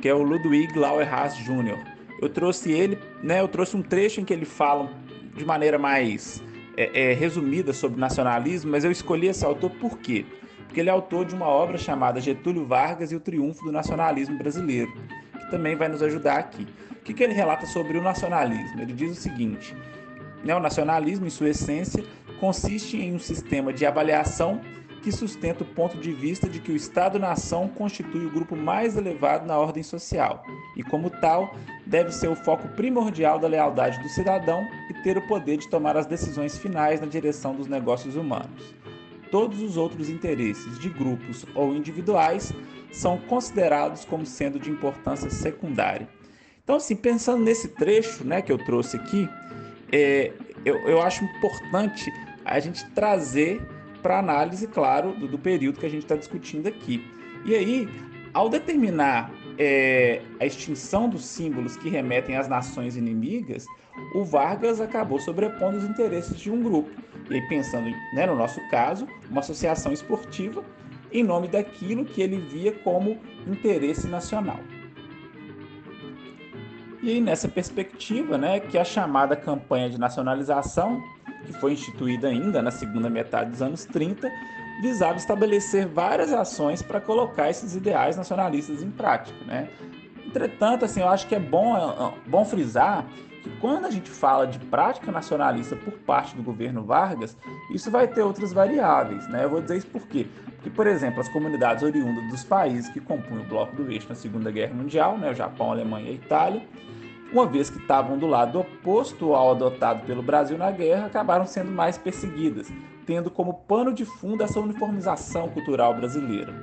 que 0.02 0.10
é 0.10 0.14
o 0.14 0.22
Ludwig 0.22 0.78
Lauerhaas 0.78 1.38
Jr. 1.38 1.78
Eu 2.22 2.30
trouxe 2.30 2.72
ele, 2.72 2.98
né? 3.24 3.40
Eu 3.40 3.48
trouxe 3.48 3.78
um 3.78 3.82
trecho 3.82 4.20
em 4.20 4.26
que 4.26 4.34
ele 4.34 4.46
fala 4.46 4.92
de 5.36 5.46
maneira 5.46 5.78
mais 5.78 6.44
é, 6.78 7.12
é, 7.12 7.14
resumida 7.14 7.72
sobre 7.72 8.00
nacionalismo, 8.00 8.72
mas 8.72 8.84
eu 8.84 8.92
escolhi 8.92 9.28
esse 9.28 9.46
autor 9.46 9.70
por 9.72 9.98
quê? 10.00 10.26
Porque 10.66 10.80
ele 10.80 10.90
é 10.90 10.92
autor 10.92 11.26
de 11.26 11.34
uma 11.34 11.48
obra 11.48 11.78
chamada 11.78 12.20
Getúlio 12.20 12.66
Vargas 12.66 13.12
e 13.12 13.16
o 13.16 13.20
Triunfo 13.20 13.64
do 13.64 13.72
Nacionalismo 13.72 14.38
Brasileiro, 14.38 14.92
que 15.32 15.50
também 15.50 15.76
vai 15.76 15.88
nos 15.88 16.02
ajudar 16.02 16.38
aqui. 16.38 16.68
O 16.92 17.04
que, 17.06 17.14
que 17.14 17.24
ele 17.24 17.34
relata 17.34 17.66
sobre 17.66 17.98
o 17.98 18.02
nacionalismo? 18.02 18.82
Ele 18.82 18.92
diz 18.92 19.12
o 19.12 19.16
seguinte: 19.16 19.76
né, 20.44 20.56
o 20.56 20.60
nacionalismo, 20.60 21.26
em 21.26 21.30
sua 21.30 21.50
essência, 21.50 22.04
consiste 22.40 22.98
em 22.98 23.14
um 23.14 23.20
sistema 23.20 23.72
de 23.74 23.86
avaliação 23.86 24.62
que 25.06 25.12
sustenta 25.12 25.64
o 25.64 25.68
ponto 25.68 26.00
de 26.00 26.12
vista 26.12 26.50
de 26.50 26.60
que 26.60 26.72
o 26.72 26.76
Estado-nação 26.76 27.68
constitui 27.68 28.26
o 28.26 28.32
grupo 28.32 28.56
mais 28.56 28.98
elevado 28.98 29.46
na 29.46 29.56
ordem 29.56 29.84
social 29.84 30.44
e, 30.76 30.82
como 30.82 31.12
tal, 31.12 31.56
deve 31.86 32.12
ser 32.12 32.28
o 32.28 32.36
foco 32.36 32.68
primordial 32.70 33.38
da 33.38 33.48
lealdade 33.48 34.02
do 34.02 34.10
cidadão 34.10 34.68
e 34.90 34.96
ter 35.04 35.16
o 35.16 35.28
poder 35.28 35.58
de 35.58 35.70
tomar 35.70 35.96
as 35.96 36.08
decisões 36.08 36.58
finais 36.58 37.00
na 37.00 37.06
direção 37.06 37.54
dos 37.54 37.68
negócios 37.68 38.16
humanos. 38.16 38.74
Todos 39.30 39.62
os 39.62 39.78
outros 39.78 40.10
interesses 40.10 40.80
de 40.80 40.90
grupos 40.90 41.46
ou 41.54 41.76
individuais 41.76 42.52
são 42.92 43.20
considerados 43.20 44.06
como 44.06 44.26
sendo 44.26 44.58
de 44.58 44.72
importância 44.72 45.30
secundária. 45.30 46.10
Então, 46.64 46.78
assim, 46.78 46.96
pensando 46.96 47.44
nesse 47.44 47.68
trecho 47.68 48.24
né, 48.24 48.42
que 48.42 48.52
eu 48.52 48.58
trouxe 48.58 48.98
aqui, 48.98 49.30
é, 49.92 50.34
eu, 50.66 50.78
eu 50.88 51.02
acho 51.02 51.24
importante 51.24 52.12
a 52.46 52.60
gente 52.60 52.86
trazer 52.92 53.62
para 54.02 54.20
análise, 54.20 54.68
claro, 54.68 55.14
do, 55.14 55.28
do, 55.28 55.40
período 55.40 55.80
que 55.80 55.86
a 55.86 55.90
gente 55.90 56.04
está 56.04 56.16
discutindo 56.16 56.68
aqui. 56.68 57.04
E 57.44 57.56
aí, 57.56 57.90
ao 58.34 58.48
determinar 58.48 59.32
é, 59.58 60.22
a 60.40 60.46
extinção 60.46 61.10
dos 61.10 61.26
símbolos 61.26 61.76
que 61.76 61.90
remetem 61.90 62.38
às 62.38 62.48
nações 62.48 62.96
inimigas, 62.96 63.66
o 64.14 64.24
Vargas 64.24 64.80
acabou 64.80 65.20
sobrepondo 65.20 65.78
os 65.78 65.84
interesses 65.84 66.38
de 66.38 66.52
um 66.52 66.62
grupo. 66.62 66.92
E 67.30 67.34
aí, 67.34 67.42
pensando, 67.48 67.90
né, 68.14 68.28
no 68.28 68.36
nosso 68.36 68.62
caso, 68.70 69.08
uma 69.30 69.40
associação 69.40 69.92
esportiva, 69.92 70.64
em 71.12 71.24
nome 71.24 71.48
daquilo 71.48 72.06
que 72.06 72.22
ele 72.22 72.38
via 72.38 72.72
como 72.72 73.20
interesse 73.48 74.08
nacional. 74.08 74.60
E 77.02 77.10
aí, 77.10 77.22
nessa 77.22 77.48
perspectiva, 77.48 78.38
né, 78.38 78.60
que 78.60 78.78
a 78.78 78.84
chamada 78.84 79.36
campanha 79.36 79.90
de 79.90 80.00
nacionalização, 80.00 81.04
que 81.46 81.54
foi 81.54 81.74
instituída 81.74 82.28
ainda 82.28 82.62
na 82.62 82.72
segunda 82.72 83.10
metade 83.10 83.52
dos 83.52 83.62
anos 83.62 83.86
30, 83.86 84.32
visava 84.82 85.18
estabelecer 85.18 85.88
várias 85.88 86.34
ações 86.34 86.82
para 86.82 87.00
colocar 87.00 87.50
esses 87.50 87.76
ideais 87.76 88.18
nacionalistas 88.18 88.84
em 88.84 88.92
prática. 88.92 89.38
Né? 89.46 89.70
Entretanto, 90.26 90.86
assim, 90.86 91.02
eu 91.02 91.08
acho 91.08 91.28
que 91.28 91.36
é 91.36 91.40
bom, 91.40 91.78
é, 91.78 92.08
é 92.08 92.30
bom 92.30 92.44
frisar 92.44 93.06
que 93.42 93.50
quando 93.62 93.86
a 93.86 93.92
gente 93.92 94.10
fala 94.10 94.46
de 94.46 94.58
prática 94.58 95.12
nacionalista 95.12 95.76
por 95.76 95.94
parte 95.94 96.36
do 96.36 96.44
governo 96.44 96.84
Vargas, 96.84 97.38
isso 97.72 97.92
vai 97.92 98.08
ter 98.08 98.22
outras 98.22 98.52
variáveis. 98.52 99.28
Né? 99.30 99.46
Eu 99.46 99.50
vou 99.50 99.62
dizer 99.62 99.78
isso 99.78 99.88
por 99.88 100.06
quê? 100.08 100.28
Porque, 100.56 100.70
por 100.72 100.88
exemplo, 100.88 101.22
as 101.22 101.30
comunidades 101.30 101.84
oriundas 101.84 102.28
dos 102.30 102.44
países 102.44 102.90
que 102.90 103.00
compunham 103.00 103.44
o 103.44 103.48
Bloco 103.48 103.76
do 103.76 103.90
Eixo 103.92 104.10
na 104.10 104.16
Segunda 104.16 104.50
Guerra 104.52 104.74
Mundial, 104.74 105.18
né? 105.18 105.30
o 105.30 105.34
Japão, 105.34 105.70
a 105.70 105.74
Alemanha 105.74 106.08
e 106.08 106.12
a 106.12 106.14
Itália, 106.16 106.64
uma 107.36 107.46
vez 107.46 107.70
que 107.70 107.78
estavam 107.80 108.18
do 108.18 108.26
lado 108.26 108.62
oposto 108.62 109.34
ao 109.34 109.52
adotado 109.52 110.06
pelo 110.06 110.24
Brasil 110.24 110.58
na 110.58 110.72
guerra, 110.72 111.08
acabaram 111.08 111.46
sendo 111.46 111.70
mais 111.70 111.98
perseguidas, 111.98 112.72
tendo 113.06 113.30
como 113.30 113.54
pano 113.54 113.92
de 113.92 114.06
fundo 114.06 114.42
essa 114.42 114.58
uniformização 114.58 115.50
cultural 115.50 115.94
brasileira. 115.94 116.54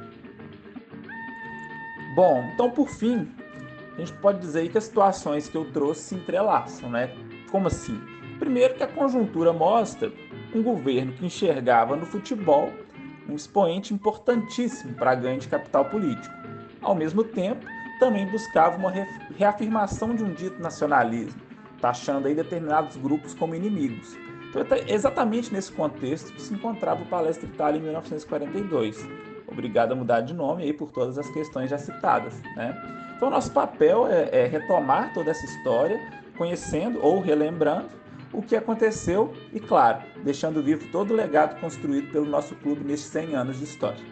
Bom, 2.16 2.42
então 2.54 2.70
por 2.70 2.88
fim, 2.88 3.30
a 3.96 4.00
gente 4.00 4.14
pode 4.14 4.38
dizer 4.38 4.70
que 4.70 4.78
as 4.78 4.84
situações 4.84 5.46
que 5.46 5.56
eu 5.58 5.70
trouxe 5.70 6.00
se 6.00 6.14
entrelaçam, 6.14 6.88
né? 6.88 7.10
Como 7.50 7.66
assim? 7.66 8.00
Primeiro 8.38 8.74
que 8.74 8.82
a 8.82 8.88
conjuntura 8.88 9.52
mostra 9.52 10.10
um 10.54 10.62
governo 10.62 11.12
que 11.12 11.26
enxergava 11.26 11.96
no 11.96 12.06
futebol 12.06 12.72
um 13.28 13.34
expoente 13.34 13.92
importantíssimo 13.92 14.94
para 14.94 15.14
ganho 15.14 15.38
de 15.38 15.48
capital 15.48 15.84
político. 15.84 16.34
Ao 16.80 16.94
mesmo 16.94 17.22
tempo, 17.22 17.66
também 18.02 18.26
buscava 18.26 18.76
uma 18.76 18.92
reafirmação 19.36 20.12
de 20.12 20.24
um 20.24 20.32
dito 20.32 20.60
nacionalismo, 20.60 21.40
taxando 21.80 22.26
aí 22.26 22.34
determinados 22.34 22.96
grupos 22.96 23.32
como 23.32 23.54
inimigos. 23.54 24.16
Então, 24.50 24.60
é 24.76 24.92
exatamente 24.92 25.52
nesse 25.52 25.70
contexto 25.70 26.32
que 26.32 26.42
se 26.42 26.52
encontrava 26.52 27.04
o 27.04 27.06
Palestra 27.06 27.46
Itália 27.46 27.78
em 27.78 27.82
1942, 27.82 29.08
obrigado 29.46 29.92
a 29.92 29.94
mudar 29.94 30.20
de 30.22 30.34
nome 30.34 30.64
aí 30.64 30.72
por 30.72 30.90
todas 30.90 31.16
as 31.16 31.30
questões 31.30 31.70
já 31.70 31.78
citadas. 31.78 32.34
Né? 32.56 32.76
Então, 33.16 33.30
nosso 33.30 33.52
papel 33.52 34.08
é, 34.08 34.30
é 34.32 34.46
retomar 34.46 35.14
toda 35.14 35.30
essa 35.30 35.46
história, 35.46 36.00
conhecendo 36.36 36.98
ou 37.00 37.20
relembrando 37.20 37.88
o 38.32 38.42
que 38.42 38.56
aconteceu 38.56 39.32
e, 39.52 39.60
claro, 39.60 40.02
deixando 40.24 40.60
vivo 40.60 40.90
todo 40.90 41.12
o 41.12 41.14
legado 41.14 41.60
construído 41.60 42.10
pelo 42.10 42.26
nosso 42.26 42.56
clube 42.56 42.82
nesses 42.82 43.06
100 43.06 43.36
anos 43.36 43.58
de 43.58 43.64
história. 43.64 44.11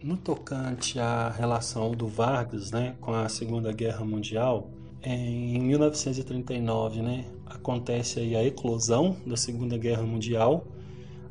No 0.00 0.16
tocante 0.16 1.00
à 1.00 1.28
relação 1.28 1.90
do 1.90 2.06
Vargas 2.06 2.70
né, 2.70 2.94
com 3.00 3.12
a 3.12 3.28
Segunda 3.28 3.72
Guerra 3.72 4.04
Mundial, 4.04 4.70
em 5.02 5.58
1939 5.58 7.02
né, 7.02 7.24
acontece 7.44 8.20
aí 8.20 8.36
a 8.36 8.44
eclosão 8.44 9.16
da 9.26 9.36
Segunda 9.36 9.76
Guerra 9.76 10.04
Mundial. 10.04 10.68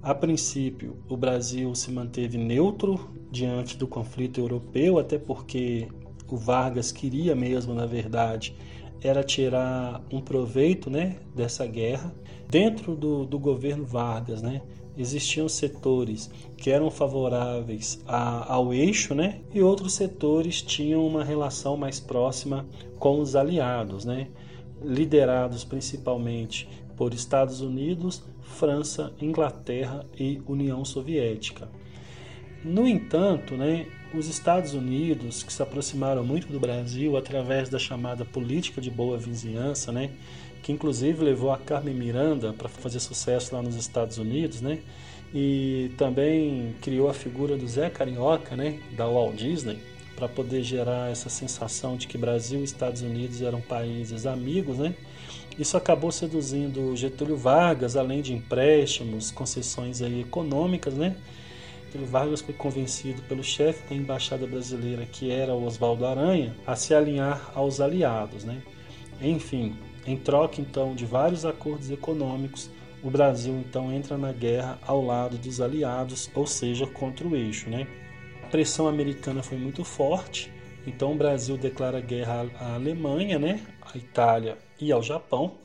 A 0.03 0.13
princípio, 0.13 0.97
o 1.07 1.15
Brasil 1.15 1.74
se 1.76 1.89
manteve 1.91 2.38
neutro 2.38 3.09
diante 3.32 3.78
do 3.78 3.88
conflito 3.88 4.41
europeu, 4.41 4.99
até 4.99 5.18
porque 5.18 5.88
o 6.30 6.36
Vargas 6.36 6.91
queria 6.91 7.34
mesmo, 7.34 7.74
na 7.74 7.86
verdade, 7.86 8.53
era 9.01 9.24
tirar 9.24 10.03
um 10.11 10.20
proveito 10.20 10.89
né, 10.89 11.15
dessa 11.34 11.65
guerra. 11.65 12.13
Dentro 12.49 12.97
do, 12.97 13.26
do 13.26 13.39
governo 13.39 13.86
Vargas, 13.86 14.41
né, 14.41 14.61
existiam 14.97 15.47
setores 15.47 16.29
que 16.57 16.71
eram 16.71 16.89
favoráveis 16.89 18.01
a, 18.07 18.53
ao 18.53 18.73
eixo, 18.73 19.13
né? 19.13 19.41
E 19.53 19.61
outros 19.61 19.93
setores 19.93 20.61
tinham 20.61 21.05
uma 21.05 21.23
relação 21.23 21.77
mais 21.77 21.99
próxima 21.99 22.65
com 22.97 23.19
os 23.19 23.35
aliados, 23.35 24.05
né? 24.05 24.27
Liderados 24.81 25.63
principalmente 25.63 26.67
por 26.95 27.13
Estados 27.13 27.61
Unidos, 27.61 28.23
França, 28.41 29.13
Inglaterra 29.21 30.05
e 30.19 30.41
União 30.47 30.83
Soviética. 30.83 31.69
No 32.63 32.87
entanto, 32.87 33.55
né, 33.55 33.87
os 34.13 34.27
Estados 34.27 34.73
Unidos, 34.73 35.43
que 35.43 35.53
se 35.53 35.61
aproximaram 35.61 36.23
muito 36.23 36.47
do 36.47 36.59
Brasil 36.59 37.15
através 37.15 37.69
da 37.69 37.77
chamada 37.77 38.25
política 38.25 38.81
de 38.81 38.89
boa 38.89 39.17
vizinhança, 39.17 39.91
né, 39.91 40.11
que 40.68 40.74
inclusive 40.74 41.24
levou 41.24 41.49
a 41.49 41.57
Carmen 41.57 41.95
Miranda 41.95 42.51
para 42.51 42.68
fazer 42.68 42.99
sucesso 42.99 43.55
lá 43.55 43.61
nos 43.61 43.76
Estados 43.76 44.18
Unidos, 44.18 44.59
né? 44.59 44.80
E 45.34 45.91
também 45.97 46.76
criou 46.82 47.09
a 47.09 47.13
figura 47.13 47.55
do 47.55 47.65
Zé 47.65 47.89
Carioca, 47.89 48.53
né, 48.53 48.78
da 48.91 49.07
Walt 49.07 49.38
Disney, 49.38 49.80
para 50.13 50.28
poder 50.28 50.63
gerar 50.63 51.09
essa 51.09 51.30
sensação 51.30 51.95
de 51.95 52.05
que 52.05 52.18
Brasil 52.18 52.59
e 52.59 52.63
Estados 52.65 53.01
Unidos 53.01 53.41
eram 53.41 53.61
países 53.61 54.26
amigos, 54.26 54.78
né? 54.78 54.93
Isso 55.57 55.78
acabou 55.78 56.11
seduzindo 56.11 56.93
Getúlio 56.97 57.38
Vargas, 57.38 57.95
além 57.95 58.22
de 58.22 58.34
empréstimos, 58.34 59.32
concessões 59.32 60.01
aí 60.01 60.20
econômicas, 60.20 60.95
né? 60.95 61.15
Getúlio 61.86 62.07
Vargas 62.07 62.41
foi 62.41 62.53
convencido 62.53 63.22
pelo 63.22 63.41
chefe 63.41 63.88
da 63.88 63.95
embaixada 63.95 64.45
brasileira, 64.45 65.05
que 65.05 65.32
era 65.32 65.55
Oswaldo 65.55 66.05
Aranha, 66.05 66.53
a 66.68 66.76
se 66.76 66.93
alinhar 66.93 67.53
aos 67.55 67.80
aliados, 67.80 68.43
né? 68.43 68.61
Enfim, 69.22 69.74
em 70.07 70.15
troca 70.15 70.61
então 70.61 70.95
de 70.95 71.05
vários 71.05 71.45
acordos 71.45 71.91
econômicos, 71.91 72.71
o 73.03 73.11
Brasil 73.11 73.53
então 73.59 73.91
entra 73.91 74.17
na 74.17 74.31
guerra 74.31 74.79
ao 74.87 75.05
lado 75.05 75.37
dos 75.37 75.61
aliados, 75.61 76.29
ou 76.33 76.47
seja, 76.47 76.87
contra 76.87 77.27
o 77.27 77.35
eixo. 77.35 77.69
Né? 77.69 77.85
A 78.43 78.47
pressão 78.47 78.87
americana 78.87 79.43
foi 79.43 79.57
muito 79.57 79.83
forte, 79.83 80.51
então 80.85 81.11
o 81.11 81.17
Brasil 81.17 81.57
declara 81.57 81.99
guerra 81.99 82.49
à 82.59 82.75
Alemanha, 82.75 83.37
né, 83.37 83.61
à 83.81 83.97
Itália 83.97 84.57
e 84.79 84.91
ao 84.91 85.03
Japão. 85.03 85.55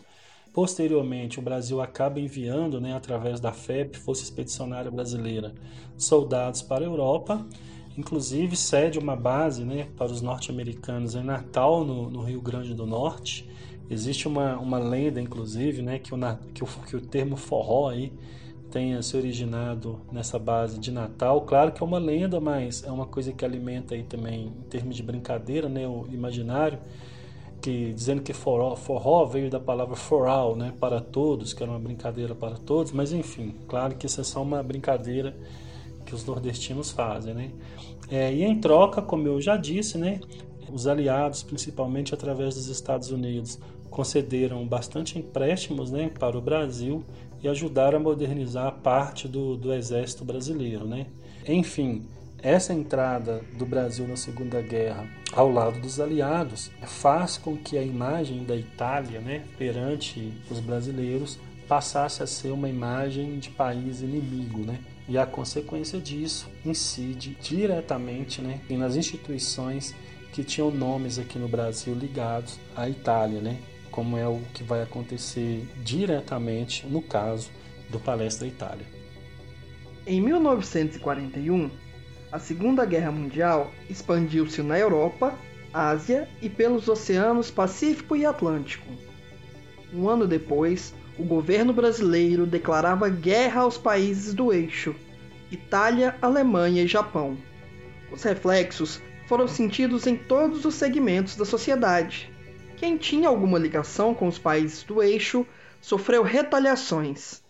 Posteriormente, 0.52 1.38
o 1.38 1.42
Brasil 1.42 1.80
acaba 1.80 2.20
enviando, 2.20 2.80
né, 2.80 2.94
através 2.94 3.40
da 3.40 3.52
FEB, 3.52 3.96
Força 3.96 4.24
Expedicionária 4.24 4.90
Brasileira, 4.90 5.54
soldados 5.96 6.60
para 6.60 6.84
a 6.84 6.88
Europa, 6.88 7.46
inclusive 7.96 8.56
cede 8.56 8.98
uma 8.98 9.16
base 9.16 9.64
né, 9.64 9.88
para 9.96 10.12
os 10.12 10.20
norte-americanos 10.20 11.14
em 11.14 11.22
Natal, 11.22 11.84
no, 11.84 12.10
no 12.10 12.22
Rio 12.22 12.42
Grande 12.42 12.74
do 12.74 12.84
Norte, 12.84 13.48
Existe 13.92 14.26
uma, 14.26 14.56
uma 14.58 14.78
lenda, 14.78 15.20
inclusive, 15.20 15.82
né, 15.82 15.98
que, 15.98 16.14
o, 16.14 16.18
que, 16.54 16.64
o, 16.64 16.66
que 16.66 16.96
o 16.96 17.00
termo 17.00 17.36
forró 17.36 17.90
aí 17.90 18.12
tenha 18.70 19.02
se 19.02 19.14
originado 19.16 20.00
nessa 20.10 20.38
base 20.38 20.78
de 20.78 20.90
Natal. 20.90 21.42
Claro 21.42 21.72
que 21.72 21.82
é 21.82 21.86
uma 21.86 21.98
lenda, 21.98 22.40
mas 22.40 22.82
é 22.84 22.90
uma 22.90 23.04
coisa 23.04 23.32
que 23.32 23.44
alimenta 23.44 23.94
aí 23.94 24.02
também 24.02 24.46
em 24.46 24.62
termos 24.70 24.96
de 24.96 25.02
brincadeira, 25.02 25.68
né, 25.68 25.86
o 25.86 26.06
imaginário, 26.10 26.78
que 27.60 27.92
dizendo 27.92 28.22
que 28.22 28.32
forró, 28.32 28.74
forró 28.74 29.26
veio 29.26 29.50
da 29.50 29.60
palavra 29.60 29.94
for 29.94 30.26
all, 30.26 30.56
né, 30.56 30.72
para 30.80 31.00
todos, 31.00 31.52
que 31.52 31.62
era 31.62 31.70
uma 31.70 31.78
brincadeira 31.78 32.34
para 32.34 32.56
todos, 32.56 32.92
mas 32.92 33.12
enfim, 33.12 33.54
claro 33.68 33.94
que 33.94 34.06
isso 34.06 34.22
é 34.22 34.24
só 34.24 34.42
uma 34.42 34.62
brincadeira 34.62 35.36
que 36.06 36.14
os 36.14 36.24
nordestinos 36.24 36.90
fazem, 36.90 37.34
né? 37.34 37.50
É, 38.10 38.32
e 38.32 38.42
em 38.42 38.58
troca, 38.58 39.00
como 39.00 39.28
eu 39.28 39.40
já 39.40 39.56
disse, 39.56 39.96
né, 39.96 40.18
os 40.72 40.86
aliados, 40.86 41.42
principalmente 41.42 42.14
através 42.14 42.54
dos 42.54 42.68
Estados 42.68 43.10
Unidos, 43.10 43.58
concederam 43.92 44.66
bastante 44.66 45.18
empréstimos 45.18 45.90
né, 45.90 46.10
para 46.18 46.36
o 46.36 46.40
Brasil 46.40 47.04
e 47.42 47.48
ajudaram 47.48 47.98
a 47.98 48.02
modernizar 48.02 48.72
parte 48.82 49.28
do, 49.28 49.56
do 49.56 49.72
exército 49.72 50.24
brasileiro. 50.24 50.86
Né? 50.86 51.06
Enfim, 51.46 52.06
essa 52.42 52.72
entrada 52.72 53.42
do 53.56 53.66
Brasil 53.66 54.08
na 54.08 54.16
Segunda 54.16 54.60
Guerra 54.60 55.06
ao 55.32 55.50
lado 55.50 55.78
dos 55.78 56.00
aliados 56.00 56.70
faz 56.82 57.36
com 57.36 57.56
que 57.56 57.76
a 57.76 57.82
imagem 57.82 58.44
da 58.44 58.56
Itália 58.56 59.20
né, 59.20 59.44
perante 59.58 60.32
os 60.50 60.58
brasileiros 60.58 61.38
passasse 61.68 62.22
a 62.22 62.26
ser 62.26 62.50
uma 62.50 62.68
imagem 62.68 63.38
de 63.38 63.50
país 63.50 64.00
inimigo. 64.00 64.60
Né? 64.60 64.80
E 65.06 65.18
a 65.18 65.26
consequência 65.26 66.00
disso 66.00 66.48
incide 66.64 67.36
diretamente 67.42 68.40
né, 68.40 68.60
nas 68.70 68.96
instituições 68.96 69.94
que 70.32 70.42
tinham 70.42 70.70
nomes 70.70 71.18
aqui 71.18 71.38
no 71.38 71.46
Brasil 71.46 71.94
ligados 71.94 72.58
à 72.74 72.88
Itália, 72.88 73.40
né? 73.40 73.58
Como 73.92 74.16
é 74.16 74.26
o 74.26 74.40
que 74.52 74.64
vai 74.64 74.82
acontecer 74.82 75.68
diretamente 75.84 76.84
no 76.86 77.00
caso 77.00 77.50
do 77.88 78.00
Palestra 78.00 78.48
Itália. 78.48 78.86
Em 80.04 80.20
1941, 80.20 81.70
a 82.32 82.38
Segunda 82.38 82.84
Guerra 82.84 83.12
Mundial 83.12 83.70
expandiu-se 83.88 84.62
na 84.62 84.76
Europa, 84.76 85.32
Ásia 85.72 86.28
e 86.40 86.48
pelos 86.48 86.88
oceanos 86.88 87.50
Pacífico 87.50 88.16
e 88.16 88.26
Atlântico. 88.26 88.86
Um 89.94 90.08
ano 90.08 90.26
depois, 90.26 90.94
o 91.18 91.22
governo 91.22 91.72
brasileiro 91.72 92.46
declarava 92.46 93.08
guerra 93.08 93.60
aos 93.60 93.76
países 93.76 94.32
do 94.34 94.52
eixo 94.52 94.94
Itália, 95.50 96.16
Alemanha 96.22 96.82
e 96.82 96.88
Japão. 96.88 97.36
Os 98.10 98.22
reflexos 98.22 99.02
foram 99.26 99.46
sentidos 99.46 100.06
em 100.06 100.16
todos 100.16 100.64
os 100.64 100.74
segmentos 100.74 101.36
da 101.36 101.44
sociedade. 101.44 102.31
Quem 102.82 102.96
tinha 102.96 103.28
alguma 103.28 103.60
ligação 103.60 104.12
com 104.12 104.26
os 104.26 104.40
países 104.40 104.82
do 104.82 105.00
eixo 105.00 105.46
sofreu 105.80 106.24
retaliações. 106.24 107.40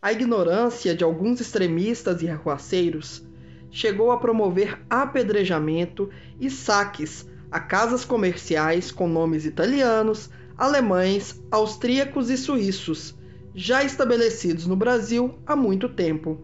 A 0.00 0.12
ignorância 0.12 0.94
de 0.94 1.02
alguns 1.02 1.40
extremistas 1.40 2.22
e 2.22 2.28
arruaceiros 2.28 3.26
chegou 3.72 4.12
a 4.12 4.18
promover 4.18 4.80
apedrejamento 4.88 6.08
e 6.38 6.48
saques 6.48 7.28
a 7.50 7.58
casas 7.58 8.04
comerciais 8.04 8.92
com 8.92 9.08
nomes 9.08 9.44
italianos, 9.44 10.30
alemães, 10.56 11.42
austríacos 11.50 12.30
e 12.30 12.36
suíços, 12.36 13.18
já 13.56 13.82
estabelecidos 13.82 14.64
no 14.64 14.76
Brasil 14.76 15.40
há 15.44 15.56
muito 15.56 15.88
tempo, 15.88 16.38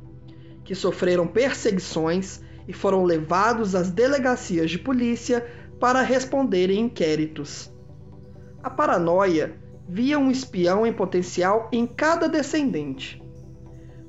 que 0.65 0.75
sofreram 0.75 1.29
perseguições 1.29 2.41
e 2.67 2.73
foram 2.73 3.05
levados 3.05 3.77
às 3.77 3.93
delegacias 3.93 4.73
de 4.73 4.79
polícia 4.81 5.47
para 5.79 6.03
responderem 6.03 6.81
inquéritos. 6.81 7.73
A 8.65 8.71
paranoia 8.71 9.61
via 9.87 10.19
um 10.19 10.31
espião 10.31 10.87
em 10.87 10.93
potencial 10.93 11.69
em 11.71 11.87
cada 11.87 12.27
descendente. 12.27 13.23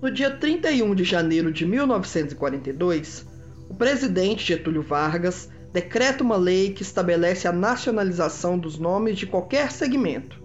No 0.01 0.09
dia 0.09 0.31
31 0.31 0.95
de 0.95 1.03
janeiro 1.03 1.51
de 1.51 1.65
1942, 1.65 3.27
o 3.69 3.75
presidente 3.75 4.45
Getúlio 4.45 4.81
Vargas 4.81 5.49
decreta 5.73 6.23
uma 6.23 6.37
lei 6.37 6.71
que 6.71 6.83
estabelece 6.83 7.49
a 7.49 7.51
nacionalização 7.51 8.57
dos 8.57 8.79
nomes 8.79 9.17
de 9.17 9.27
qualquer 9.27 9.73
segmento, 9.73 10.41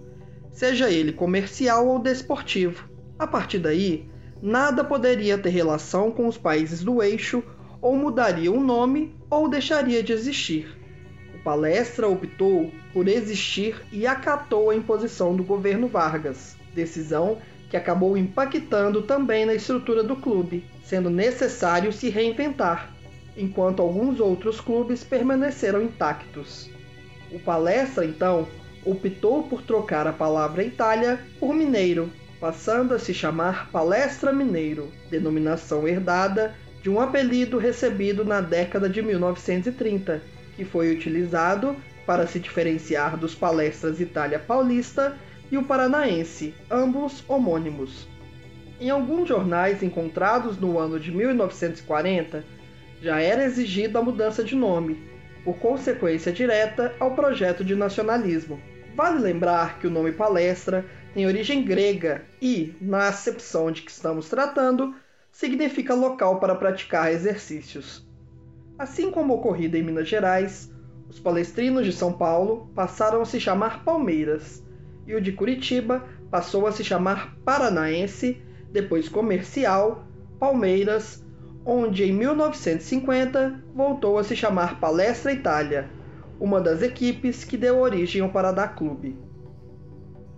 seja 0.51 0.89
ele 0.89 1.13
comercial 1.13 1.87
ou 1.87 1.97
desportivo. 1.97 2.89
A 3.17 3.25
partir 3.25 3.59
daí, 3.59 4.09
nada 4.41 4.83
poderia 4.83 5.37
ter 5.37 5.51
relação 5.51 6.11
com 6.11 6.27
os 6.27 6.37
países 6.37 6.83
do 6.83 7.01
eixo 7.01 7.41
ou 7.81 7.95
mudaria 7.95 8.51
o 8.51 8.59
nome 8.59 9.15
ou 9.29 9.47
deixaria 9.47 10.03
de 10.03 10.11
existir. 10.11 10.80
Palestra 11.43 12.07
optou 12.07 12.71
por 12.93 13.07
existir 13.07 13.81
e 13.91 14.05
acatou 14.05 14.69
a 14.69 14.75
imposição 14.75 15.35
do 15.35 15.43
governo 15.43 15.87
Vargas, 15.87 16.55
decisão 16.73 17.39
que 17.69 17.77
acabou 17.77 18.17
impactando 18.17 19.01
também 19.01 19.45
na 19.45 19.53
estrutura 19.53 20.03
do 20.03 20.15
clube, 20.15 20.65
sendo 20.83 21.09
necessário 21.09 21.91
se 21.93 22.09
reinventar, 22.09 22.93
enquanto 23.35 23.81
alguns 23.81 24.19
outros 24.19 24.59
clubes 24.59 25.03
permaneceram 25.03 25.81
intactos. 25.81 26.69
O 27.31 27.39
Palestra, 27.39 28.03
então, 28.05 28.45
optou 28.85 29.43
por 29.43 29.61
trocar 29.61 30.05
a 30.05 30.11
palavra 30.11 30.63
Itália 30.63 31.19
por 31.39 31.53
Mineiro, 31.53 32.11
passando 32.41 32.93
a 32.93 32.99
se 32.99 33.13
chamar 33.13 33.69
Palestra 33.71 34.33
Mineiro, 34.33 34.91
denominação 35.09 35.87
herdada 35.87 36.53
de 36.81 36.89
um 36.89 36.99
apelido 36.99 37.57
recebido 37.57 38.25
na 38.25 38.41
década 38.41 38.89
de 38.89 39.01
1930, 39.01 40.21
que 40.55 40.65
foi 40.65 40.91
utilizado 40.91 41.75
para 42.05 42.27
se 42.27 42.39
diferenciar 42.39 43.17
dos 43.17 43.35
palestras 43.35 43.99
Itália 43.99 44.39
Paulista 44.39 45.17
e 45.51 45.57
o 45.57 45.63
Paranaense, 45.63 46.53
ambos 46.69 47.23
homônimos. 47.27 48.07
Em 48.79 48.89
alguns 48.89 49.29
jornais 49.29 49.83
encontrados 49.83 50.57
no 50.57 50.79
ano 50.79 50.99
de 50.99 51.11
1940, 51.11 52.43
já 53.01 53.19
era 53.19 53.43
exigida 53.43 53.99
a 53.99 54.03
mudança 54.03 54.43
de 54.43 54.55
nome, 54.55 55.11
por 55.43 55.57
consequência 55.57 56.31
direta 56.31 56.95
ao 56.99 57.15
projeto 57.15 57.63
de 57.63 57.75
nacionalismo. 57.75 58.61
Vale 58.95 59.19
lembrar 59.19 59.79
que 59.79 59.87
o 59.87 59.89
nome 59.89 60.11
palestra 60.11 60.85
tem 61.13 61.25
origem 61.25 61.63
grega 61.63 62.23
e, 62.41 62.75
na 62.79 63.07
acepção 63.07 63.71
de 63.71 63.81
que 63.81 63.91
estamos 63.91 64.29
tratando, 64.29 64.95
significa 65.31 65.93
local 65.93 66.39
para 66.39 66.55
praticar 66.55 67.11
exercícios. 67.11 68.05
Assim 68.81 69.11
como 69.11 69.35
ocorrido 69.35 69.77
em 69.77 69.83
Minas 69.83 70.09
Gerais, 70.09 70.73
os 71.07 71.19
palestrinos 71.19 71.85
de 71.85 71.93
São 71.93 72.11
Paulo 72.11 72.67
passaram 72.73 73.21
a 73.21 73.25
se 73.25 73.39
chamar 73.39 73.85
Palmeiras 73.85 74.65
e 75.05 75.13
o 75.13 75.21
de 75.21 75.31
Curitiba 75.31 76.03
passou 76.31 76.65
a 76.65 76.71
se 76.71 76.83
chamar 76.83 77.37
Paranaense, 77.45 78.41
depois 78.71 79.07
Comercial, 79.07 80.07
Palmeiras, 80.39 81.23
onde 81.63 82.05
em 82.05 82.11
1950 82.11 83.63
voltou 83.75 84.17
a 84.17 84.23
se 84.23 84.35
chamar 84.35 84.79
Palestra 84.79 85.31
Itália, 85.31 85.87
uma 86.39 86.59
das 86.59 86.81
equipes 86.81 87.43
que 87.43 87.57
deu 87.57 87.77
origem 87.77 88.23
ao 88.23 88.29
Paradá 88.29 88.67
Clube. 88.67 89.15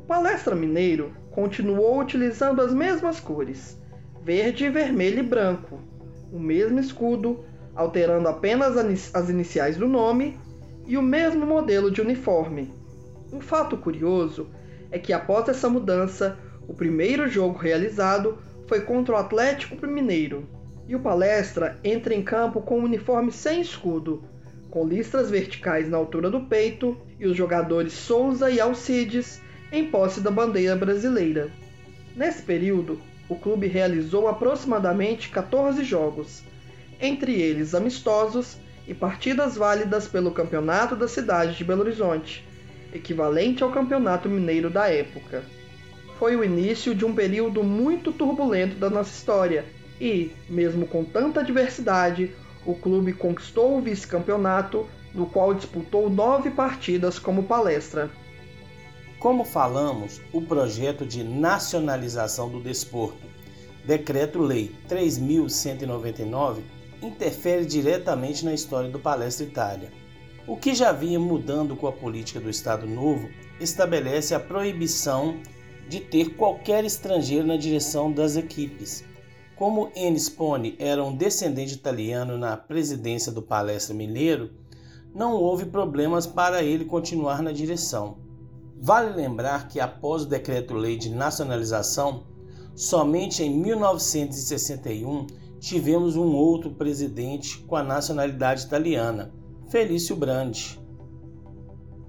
O 0.01 0.05
Palestra 0.05 0.53
Mineiro 0.53 1.13
continuou 1.31 1.97
utilizando 1.97 2.61
as 2.61 2.73
mesmas 2.73 3.21
cores, 3.21 3.81
verde, 4.21 4.67
vermelho 4.69 5.19
e 5.19 5.23
branco, 5.23 5.79
o 6.29 6.37
mesmo 6.37 6.77
escudo, 6.77 7.45
alterando 7.76 8.28
apenas 8.28 8.78
as 9.13 9.30
iniciais 9.30 9.78
do 9.78 9.88
nome 9.88 10.38
e 10.86 10.97
o 10.97 11.01
mesmo 11.01 11.45
modelo 11.45 11.89
de 11.89 12.01
uniforme. 12.01 12.74
Um 13.32 13.41
fato 13.41 13.78
curioso 13.78 14.47
é 14.91 14.99
que 14.99 15.11
após 15.11 15.47
essa 15.49 15.69
mudança, 15.69 16.38
o 16.67 16.74
primeiro 16.74 17.28
jogo 17.28 17.57
realizado 17.57 18.38
foi 18.67 18.82
contra 18.82 19.15
o 19.15 19.17
Atlético 19.17 19.86
Mineiro, 19.88 20.47
e 20.88 20.95
o 20.95 20.99
Palestra 20.99 21.80
entra 21.84 22.13
em 22.13 22.21
campo 22.21 22.61
com 22.61 22.80
um 22.80 22.84
uniforme 22.84 23.32
sem 23.32 23.61
escudo, 23.61 24.24
com 24.69 24.88
listras 24.88 25.30
verticais 25.30 25.89
na 25.89 25.97
altura 25.97 26.30
do 26.30 26.41
peito 26.41 26.97
e 27.19 27.26
os 27.26 27.38
jogadores 27.38 27.93
Souza 27.93 28.49
e 28.49 28.59
Alcides 28.59 29.41
em 29.71 29.89
posse 29.89 30.19
da 30.19 30.30
bandeira 30.30 30.76
brasileira. 30.76 31.49
Nesse 32.15 32.41
período, 32.41 32.99
o 33.30 33.36
clube 33.36 33.67
realizou 33.67 34.28
aproximadamente 34.28 35.30
14 35.30 35.84
jogos, 35.84 36.43
entre 37.03 37.33
eles 37.33 37.75
amistosos 37.75 38.57
e 38.87 38.93
partidas 38.93 39.57
válidas 39.57 40.07
pelo 40.07 40.31
Campeonato 40.31 40.95
da 40.95 41.07
cidade 41.07 41.57
de 41.57 41.63
Belo 41.63 41.81
Horizonte, 41.81 42.47
equivalente 42.93 43.61
ao 43.61 43.71
Campeonato 43.71 44.29
Mineiro 44.29 44.69
da 44.69 44.87
época. 44.87 45.43
Foi 46.17 46.35
o 46.37 46.43
início 46.43 46.95
de 46.95 47.03
um 47.03 47.13
período 47.13 47.61
muito 47.61 48.13
turbulento 48.13 48.77
da 48.77 48.89
nossa 48.89 49.11
história 49.11 49.65
e, 49.99 50.31
mesmo 50.49 50.87
com 50.87 51.03
tanta 51.03 51.43
diversidade, 51.43 52.31
o 52.65 52.73
clube 52.73 53.11
conquistou 53.11 53.77
o 53.77 53.81
vice-campeonato, 53.81 54.87
no 55.13 55.25
qual 55.25 55.53
disputou 55.53 56.09
nove 56.09 56.51
partidas 56.51 57.19
como 57.19 57.43
palestra. 57.43 58.09
Como 59.19 59.43
falamos, 59.43 60.21
o 60.31 60.41
projeto 60.41 61.05
de 61.05 61.21
nacionalização 61.21 62.49
do 62.49 62.61
desporto, 62.61 63.27
Decreto-Lei 63.85 64.73
3199, 64.87 66.63
interfere 67.05 67.65
diretamente 67.65 68.45
na 68.45 68.53
história 68.53 68.89
do 68.89 68.99
Palestra 68.99 69.45
Itália. 69.45 69.91
O 70.47 70.57
que 70.57 70.73
já 70.73 70.91
vinha 70.91 71.19
mudando 71.19 71.75
com 71.75 71.87
a 71.87 71.91
política 71.91 72.39
do 72.39 72.49
Estado 72.49 72.85
Novo 72.85 73.29
estabelece 73.59 74.33
a 74.35 74.39
proibição 74.39 75.37
de 75.87 75.99
ter 75.99 76.35
qualquer 76.35 76.83
estrangeiro 76.83 77.45
na 77.45 77.57
direção 77.57 78.11
das 78.11 78.35
equipes. 78.35 79.03
Como 79.55 79.91
Enispone 79.95 80.75
era 80.79 81.03
um 81.03 81.15
descendente 81.15 81.75
italiano 81.75 82.37
na 82.37 82.57
presidência 82.57 83.31
do 83.31 83.41
Palestra 83.41 83.93
Mineiro, 83.93 84.51
não 85.13 85.33
houve 85.33 85.65
problemas 85.65 86.25
para 86.25 86.63
ele 86.63 86.85
continuar 86.85 87.41
na 87.41 87.51
direção. 87.51 88.17
Vale 88.81 89.15
lembrar 89.15 89.67
que 89.67 89.79
após 89.79 90.23
o 90.23 90.27
decreto-lei 90.27 90.97
de 90.97 91.09
nacionalização, 91.09 92.25
somente 92.75 93.43
em 93.43 93.55
1961 93.55 95.27
tivemos 95.64 96.16
um 96.18 96.36
outro 96.36 96.72
presidente 96.72 97.59
com 97.59 97.78
a 97.78 97.84
nacionalidade 97.84 98.66
italiana, 98.66 99.32
Felício 99.70 100.14
Brandi. 100.14 100.78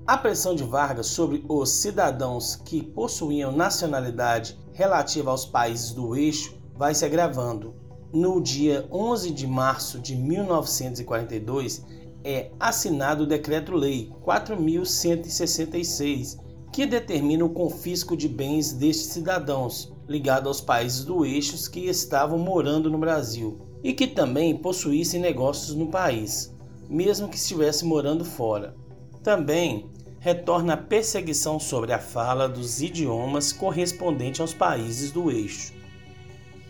A 0.04 0.18
pressão 0.18 0.56
de 0.56 0.64
Vargas 0.64 1.06
sobre 1.06 1.44
os 1.48 1.70
cidadãos 1.70 2.56
que 2.56 2.82
possuíam 2.82 3.52
nacionalidade 3.52 4.58
relativa 4.72 5.30
aos 5.30 5.46
países 5.46 5.92
do 5.92 6.16
eixo 6.16 6.60
vai 6.74 6.96
se 6.96 7.04
agravando. 7.04 7.76
No 8.12 8.40
dia 8.40 8.88
11 8.90 9.30
de 9.30 9.46
março 9.46 10.00
de 10.00 10.16
1942 10.16 11.86
é 12.24 12.50
assinado 12.58 13.22
o 13.22 13.26
Decreto-Lei 13.26 14.10
4166, 14.22 16.40
que 16.74 16.86
determina 16.86 17.44
o 17.44 17.50
confisco 17.50 18.16
de 18.16 18.28
bens 18.28 18.72
destes 18.72 19.12
cidadãos 19.12 19.92
ligados 20.08 20.48
aos 20.48 20.60
países 20.60 21.04
do 21.04 21.24
eixo 21.24 21.70
que 21.70 21.86
estavam 21.86 22.36
morando 22.36 22.90
no 22.90 22.98
Brasil 22.98 23.60
e 23.80 23.92
que 23.92 24.08
também 24.08 24.56
possuíssem 24.56 25.20
negócios 25.20 25.76
no 25.76 25.86
país, 25.86 26.52
mesmo 26.88 27.28
que 27.28 27.36
estivessem 27.36 27.88
morando 27.88 28.24
fora. 28.24 28.74
Também 29.22 29.88
retorna 30.18 30.72
a 30.72 30.76
perseguição 30.76 31.60
sobre 31.60 31.92
a 31.92 31.98
fala 32.00 32.48
dos 32.48 32.82
idiomas 32.82 33.52
correspondente 33.52 34.40
aos 34.40 34.52
países 34.52 35.12
do 35.12 35.30
eixo. 35.30 35.72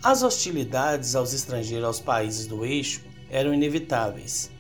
As 0.02 0.22
hostilidades 0.22 1.16
aos 1.16 1.32
estrangeiros 1.32 1.86
aos 1.86 2.00
países 2.00 2.46
do 2.46 2.62
eixo 2.62 3.00
eram 3.30 3.54
inevitáveis. 3.54 4.50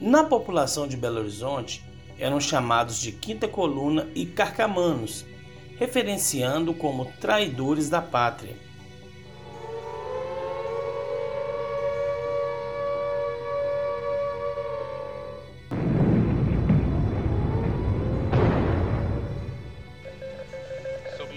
Na 0.00 0.24
população 0.24 0.88
de 0.88 0.96
Belo 0.96 1.20
Horizonte, 1.20 1.86
eram 2.18 2.40
chamados 2.40 3.00
de 3.00 3.12
quinta 3.12 3.46
coluna 3.46 4.08
e 4.14 4.26
carcamanos, 4.26 5.24
referenciando 5.78 6.74
como 6.74 7.06
traidores 7.20 7.88
da 7.88 8.02
pátria. 8.02 8.56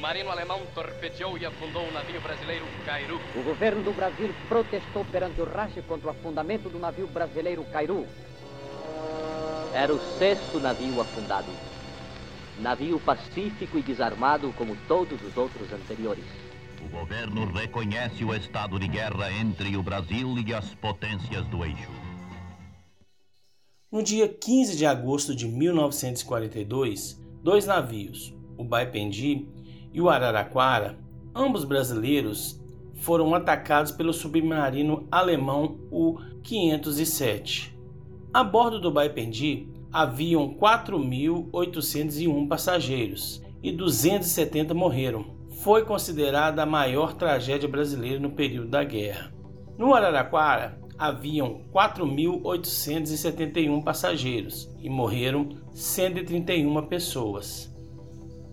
submarino 0.02 0.32
alemão 0.32 0.60
torpedeou 0.74 1.38
e 1.38 1.46
afundou 1.46 1.88
o 1.88 1.92
navio 1.92 2.20
brasileiro 2.20 2.66
Cairu. 2.86 3.20
O 3.36 3.44
governo 3.44 3.84
do 3.84 3.94
Brasil 3.94 4.34
protestou 4.50 5.06
perante 5.06 5.40
o 5.40 5.46
Rache 5.46 5.82
contra 5.84 6.08
o 6.08 6.12
afundamento 6.12 6.68
do 6.70 6.80
navio 6.80 7.08
brasileiro 7.08 7.64
Cairu. 7.72 8.06
Era 9.74 9.94
o 9.94 10.00
sexto 10.18 10.60
navio 10.60 11.00
afundado. 11.00 11.48
Navio 12.60 13.00
pacífico 13.00 13.78
e 13.78 13.82
desarmado 13.82 14.52
como 14.58 14.76
todos 14.86 15.22
os 15.22 15.38
outros 15.38 15.72
anteriores. 15.72 16.26
O 16.86 16.90
governo 16.90 17.46
reconhece 17.46 18.26
o 18.26 18.36
estado 18.36 18.78
de 18.78 18.88
guerra 18.90 19.32
entre 19.32 19.78
o 19.78 19.84
Brasil 19.84 20.36
e 20.46 20.54
as 20.54 20.76
potências 20.76 21.46
do 21.48 21.64
eixo. 21.64 21.90
No 23.90 24.04
dia 24.04 24.28
15 24.28 24.76
de 24.76 24.86
agosto 24.86 25.34
de 25.34 25.48
1942, 25.48 27.18
dois 27.42 27.66
navios, 27.66 28.34
o 28.58 28.66
Baipendi 28.66 29.48
e 29.94 30.02
o 30.02 30.10
Araraquara, 30.10 30.98
ambos 31.34 31.64
brasileiros, 31.64 32.60
foram 32.96 33.34
atacados 33.34 33.92
pelo 33.92 34.12
submarino 34.12 35.08
alemão 35.10 35.80
U-507. 35.90 37.81
A 38.34 38.46
bordo 38.46 38.80
do 38.80 38.90
Baipendi 38.90 39.68
haviam 39.92 40.56
4.801 40.56 42.48
passageiros 42.48 43.44
e 43.62 43.74
270 43.74 44.74
morreram. 44.74 45.36
Foi 45.62 45.84
considerada 45.84 46.64
a 46.64 46.66
maior 46.66 47.14
tragédia 47.14 47.68
brasileira 47.68 48.22
no 48.22 48.32
período 48.32 48.70
da 48.70 48.86
guerra. 48.86 49.34
No 49.78 49.94
Araraquara 49.94 50.80
haviam 50.98 51.64
4.871 51.74 53.84
passageiros 53.84 54.74
e 54.80 54.90
morreram 54.90 55.50
131 55.74 56.88
pessoas. 56.88 57.70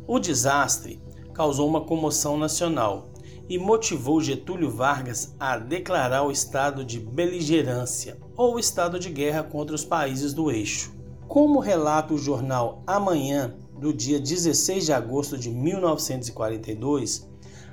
O 0.08 0.18
desastre 0.18 1.00
causou 1.32 1.68
uma 1.68 1.82
comoção 1.82 2.36
nacional 2.36 3.12
e 3.48 3.58
motivou 3.58 4.20
Getúlio 4.20 4.70
Vargas 4.70 5.34
a 5.40 5.56
declarar 5.56 6.22
o 6.22 6.30
estado 6.30 6.84
de 6.84 7.00
beligerância 7.00 8.18
ou 8.36 8.58
estado 8.58 8.98
de 8.98 9.08
guerra 9.10 9.42
contra 9.42 9.74
os 9.74 9.84
países 9.84 10.34
do 10.34 10.50
eixo. 10.50 10.92
Como 11.26 11.58
relata 11.58 12.12
o 12.12 12.18
jornal 12.18 12.82
Amanhã, 12.86 13.54
do 13.78 13.92
dia 13.92 14.20
16 14.20 14.86
de 14.86 14.92
agosto 14.92 15.38
de 15.38 15.50
1942, 15.50 17.28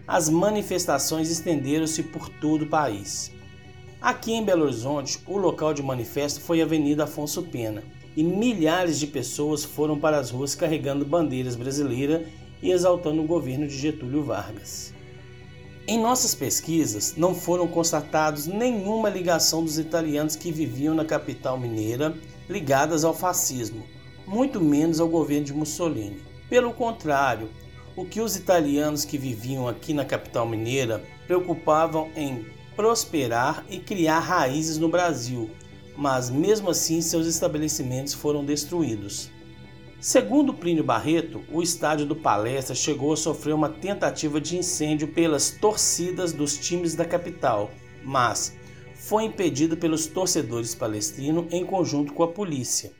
as 0.07 0.29
manifestações 0.29 1.29
estenderam-se 1.29 2.03
por 2.03 2.29
todo 2.29 2.63
o 2.63 2.69
país. 2.69 3.31
Aqui 3.99 4.33
em 4.33 4.45
Belo 4.45 4.63
Horizonte, 4.63 5.19
o 5.25 5.37
local 5.37 5.73
de 5.73 5.81
manifesto 5.81 6.39
foi 6.39 6.61
a 6.61 6.65
Avenida 6.65 7.05
Afonso 7.05 7.41
Pena, 7.43 7.83
e 8.15 8.23
milhares 8.23 8.99
de 8.99 9.07
pessoas 9.07 9.63
foram 9.63 9.99
para 9.99 10.17
as 10.17 10.29
ruas 10.29 10.55
carregando 10.55 11.05
bandeiras 11.05 11.55
brasileiras 11.55 12.27
e 12.61 12.71
exaltando 12.71 13.21
o 13.21 13.27
governo 13.27 13.67
de 13.67 13.77
Getúlio 13.77 14.23
Vargas. 14.23 14.94
Em 15.87 15.99
nossas 15.99 16.33
pesquisas, 16.33 17.13
não 17.15 17.35
foram 17.35 17.67
constatados 17.67 18.47
nenhuma 18.47 19.07
ligação 19.07 19.63
dos 19.63 19.77
italianos 19.77 20.35
que 20.35 20.51
viviam 20.51 20.95
na 20.95 21.05
capital 21.05 21.59
mineira 21.59 22.17
ligadas 22.49 23.03
ao 23.03 23.13
fascismo, 23.13 23.85
muito 24.25 24.59
menos 24.59 24.99
ao 24.99 25.07
governo 25.07 25.45
de 25.45 25.53
Mussolini. 25.53 26.19
Pelo 26.49 26.73
contrário, 26.73 27.51
o 27.95 28.03
que 28.03 28.19
os 28.19 28.35
italianos 28.35 29.05
que 29.05 29.15
viviam 29.15 29.67
aqui 29.67 29.93
na 29.93 30.03
capital 30.03 30.47
mineira 30.47 31.03
preocupavam 31.27 32.09
em 32.15 32.47
prosperar 32.75 33.63
e 33.69 33.77
criar 33.77 34.19
raízes 34.19 34.79
no 34.79 34.89
Brasil, 34.89 35.51
mas 35.95 36.31
mesmo 36.31 36.71
assim 36.71 36.99
seus 36.99 37.27
estabelecimentos 37.27 38.15
foram 38.15 38.43
destruídos. 38.43 39.29
Segundo 40.05 40.53
Plínio 40.53 40.83
Barreto, 40.83 41.43
o 41.51 41.63
estádio 41.63 42.05
do 42.05 42.15
Palestra 42.15 42.75
chegou 42.75 43.11
a 43.11 43.17
sofrer 43.17 43.55
uma 43.55 43.69
tentativa 43.69 44.39
de 44.39 44.55
incêndio 44.55 45.07
pelas 45.07 45.49
torcidas 45.49 46.31
dos 46.31 46.59
times 46.59 46.93
da 46.93 47.03
capital, 47.03 47.71
mas 48.03 48.55
foi 48.93 49.23
impedido 49.23 49.75
pelos 49.75 50.05
torcedores 50.05 50.75
palestrinos 50.75 51.51
em 51.51 51.65
conjunto 51.65 52.13
com 52.13 52.21
a 52.21 52.27
polícia. 52.27 52.93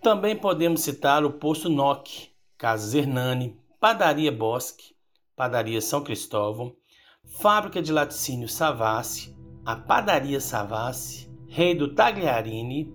Também 0.00 0.36
podemos 0.36 0.82
citar 0.82 1.24
o 1.24 1.32
Posto 1.32 1.68
Nock, 1.68 2.30
Casas 2.56 2.94
Hernani, 2.94 3.58
Padaria 3.80 4.30
Bosque, 4.30 4.94
Padaria 5.34 5.80
São 5.80 6.04
Cristóvão, 6.04 6.72
Fábrica 7.40 7.82
de 7.82 7.90
Laticínio 7.90 8.48
Savassi, 8.48 9.36
a 9.66 9.74
Padaria 9.74 10.40
Savassi, 10.40 11.28
Rei 11.48 11.74
do 11.74 11.92
Tagliarini, 11.96 12.94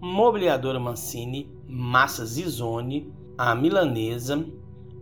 Mobiliadora 0.00 0.80
Mancini, 0.80 1.52
Massas 1.76 2.38
Izone, 2.38 3.12
a 3.36 3.52
Milanesa, 3.52 4.46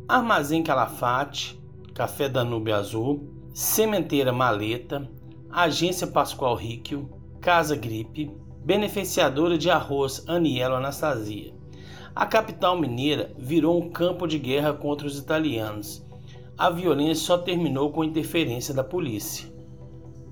Armazém 0.09 0.63
Calafate, 0.63 1.63
Café 1.93 2.31
Danúbio 2.31 2.75
Azul, 2.75 3.29
Sementeira 3.53 4.33
Maleta, 4.33 5.07
Agência 5.51 6.07
Pascoal 6.07 6.55
Ríquio, 6.55 7.11
Casa 7.43 7.77
Gripe, 7.77 8.35
Beneficiadora 8.65 9.59
de 9.59 9.69
Arroz 9.69 10.25
Anielo 10.27 10.77
Anastasia. 10.77 11.53
A 12.17 12.25
capital 12.25 12.81
mineira 12.81 13.35
virou 13.39 13.79
um 13.79 13.91
campo 13.91 14.27
de 14.27 14.39
guerra 14.39 14.73
contra 14.73 15.07
os 15.07 15.19
italianos. 15.19 16.03
A 16.57 16.71
violência 16.71 17.27
só 17.27 17.37
terminou 17.37 17.93
com 17.93 18.01
a 18.01 18.07
interferência 18.07 18.73
da 18.73 18.83
polícia. 18.83 19.47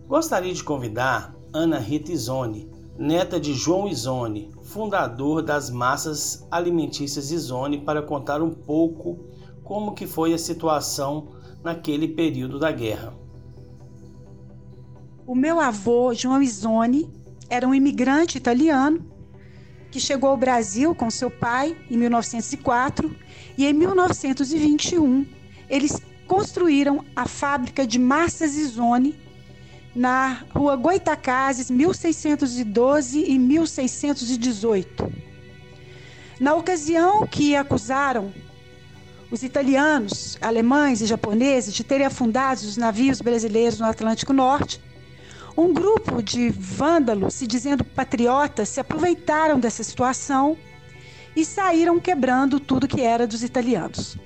Gostaria 0.06 0.54
de 0.54 0.64
convidar 0.64 1.36
Ana 1.52 1.78
Rita 1.78 2.10
Izone, 2.12 2.70
neta 2.96 3.38
de 3.38 3.52
João 3.52 3.86
Izone, 3.86 4.50
fundador 4.70 5.42
das 5.42 5.68
massas 5.68 6.46
alimentícias 6.48 7.32
Izone, 7.32 7.80
para 7.80 8.00
contar 8.00 8.40
um 8.40 8.50
pouco 8.50 9.18
como 9.64 9.94
que 9.94 10.06
foi 10.06 10.32
a 10.32 10.38
situação 10.38 11.28
naquele 11.62 12.06
período 12.06 12.56
da 12.56 12.70
guerra. 12.70 13.12
O 15.26 15.34
meu 15.34 15.60
avô, 15.60 16.14
João 16.14 16.40
Izone, 16.40 17.12
era 17.48 17.66
um 17.66 17.74
imigrante 17.74 18.38
italiano 18.38 19.04
que 19.90 19.98
chegou 19.98 20.30
ao 20.30 20.36
Brasil 20.36 20.94
com 20.94 21.10
seu 21.10 21.30
pai 21.30 21.76
em 21.90 21.96
1904 21.96 23.14
e 23.58 23.66
em 23.66 23.72
1921 23.72 25.26
eles 25.68 26.00
construíram 26.28 27.04
a 27.16 27.26
fábrica 27.26 27.84
de 27.84 27.98
massas 27.98 28.56
Izone 28.56 29.18
na 29.94 30.44
rua 30.54 30.76
Goitacazes, 30.76 31.70
1612 31.70 33.24
e 33.24 33.38
1618. 33.38 35.12
Na 36.38 36.54
ocasião 36.54 37.26
que 37.26 37.56
acusaram 37.56 38.32
os 39.30 39.42
italianos, 39.42 40.38
alemães 40.40 41.00
e 41.00 41.06
japoneses 41.06 41.74
de 41.74 41.84
terem 41.84 42.06
afundado 42.06 42.60
os 42.60 42.76
navios 42.76 43.20
brasileiros 43.20 43.78
no 43.78 43.86
Atlântico 43.86 44.32
Norte, 44.32 44.80
um 45.56 45.72
grupo 45.72 46.22
de 46.22 46.48
vândalos, 46.48 47.34
se 47.34 47.46
dizendo 47.46 47.84
patriotas, 47.84 48.68
se 48.68 48.80
aproveitaram 48.80 49.58
dessa 49.58 49.82
situação 49.82 50.56
e 51.36 51.44
saíram 51.44 52.00
quebrando 52.00 52.58
tudo 52.58 52.88
que 52.88 53.02
era 53.02 53.26
dos 53.26 53.42
italianos. 53.42 54.16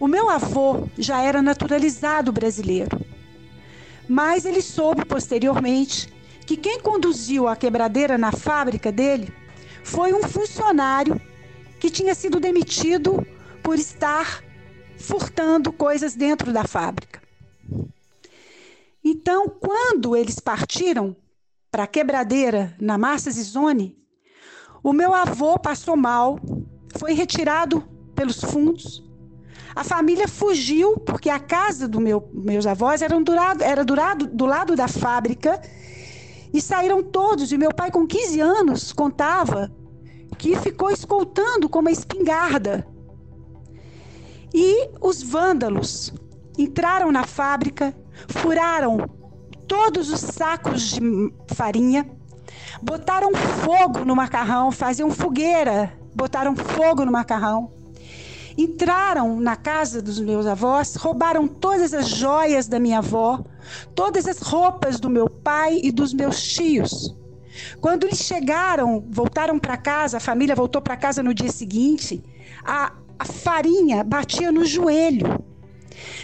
O 0.00 0.08
meu 0.08 0.30
avô 0.30 0.88
já 0.98 1.22
era 1.22 1.42
naturalizado 1.42 2.32
brasileiro 2.32 3.11
mas 4.12 4.44
ele 4.44 4.60
soube 4.60 5.06
posteriormente 5.06 6.06
que 6.46 6.54
quem 6.54 6.78
conduziu 6.78 7.48
a 7.48 7.56
quebradeira 7.56 8.18
na 8.18 8.30
fábrica 8.30 8.92
dele 8.92 9.32
foi 9.82 10.12
um 10.12 10.22
funcionário 10.24 11.18
que 11.80 11.88
tinha 11.88 12.14
sido 12.14 12.38
demitido 12.38 13.26
por 13.62 13.78
estar 13.78 14.44
furtando 14.98 15.72
coisas 15.72 16.14
dentro 16.14 16.52
da 16.52 16.64
fábrica. 16.64 17.22
Então, 19.02 19.48
quando 19.48 20.14
eles 20.14 20.38
partiram 20.38 21.16
para 21.70 21.84
a 21.84 21.86
quebradeira 21.86 22.76
na 22.78 22.98
Massa 22.98 23.30
Zizone, 23.30 23.96
o 24.82 24.92
meu 24.92 25.14
avô 25.14 25.58
passou 25.58 25.96
mal, 25.96 26.38
foi 26.98 27.14
retirado 27.14 27.80
pelos 28.14 28.42
fundos 28.42 29.02
a 29.74 29.82
família 29.82 30.28
fugiu 30.28 30.98
porque 30.98 31.30
a 31.30 31.38
casa 31.38 31.88
dos 31.88 32.00
meu, 32.00 32.28
meus 32.32 32.66
avós 32.66 33.00
era, 33.00 33.18
do 33.18 33.34
lado, 33.34 33.62
era 33.62 33.84
do, 33.84 33.94
lado, 33.94 34.26
do 34.26 34.44
lado 34.44 34.76
da 34.76 34.86
fábrica 34.86 35.60
e 36.52 36.60
saíram 36.60 37.02
todos. 37.02 37.50
E 37.52 37.58
meu 37.58 37.72
pai, 37.72 37.90
com 37.90 38.06
15 38.06 38.40
anos, 38.40 38.92
contava 38.92 39.72
que 40.38 40.56
ficou 40.56 40.90
escoltando 40.90 41.68
com 41.68 41.78
uma 41.78 41.90
espingarda. 41.90 42.86
E 44.52 44.90
os 45.00 45.22
vândalos 45.22 46.12
entraram 46.58 47.10
na 47.10 47.24
fábrica, 47.24 47.94
furaram 48.28 49.08
todos 49.66 50.10
os 50.10 50.20
sacos 50.20 50.82
de 50.82 51.00
farinha, 51.54 52.06
botaram 52.82 53.32
fogo 53.34 54.04
no 54.04 54.14
macarrão, 54.14 54.70
faziam 54.70 55.10
fogueira, 55.10 55.98
botaram 56.14 56.54
fogo 56.54 57.06
no 57.06 57.12
macarrão 57.12 57.81
entraram 58.56 59.40
na 59.40 59.56
casa 59.56 60.02
dos 60.02 60.18
meus 60.20 60.46
avós, 60.46 60.94
roubaram 60.96 61.46
todas 61.48 61.94
as 61.94 62.08
joias 62.08 62.68
da 62.68 62.78
minha 62.78 62.98
avó, 62.98 63.44
todas 63.94 64.26
as 64.26 64.38
roupas 64.38 65.00
do 65.00 65.08
meu 65.08 65.28
pai 65.28 65.80
e 65.82 65.90
dos 65.90 66.12
meus 66.12 66.42
tios. 66.42 67.14
Quando 67.80 68.04
eles 68.04 68.20
chegaram, 68.20 69.04
voltaram 69.10 69.58
para 69.58 69.76
casa, 69.76 70.16
a 70.16 70.20
família 70.20 70.54
voltou 70.54 70.80
para 70.80 70.96
casa 70.96 71.22
no 71.22 71.34
dia 71.34 71.50
seguinte, 71.50 72.22
a, 72.64 72.92
a 73.18 73.24
farinha 73.24 74.02
batia 74.02 74.50
no 74.50 74.64
joelho. 74.64 75.44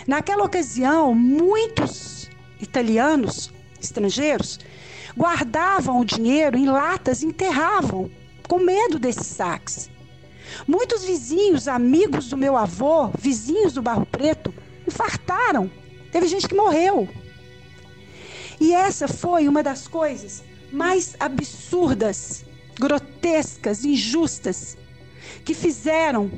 Naquela 0.07 0.45
ocasião, 0.45 1.14
muitos 1.14 2.31
italianos, 2.61 3.53
estrangeiros, 3.81 4.59
guardavam 5.16 6.01
o 6.01 6.05
dinheiro 6.05 6.57
em 6.57 6.66
latas 6.66 7.22
enterravam, 7.22 8.11
com 8.49 8.59
medo 8.59 8.99
desses 8.99 9.26
saques. 9.26 9.91
Muitos 10.66 11.05
vizinhos, 11.05 11.68
amigos 11.68 12.28
do 12.28 12.36
meu 12.36 12.57
avô, 12.57 13.09
vizinhos 13.18 13.72
do 13.72 13.82
Barro 13.82 14.07
Preto, 14.07 14.53
infartaram. 14.86 15.70
Teve 16.11 16.26
gente 16.26 16.49
que 16.49 16.55
morreu. 16.55 17.09
E 18.61 18.72
essa 18.72 19.07
foi 19.07 19.46
uma 19.46 19.62
das 19.62 19.86
coisas 19.86 20.42
mais 20.72 21.16
absurdas, 21.20 22.44
grotescas, 22.78 23.84
injustas 23.84 24.76
que 25.44 25.55
fizeram 25.55 26.30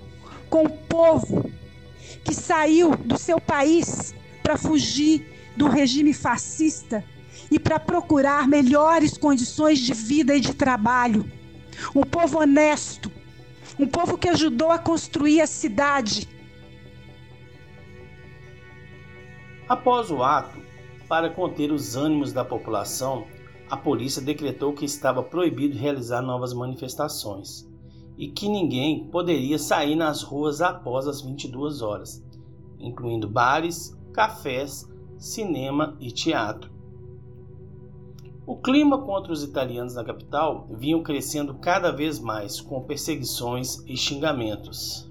com 0.48 0.64
o 0.64 0.70
povo 0.70 1.50
que 2.24 2.34
saiu 2.34 2.96
do 2.96 3.18
seu 3.18 3.40
país 3.40 4.14
para 4.42 4.58
fugir 4.58 5.26
do 5.56 5.68
regime 5.68 6.12
fascista 6.12 7.04
e 7.50 7.58
para 7.58 7.78
procurar 7.78 8.46
melhores 8.46 9.16
condições 9.16 9.78
de 9.78 9.94
vida 9.94 10.34
e 10.36 10.40
de 10.40 10.54
trabalho. 10.54 11.30
Um 11.94 12.02
povo 12.02 12.40
honesto, 12.40 13.10
um 13.80 13.86
povo 13.86 14.18
que 14.18 14.28
ajudou 14.28 14.70
a 14.70 14.78
construir 14.78 15.40
a 15.40 15.46
cidade. 15.46 16.28
Após 19.66 20.10
o 20.10 20.22
ato, 20.22 20.60
para 21.08 21.30
conter 21.30 21.72
os 21.72 21.96
ânimos 21.96 22.30
da 22.30 22.44
população, 22.44 23.26
a 23.70 23.78
polícia 23.78 24.20
decretou 24.20 24.74
que 24.74 24.84
estava 24.84 25.22
proibido 25.22 25.78
realizar 25.78 26.20
novas 26.20 26.52
manifestações 26.52 27.66
e 28.18 28.28
que 28.28 28.50
ninguém 28.50 29.06
poderia 29.06 29.58
sair 29.58 29.96
nas 29.96 30.22
ruas 30.22 30.60
após 30.60 31.06
as 31.06 31.22
22 31.22 31.80
horas, 31.80 32.22
incluindo 32.78 33.26
bares, 33.26 33.96
cafés, 34.12 34.86
cinema 35.16 35.96
e 35.98 36.10
teatro. 36.10 36.69
O 38.46 38.56
clima 38.56 38.98
contra 38.98 39.32
os 39.32 39.42
italianos 39.42 39.94
na 39.94 40.04
capital 40.04 40.66
vinha 40.70 41.00
crescendo 41.02 41.54
cada 41.54 41.92
vez 41.92 42.18
mais, 42.18 42.60
com 42.60 42.82
perseguições 42.82 43.78
e 43.86 43.96
xingamentos. 43.96 45.10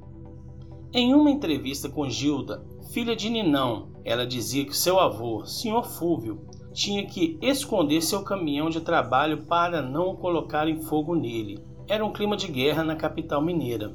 Em 0.91 1.13
uma 1.13 1.29
entrevista 1.29 1.87
com 1.87 2.09
Gilda, 2.09 2.65
filha 2.91 3.15
de 3.15 3.29
Ninão, 3.29 3.89
ela 4.03 4.25
dizia 4.25 4.65
que 4.65 4.75
seu 4.75 4.99
avô, 4.99 5.45
Sr. 5.45 5.83
Fúvio, 5.83 6.41
tinha 6.73 7.05
que 7.05 7.37
esconder 7.41 8.01
seu 8.01 8.23
caminhão 8.23 8.69
de 8.69 8.81
trabalho 8.81 9.45
para 9.45 9.81
não 9.81 10.15
colocarem 10.15 10.81
fogo 10.81 11.15
nele. 11.15 11.63
Era 11.87 12.03
um 12.03 12.11
clima 12.11 12.35
de 12.35 12.47
guerra 12.47 12.83
na 12.83 12.95
capital 12.95 13.41
mineira. 13.41 13.93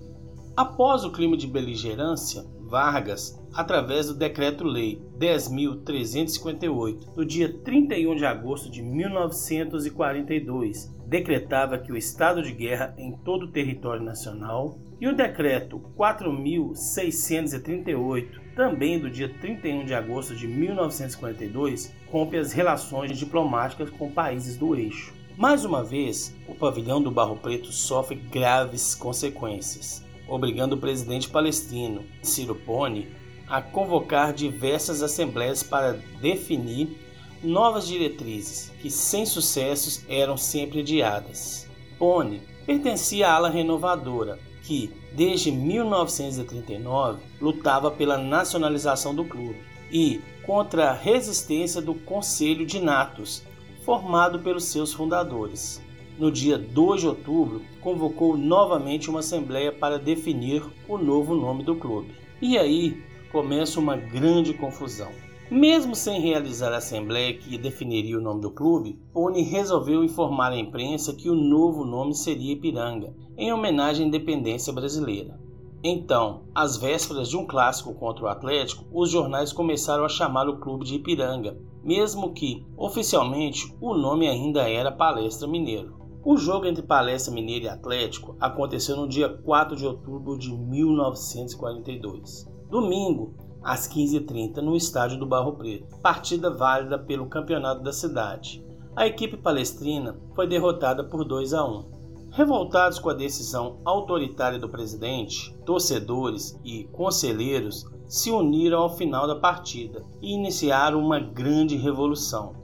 Após 0.57 1.05
o 1.05 1.11
clima 1.11 1.37
de 1.37 1.49
beligerância, 1.49 2.45
Vargas 2.69 3.41
através 3.55 4.09
do 4.09 4.15
Decreto-Lei 4.15 5.01
10.358, 5.19 7.15
do 7.15 7.25
dia 7.25 7.51
31 7.63 8.17
de 8.17 8.27
agosto 8.27 8.69
de 8.71 8.83
1942, 8.83 10.93
decretava 11.07 11.79
que 11.79 11.93
o 11.93 11.97
estado 11.97 12.43
de 12.43 12.51
guerra 12.53 12.93
em 12.99 13.13
todo 13.13 13.45
o 13.45 13.53
território 13.53 14.03
nacional, 14.03 14.77
e 15.01 15.07
o 15.07 15.15
Decreto 15.15 15.81
4.638, 15.97 18.41
também 18.57 18.99
do 18.99 19.09
dia 19.11 19.33
31 19.41 19.85
de 19.85 19.95
agosto 19.95 20.35
de 20.35 20.49
1942, 20.49 21.95
rompe 22.11 22.37
as 22.37 22.53
relações 22.53 23.17
diplomáticas 23.17 23.89
com 23.91 24.11
países 24.11 24.57
do 24.57 24.75
eixo. 24.75 25.15
Mais 25.37 25.65
uma 25.65 25.83
vez, 25.83 26.33
o 26.47 26.55
pavilhão 26.55 27.03
do 27.03 27.11
Barro 27.11 27.37
Preto 27.37 27.73
sofre 27.73 28.15
graves 28.15 28.95
consequências, 28.95 30.04
obrigando 30.29 30.77
o 30.77 30.81
presidente 30.81 31.29
palestino, 31.29 32.05
Ciro 32.23 32.55
Pone, 32.55 33.09
a 33.47 33.61
convocar 33.61 34.33
diversas 34.33 35.03
assembleias 35.03 35.63
para 35.63 35.93
definir 36.21 36.99
novas 37.43 37.87
diretrizes, 37.87 38.73
que 38.81 38.91
sem 38.91 39.27
sucessos 39.27 40.05
eram 40.09 40.37
sempre 40.37 40.81
adiadas. 40.81 41.69
Pone 41.99 42.43
pertencia 42.65 43.29
à 43.29 43.35
ala 43.35 43.51
renovadora, 43.51 44.39
que, 44.63 44.91
desde 45.13 45.53
1939, 45.53 47.21
lutava 47.41 47.91
pela 47.91 48.17
nacionalização 48.17 49.15
do 49.15 49.25
clube 49.25 49.61
e 49.93 50.23
contra 50.45 50.91
a 50.91 50.95
resistência 50.95 51.83
do 51.83 51.95
Conselho 51.95 52.65
de 52.65 52.81
Natos, 52.81 53.43
formado 53.85 54.39
pelos 54.39 54.65
seus 54.65 54.95
fundadores. 54.95 55.84
No 56.17 56.31
dia 56.31 56.57
2 56.57 57.01
de 57.01 57.09
outubro, 57.09 57.61
convocou 57.81 58.37
novamente 58.37 59.11
uma 59.11 59.19
assembleia 59.19 59.73
para 59.73 59.99
definir 59.99 60.63
o 60.89 60.97
novo 60.97 61.35
nome 61.35 61.65
do 61.65 61.75
clube. 61.75 62.15
E 62.41 62.57
aí 62.57 63.03
começa 63.33 63.81
uma 63.81 63.97
grande 63.97 64.55
confusão. 64.55 65.11
Mesmo 65.51 65.95
sem 65.95 66.21
realizar 66.21 66.73
a 66.73 66.77
assembleia 66.77 67.37
que 67.37 67.59
definiria 67.59 68.17
o 68.17 68.23
nome 68.23 68.41
do 68.41 68.51
clube, 68.51 68.99
Pony 69.13 69.43
resolveu 69.43 70.05
informar 70.05 70.53
à 70.53 70.57
imprensa 70.57 71.15
que 71.15 71.29
o 71.29 71.35
novo 71.35 71.85
nome 71.85 72.15
seria 72.15 72.53
Ipiranga, 72.53 73.13
em 73.37 73.53
homenagem 73.53 74.05
à 74.05 74.09
independência 74.09 74.73
brasileira. 74.73 75.39
Então, 75.83 76.45
às 76.55 76.77
vésperas 76.77 77.29
de 77.29 77.37
um 77.37 77.45
clássico 77.45 77.93
contra 77.93 78.25
o 78.25 78.29
Atlético, 78.29 78.87
os 78.93 79.11
jornais 79.11 79.53
começaram 79.53 80.05
a 80.05 80.09
chamar 80.09 80.49
o 80.49 80.59
clube 80.59 80.85
de 80.85 80.95
Ipiranga, 80.95 81.59
mesmo 81.83 82.33
que, 82.33 82.65
oficialmente, 82.77 83.75
o 83.81 83.95
nome 83.95 84.27
ainda 84.27 84.67
era 84.67 84.91
Palestra 84.91 85.47
Mineiro. 85.47 86.04
O 86.27 86.39
jogo 86.39 86.65
entre 86.65 86.83
Palestra 86.83 87.35
Mineiro 87.35 87.67
e 87.67 87.69
Atlético 87.69 88.35
aconteceu 88.41 88.97
no 88.97 89.07
dia 89.07 89.29
4 89.29 89.77
de 89.77 89.87
outubro 89.87 90.39
de 90.39 90.51
1942. 90.57 92.51
Domingo, 92.71 93.35
às 93.63 93.87
15h30, 93.87 94.57
no 94.63 94.75
estádio 94.75 95.19
do 95.19 95.27
Barro 95.27 95.53
Preto. 95.53 95.99
Partida 96.01 96.49
válida 96.49 96.99
pelo 96.99 97.27
campeonato 97.27 97.83
da 97.83 97.93
cidade. 97.93 98.65
A 98.97 99.07
equipe 99.07 99.37
palestrina 99.37 100.19
foi 100.35 100.47
derrotada 100.47 101.05
por 101.05 101.27
2 101.27 101.53
a 101.53 101.63
1. 101.63 101.91
Revoltados 102.31 102.99
com 102.99 103.11
a 103.11 103.15
decisão 103.15 103.83
autoritária 103.85 104.59
do 104.59 104.71
presidente, 104.71 105.55
torcedores 105.67 106.59
e 106.65 106.85
conselheiros 106.85 107.87
se 108.09 108.31
uniram 108.31 108.81
ao 108.81 108.97
final 108.97 109.27
da 109.27 109.37
partida 109.37 110.03
e 110.23 110.33
iniciaram 110.33 111.01
uma 111.01 111.21
grande 111.21 111.77
revolução. 111.77 112.55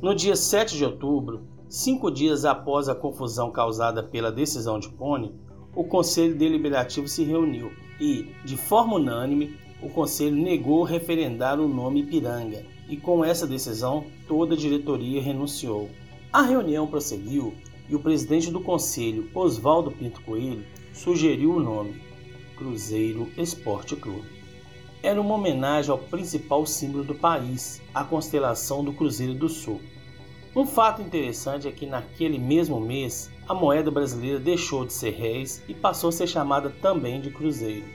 No 0.00 0.14
dia 0.14 0.34
7 0.34 0.78
de 0.78 0.86
outubro, 0.86 1.49
cinco 1.70 2.10
dias 2.10 2.44
após 2.44 2.88
a 2.88 2.96
confusão 2.96 3.48
causada 3.52 4.02
pela 4.02 4.32
decisão 4.32 4.80
de 4.80 4.88
Pone, 4.88 5.32
o 5.72 5.84
Conselho 5.84 6.34
Deliberativo 6.34 7.06
se 7.06 7.22
reuniu 7.22 7.70
e, 8.00 8.34
de 8.44 8.56
forma 8.56 8.96
unânime, 8.96 9.56
o 9.80 9.88
Conselho 9.88 10.34
negou 10.34 10.82
referendar 10.82 11.60
o 11.60 11.68
nome 11.68 12.00
Ipiranga 12.00 12.66
e, 12.88 12.96
com 12.96 13.24
essa 13.24 13.46
decisão, 13.46 14.04
toda 14.26 14.54
a 14.54 14.58
diretoria 14.58 15.22
renunciou. 15.22 15.88
A 16.32 16.42
reunião 16.42 16.88
prosseguiu 16.88 17.54
e 17.88 17.94
o 17.94 18.00
presidente 18.00 18.50
do 18.50 18.60
Conselho, 18.60 19.30
Oswaldo 19.32 19.92
Pinto 19.92 20.20
Coelho, 20.22 20.64
sugeriu 20.92 21.52
o 21.52 21.60
nome 21.60 22.02
Cruzeiro 22.56 23.28
Esporte 23.38 23.94
Clube. 23.94 24.28
Era 25.04 25.20
uma 25.20 25.36
homenagem 25.36 25.92
ao 25.92 25.98
principal 25.98 26.66
símbolo 26.66 27.04
do 27.04 27.14
país, 27.14 27.80
a 27.94 28.02
constelação 28.02 28.82
do 28.82 28.92
Cruzeiro 28.92 29.34
do 29.34 29.48
Sul. 29.48 29.80
Um 30.54 30.66
fato 30.66 31.00
interessante 31.00 31.68
é 31.68 31.70
que 31.70 31.86
naquele 31.86 32.36
mesmo 32.36 32.80
mês 32.80 33.30
a 33.48 33.54
moeda 33.54 33.88
brasileira 33.88 34.40
deixou 34.40 34.84
de 34.84 34.92
ser 34.92 35.10
réis 35.10 35.62
e 35.68 35.74
passou 35.74 36.08
a 36.08 36.12
ser 36.12 36.26
chamada 36.26 36.70
também 36.82 37.20
de 37.20 37.30
cruzeiro. 37.30 37.86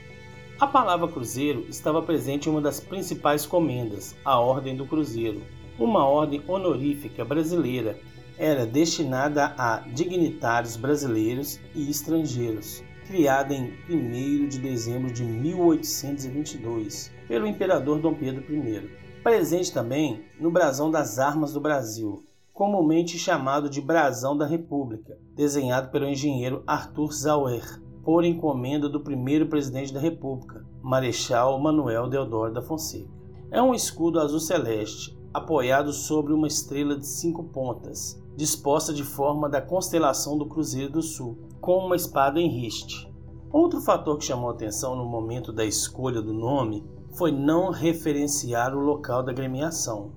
A 0.58 0.66
palavra 0.66 1.06
cruzeiro 1.06 1.66
estava 1.68 2.00
presente 2.00 2.48
em 2.48 2.52
uma 2.52 2.62
das 2.62 2.80
principais 2.80 3.44
comendas, 3.44 4.16
a 4.24 4.40
Ordem 4.40 4.74
do 4.74 4.86
Cruzeiro, 4.86 5.42
uma 5.78 6.06
ordem 6.06 6.42
honorífica 6.48 7.26
brasileira. 7.26 7.98
Era 8.38 8.64
destinada 8.64 9.54
a 9.58 9.80
dignitários 9.92 10.76
brasileiros 10.76 11.60
e 11.74 11.90
estrangeiros, 11.90 12.82
criada 13.06 13.52
em 13.52 13.74
1 13.86 14.48
de 14.48 14.58
dezembro 14.58 15.12
de 15.12 15.24
1822 15.24 17.12
pelo 17.28 17.46
imperador 17.46 17.98
Dom 17.98 18.14
Pedro 18.14 18.42
I. 18.50 18.90
Presente 19.22 19.70
também 19.70 20.24
no 20.40 20.50
brasão 20.50 20.90
das 20.90 21.18
armas 21.18 21.52
do 21.52 21.60
Brasil, 21.60 22.25
comumente 22.56 23.18
chamado 23.18 23.68
de 23.68 23.82
Brasão 23.82 24.34
da 24.34 24.46
República, 24.46 25.18
desenhado 25.34 25.90
pelo 25.90 26.06
engenheiro 26.06 26.62
Arthur 26.66 27.12
Zauer, 27.12 27.82
por 28.02 28.24
encomenda 28.24 28.88
do 28.88 29.02
primeiro 29.02 29.46
presidente 29.46 29.92
da 29.92 30.00
República, 30.00 30.64
Marechal 30.80 31.60
Manuel 31.60 32.08
Deodoro 32.08 32.54
da 32.54 32.62
Fonseca. 32.62 33.10
É 33.50 33.60
um 33.60 33.74
escudo 33.74 34.18
azul 34.18 34.40
celeste, 34.40 35.14
apoiado 35.34 35.92
sobre 35.92 36.32
uma 36.32 36.46
estrela 36.46 36.96
de 36.96 37.06
cinco 37.06 37.44
pontas, 37.44 38.18
disposta 38.34 38.90
de 38.90 39.04
forma 39.04 39.50
da 39.50 39.60
constelação 39.60 40.38
do 40.38 40.46
Cruzeiro 40.46 40.92
do 40.92 41.02
Sul, 41.02 41.36
com 41.60 41.84
uma 41.84 41.94
espada 41.94 42.40
em 42.40 42.48
riste. 42.48 43.06
Outro 43.52 43.82
fator 43.82 44.16
que 44.16 44.24
chamou 44.24 44.48
atenção 44.48 44.96
no 44.96 45.04
momento 45.04 45.52
da 45.52 45.66
escolha 45.66 46.22
do 46.22 46.32
nome 46.32 46.82
foi 47.18 47.30
não 47.30 47.70
referenciar 47.70 48.74
o 48.74 48.80
local 48.80 49.22
da 49.22 49.34
gremiação, 49.34 50.12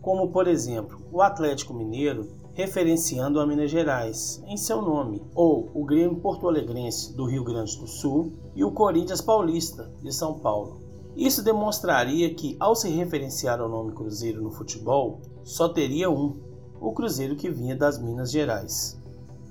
como 0.00 0.30
por 0.30 0.46
exemplo 0.46 1.00
o 1.12 1.20
Atlético 1.20 1.74
Mineiro 1.74 2.28
referenciando 2.52 3.40
a 3.40 3.46
Minas 3.46 3.70
Gerais 3.70 4.42
em 4.46 4.56
seu 4.56 4.82
nome, 4.82 5.22
ou 5.34 5.70
o 5.74 5.84
Grêmio 5.84 6.20
Porto 6.20 6.48
Alegrense 6.48 7.16
do 7.16 7.24
Rio 7.24 7.44
Grande 7.44 7.78
do 7.78 7.86
Sul 7.86 8.32
e 8.54 8.64
o 8.64 8.72
Corinthians 8.72 9.20
Paulista 9.20 9.90
de 10.02 10.12
São 10.12 10.38
Paulo. 10.38 10.80
Isso 11.16 11.42
demonstraria 11.42 12.32
que, 12.34 12.56
ao 12.60 12.74
se 12.74 12.88
referenciar 12.88 13.60
ao 13.60 13.68
nome 13.68 13.92
Cruzeiro 13.92 14.42
no 14.42 14.50
futebol, 14.50 15.20
só 15.42 15.68
teria 15.68 16.10
um, 16.10 16.38
o 16.80 16.92
Cruzeiro 16.92 17.36
que 17.36 17.50
vinha 17.50 17.76
das 17.76 17.98
Minas 18.00 18.30
Gerais. 18.30 19.00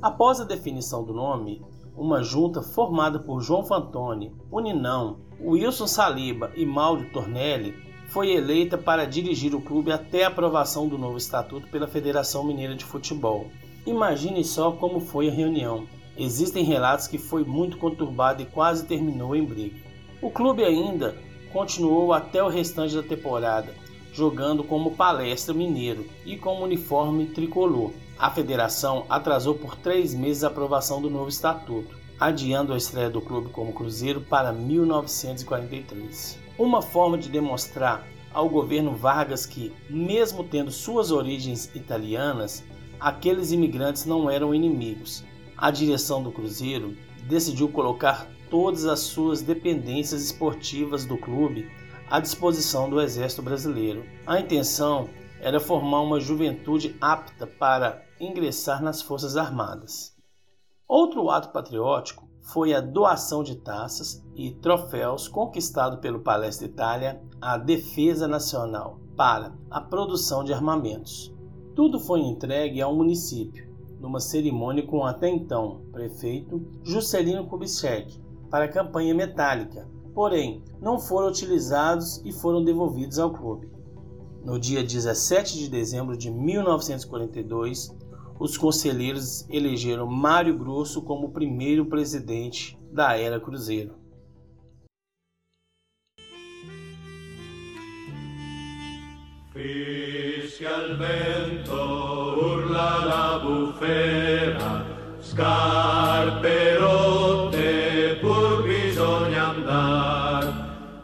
Após 0.02 0.40
a 0.40 0.46
definição 0.46 1.04
do 1.04 1.14
nome, 1.14 1.62
uma 1.96 2.24
junta 2.24 2.62
formada 2.62 3.20
por 3.20 3.42
João 3.42 3.66
Fantoni, 3.66 4.34
Uninão, 4.52 5.20
Wilson 5.42 5.88
Saliba 5.88 6.52
e 6.56 6.66
Mauro 6.66 7.12
Tornelli 7.12 7.89
foi 8.10 8.32
eleita 8.32 8.76
para 8.76 9.06
dirigir 9.06 9.54
o 9.54 9.62
clube 9.62 9.92
até 9.92 10.24
a 10.24 10.30
aprovação 10.30 10.88
do 10.88 10.98
novo 10.98 11.18
estatuto 11.18 11.68
pela 11.68 11.88
Federação 11.88 12.44
Mineira 12.44 12.74
de 12.74 12.84
Futebol. 12.84 13.52
Imagine 13.86 14.44
só 14.44 14.72
como 14.72 15.00
foi 15.00 15.30
a 15.30 15.32
reunião. 15.32 15.88
Existem 16.18 16.64
relatos 16.64 17.06
que 17.06 17.20
foi 17.20 17.44
muito 17.44 17.78
conturbada 17.78 18.42
e 18.42 18.48
quase 18.48 18.88
terminou 18.88 19.36
em 19.36 19.46
briga. 19.46 19.80
O 20.24 20.32
clube 20.32 20.64
ainda 20.64 21.16
continuou 21.54 22.12
até 22.12 22.44
o 22.44 22.50
restante 22.50 22.96
da 22.96 23.04
temporada, 23.04 23.76
jogando 24.12 24.64
como 24.64 24.96
palestra 24.96 25.54
mineiro 25.54 26.08
e 26.26 26.36
com 26.36 26.64
uniforme 26.64 27.28
tricolor. 27.28 27.92
A 28.18 28.32
federação 28.32 29.06
atrasou 29.08 29.54
por 29.54 29.76
três 29.76 30.16
meses 30.16 30.44
a 30.44 30.48
aprovação 30.48 31.00
do 31.00 31.12
novo 31.12 31.30
estatuto, 31.30 31.96
adiando 32.20 32.74
a 32.74 32.78
estreia 32.78 33.10
do 33.10 33.22
clube 33.22 33.50
como 33.50 33.72
Cruzeiro 33.72 34.20
para 34.20 34.52
1943 34.52 36.39
uma 36.60 36.82
forma 36.82 37.18
de 37.18 37.30
demonstrar 37.30 38.06
ao 38.34 38.50
governo 38.50 38.94
Vargas 38.94 39.46
que, 39.46 39.74
mesmo 39.90 40.44
tendo 40.44 40.70
suas 40.70 41.10
origens 41.10 41.74
italianas, 41.74 42.64
aqueles 43.00 43.54
imigrantes 43.54 44.06
não 44.06 44.30
eram 44.30 44.54
inimigos. 44.54 45.24
A 45.58 45.72
direção 45.72 46.22
do 46.22 46.32
Cruzeiro 46.32 46.98
decidiu 47.30 47.70
colocar 47.70 48.28
todas 48.50 48.86
as 48.86 49.00
suas 49.00 49.42
dependências 49.42 50.22
esportivas 50.22 51.06
do 51.06 51.18
clube 51.18 51.72
à 52.10 52.20
disposição 52.20 52.90
do 52.90 53.00
Exército 53.00 53.42
Brasileiro. 53.42 54.06
A 54.28 54.38
intenção 54.40 55.10
era 55.40 55.62
formar 55.62 56.02
uma 56.02 56.20
juventude 56.20 56.94
apta 57.00 57.48
para 57.48 58.04
ingressar 58.20 58.84
nas 58.84 59.02
Forças 59.02 59.38
Armadas. 59.38 60.14
Outro 60.86 61.30
ato 61.30 61.50
patriótico 61.50 62.29
foi 62.52 62.74
a 62.74 62.82
doação 62.82 63.44
de 63.44 63.56
taças 63.56 64.24
e 64.36 64.52
troféus 64.52 65.28
conquistado 65.28 66.00
pelo 66.00 66.22
Palestra 66.22 66.66
Itália 66.66 67.22
à 67.40 67.58
Defesa 67.58 68.28
Nacional 68.28 69.00
para 69.16 69.54
a 69.70 69.80
produção 69.80 70.44
de 70.44 70.52
armamentos. 70.52 71.32
Tudo 71.76 72.00
foi 72.00 72.22
entregue 72.22 72.82
ao 72.82 72.96
município, 72.96 73.70
numa 74.00 74.20
cerimônia 74.20 74.86
com 74.86 75.04
até 75.04 75.30
então 75.30 75.82
prefeito 75.92 76.66
Juscelino 76.84 77.46
Kubitschek 77.46 78.20
para 78.50 78.66
a 78.66 78.72
campanha 78.72 79.14
metálica, 79.14 79.88
porém 80.16 80.64
não 80.82 80.98
foram 80.98 81.28
utilizados 81.28 82.20
e 82.26 82.32
foram 82.32 82.64
devolvidos 82.64 83.20
ao 83.20 83.32
clube. 83.32 83.72
No 84.44 84.58
dia 84.58 84.84
17 84.84 85.58
de 85.58 85.70
dezembro 85.70 86.18
de 86.18 86.32
1942, 86.32 87.96
os 88.40 88.58
conselheiros 88.58 89.46
elegeram 89.50 90.08
Mário 90.08 90.58
Grosso 90.58 91.02
como 91.02 91.32
primeiro 91.32 91.86
presidente 91.86 92.78
da 92.90 93.18
era 93.18 93.40
Cruzeiro. 93.40 93.96
Fischia 99.52 100.78
il 100.88 100.98
vento, 100.98 101.74
urla 101.74 103.06
la 103.06 103.40
bufera, 103.40 104.86
scarpe 105.20 106.78
rotte, 106.78 108.18
pur 108.22 108.64
bisogna 108.64 109.50
andare 109.50 110.54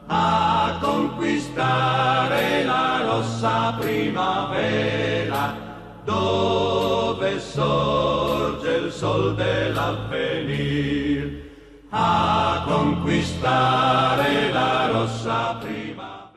a 0.08 0.80
conquistare 0.82 2.64
la 2.64 3.02
rossa 3.04 3.78
primavera, 3.78 5.58
dove 6.06 6.75
sorge 7.56 8.68
il 8.68 8.92
sol 8.92 9.34
dell'avvenir, 9.34 11.24
a 11.90 12.66
conquistare 12.68 14.52
la 14.52 14.92
rossa 14.92 15.58
primavera. 15.62 16.36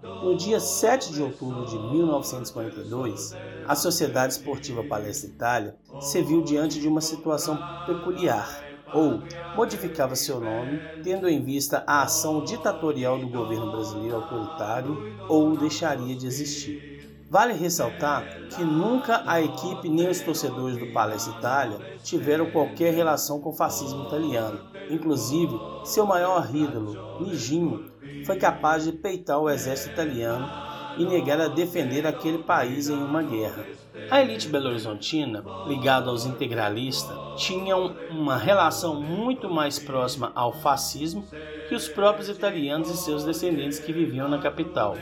No 0.00 0.36
dia 0.36 0.60
7 0.60 1.12
de 1.12 1.20
outubro 1.20 1.64
de 1.66 1.76
1942, 1.76 3.36
a 3.66 3.74
Sociedade 3.74 4.34
Esportiva 4.34 4.84
Palestra 4.84 5.28
Itália 5.28 5.76
se 6.00 6.22
viu 6.22 6.44
diante 6.44 6.80
de 6.80 6.86
uma 6.86 7.00
situação 7.00 7.58
peculiar, 7.84 8.62
ou 8.94 9.20
modificava 9.56 10.14
seu 10.14 10.38
nome, 10.38 10.80
tendo 11.02 11.28
em 11.28 11.42
vista 11.42 11.82
a 11.84 12.04
ação 12.04 12.44
ditatorial 12.44 13.18
do 13.18 13.28
governo 13.28 13.72
brasileiro 13.72 14.14
autoritário, 14.14 14.96
ou 15.28 15.56
deixaria 15.56 16.14
de 16.14 16.28
existir. 16.28 16.93
Vale 17.30 17.52
ressaltar 17.54 18.24
que 18.50 18.62
nunca 18.62 19.22
a 19.26 19.40
equipe 19.40 19.88
nem 19.88 20.08
os 20.08 20.20
torcedores 20.20 20.76
do 20.76 20.92
Palestra 20.92 21.34
Itália 21.36 21.78
tiveram 22.02 22.50
qualquer 22.50 22.94
relação 22.94 23.40
com 23.40 23.50
o 23.50 23.54
fascismo 23.54 24.04
italiano. 24.04 24.60
Inclusive, 24.90 25.52
seu 25.84 26.06
maior 26.06 26.54
ídolo, 26.54 27.20
Niginho, 27.20 27.90
foi 28.24 28.36
capaz 28.36 28.84
de 28.84 28.92
peitar 28.92 29.38
o 29.40 29.50
exército 29.50 29.92
italiano 29.92 30.48
e 30.96 31.04
negar 31.04 31.40
a 31.40 31.48
defender 31.48 32.06
aquele 32.06 32.38
país 32.38 32.88
em 32.88 32.96
uma 32.96 33.22
guerra. 33.22 33.64
A 34.10 34.20
elite 34.20 34.48
belo-horizontina, 34.48 35.42
ligada 35.66 36.10
aos 36.10 36.26
integralistas, 36.26 37.16
tinha 37.36 37.76
uma 37.76 38.36
relação 38.36 39.00
muito 39.00 39.48
mais 39.48 39.78
próxima 39.78 40.30
ao 40.34 40.52
fascismo 40.52 41.24
que 41.68 41.74
os 41.74 41.88
próprios 41.88 42.28
italianos 42.28 42.90
e 42.90 42.96
seus 42.96 43.24
descendentes 43.24 43.78
que 43.78 43.92
viviam 43.92 44.28
na 44.28 44.38
capital. 44.38 44.96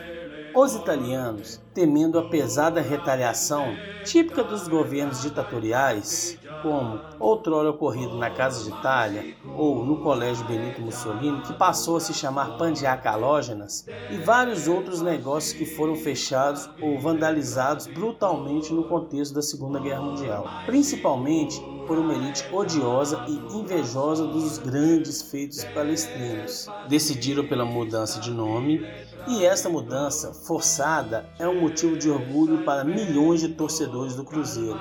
Os 0.55 0.74
italianos, 0.74 1.59
temendo 1.72 2.18
a 2.18 2.28
pesada 2.28 2.82
retaliação 2.82 3.74
típica 4.05 4.44
dos 4.44 4.68
governos 4.68 5.22
ditatoriais, 5.22 6.38
como 6.61 7.00
outrora 7.18 7.70
ocorrido 7.70 8.18
na 8.18 8.28
Casa 8.28 8.62
de 8.62 8.76
Itália 8.78 9.34
ou 9.57 9.82
no 9.82 10.03
Colégio 10.03 10.46
Benito 10.46 10.82
Mussolini, 10.82 11.40
que 11.40 11.55
passou 11.55 11.96
a 11.96 12.00
se 12.00 12.12
chamar 12.12 12.59
Pandiacalógenas, 12.59 13.86
e 14.11 14.16
vários 14.18 14.68
outros 14.68 15.00
negócios 15.00 15.55
que 15.55 15.64
foram 15.64 15.96
fechados 15.96 16.68
ou 16.82 16.98
vandalizados 16.98 17.86
brutalmente 17.86 18.74
no 18.74 18.84
contexto 18.84 19.34
da 19.34 19.42
Segunda 19.42 19.80
Guerra 19.80 20.03
Mundial, 20.03 20.44
principalmente 20.66 21.59
por 21.86 21.98
uma 21.98 22.14
elite 22.14 22.44
odiosa 22.53 23.24
e 23.26 23.32
invejosa 23.57 24.26
dos 24.26 24.59
grandes 24.59 25.22
feitos 25.22 25.64
palestrinos. 25.64 26.68
Decidiram 26.88 27.46
pela 27.46 27.64
mudança 27.64 28.20
de 28.20 28.30
nome 28.30 28.86
e 29.29 29.45
esta 29.45 29.68
mudança 29.68 30.33
forçada 30.33 31.27
é 31.39 31.47
um 31.49 31.61
motivo 31.61 31.97
de 31.97 32.11
orgulho 32.11 32.64
para 32.64 32.85
milhões 32.85 33.41
de 33.41 33.49
torcedores 33.49 34.14
do 34.14 34.25
Cruzeiro 34.25 34.81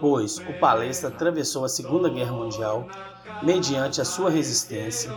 pois 0.00 0.38
o 0.38 0.52
Palestra 0.54 1.08
atravessou 1.08 1.64
a 1.64 1.68
Segunda 1.68 2.08
Guerra 2.08 2.32
Mundial 2.32 2.88
mediante 3.42 4.00
a 4.00 4.04
sua 4.04 4.30
resistência, 4.30 5.10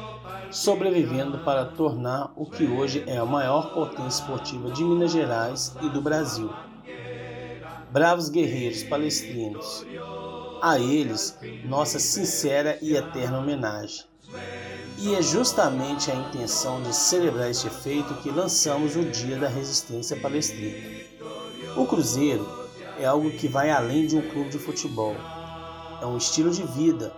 sobrevivendo 0.52 1.40
para 1.40 1.66
tornar 1.66 2.32
o 2.36 2.46
que 2.46 2.66
hoje 2.66 3.04
é 3.08 3.18
a 3.18 3.26
maior 3.26 3.74
potência 3.74 4.22
esportiva 4.22 4.70
de 4.72 4.84
Minas 4.84 5.12
Gerais 5.12 5.76
e 5.82 5.90
do 5.90 6.02
Brasil. 6.02 6.54
Bravos 7.92 8.30
guerreiros 8.30 8.84
palestrinos, 8.84 9.86
a 10.62 10.80
eles 10.80 11.38
nossa 11.66 12.00
sincera 12.00 12.78
e 12.82 12.96
eterna 12.96 13.40
homenagem. 13.40 14.06
E 14.98 15.16
é 15.16 15.22
justamente 15.22 16.12
a 16.12 16.16
intenção 16.16 16.82
de 16.82 16.96
celebrar 16.96 17.50
este 17.50 17.70
feito 17.70 18.14
que 18.16 18.30
lançamos 18.30 18.96
o 18.96 19.04
Dia 19.04 19.38
da 19.38 19.48
Resistência 19.48 20.20
Palestrina. 20.20 21.04
O 21.76 21.86
Cruzeiro 21.86 22.48
é 23.00 23.06
algo 23.06 23.32
que 23.32 23.48
vai 23.48 23.70
além 23.70 24.08
de 24.08 24.16
um 24.16 24.30
clube 24.30 24.50
de 24.50 24.60
futebol. 24.60 25.16
É 26.02 26.06
um 26.06 26.18
estilo 26.18 26.52
de 26.52 26.64
vida, 26.64 27.14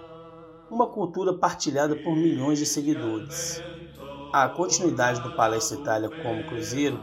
uma 0.69 0.87
cultura 0.87 1.33
partilhada 1.33 1.95
por 1.95 2.15
milhões 2.15 2.59
de 2.59 2.65
seguidores. 2.65 3.61
A 4.31 4.49
continuidade 4.49 5.21
do 5.21 5.35
Palestra 5.35 5.77
Itália 5.77 6.09
como 6.09 6.45
Cruzeiro 6.45 6.99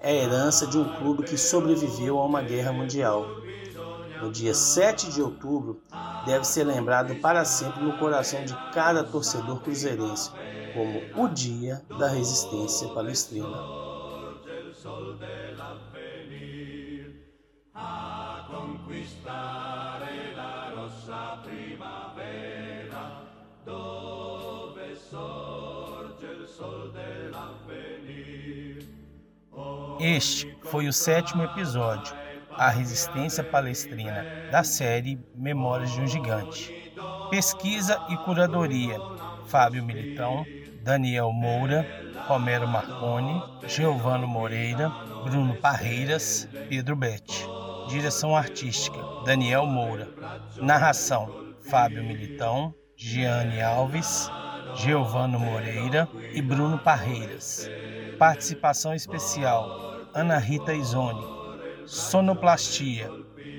é 0.00 0.10
a 0.10 0.24
herança 0.24 0.66
de 0.66 0.78
um 0.78 0.96
clube 0.96 1.22
que 1.22 1.38
sobreviveu 1.38 2.18
a 2.18 2.26
uma 2.26 2.42
guerra 2.42 2.72
mundial. 2.72 3.26
No 4.20 4.30
dia 4.30 4.54
7 4.54 5.10
de 5.10 5.20
outubro, 5.20 5.82
deve 6.24 6.44
ser 6.44 6.64
lembrado 6.64 7.14
para 7.16 7.44
sempre 7.44 7.82
no 7.82 7.98
coração 7.98 8.44
de 8.44 8.54
cada 8.72 9.04
torcedor 9.04 9.60
cruzeirense 9.60 10.30
como 10.72 11.02
o 11.14 11.28
Dia 11.28 11.84
da 11.98 12.08
Resistência 12.08 12.88
Palestrina. 12.88 13.84
Este 30.00 30.58
foi 30.64 30.86
o 30.88 30.92
sétimo 30.92 31.42
episódio, 31.42 32.14
A 32.56 32.70
Resistência 32.70 33.42
Palestrina, 33.42 34.24
da 34.50 34.62
série 34.62 35.18
Memórias 35.34 35.90
de 35.92 36.00
um 36.00 36.06
Gigante. 36.06 36.92
Pesquisa 37.28 38.00
e 38.08 38.16
curadoria: 38.18 38.96
Fábio 39.46 39.84
Militão, 39.84 40.46
Daniel 40.82 41.32
Moura, 41.32 41.84
Romero 42.26 42.68
Marconi, 42.68 43.42
Giovano 43.66 44.28
Moreira, 44.28 44.88
Bruno 45.24 45.56
Parreiras, 45.56 46.48
Pedro 46.68 46.94
Betti. 46.94 47.44
Direção 47.88 48.36
artística: 48.36 48.98
Daniel 49.24 49.66
Moura. 49.66 50.08
Narração: 50.56 51.54
Fábio 51.68 52.04
Militão, 52.04 52.72
Giane 52.96 53.60
Alves, 53.60 54.30
Giovano 54.76 55.40
Moreira 55.40 56.08
e 56.32 56.40
Bruno 56.40 56.78
Parreiras. 56.78 57.68
Participação 58.18 58.94
especial: 58.94 60.06
Ana 60.14 60.38
Rita 60.38 60.72
Izoni. 60.72 61.33
Sonoplastia: 61.86 63.10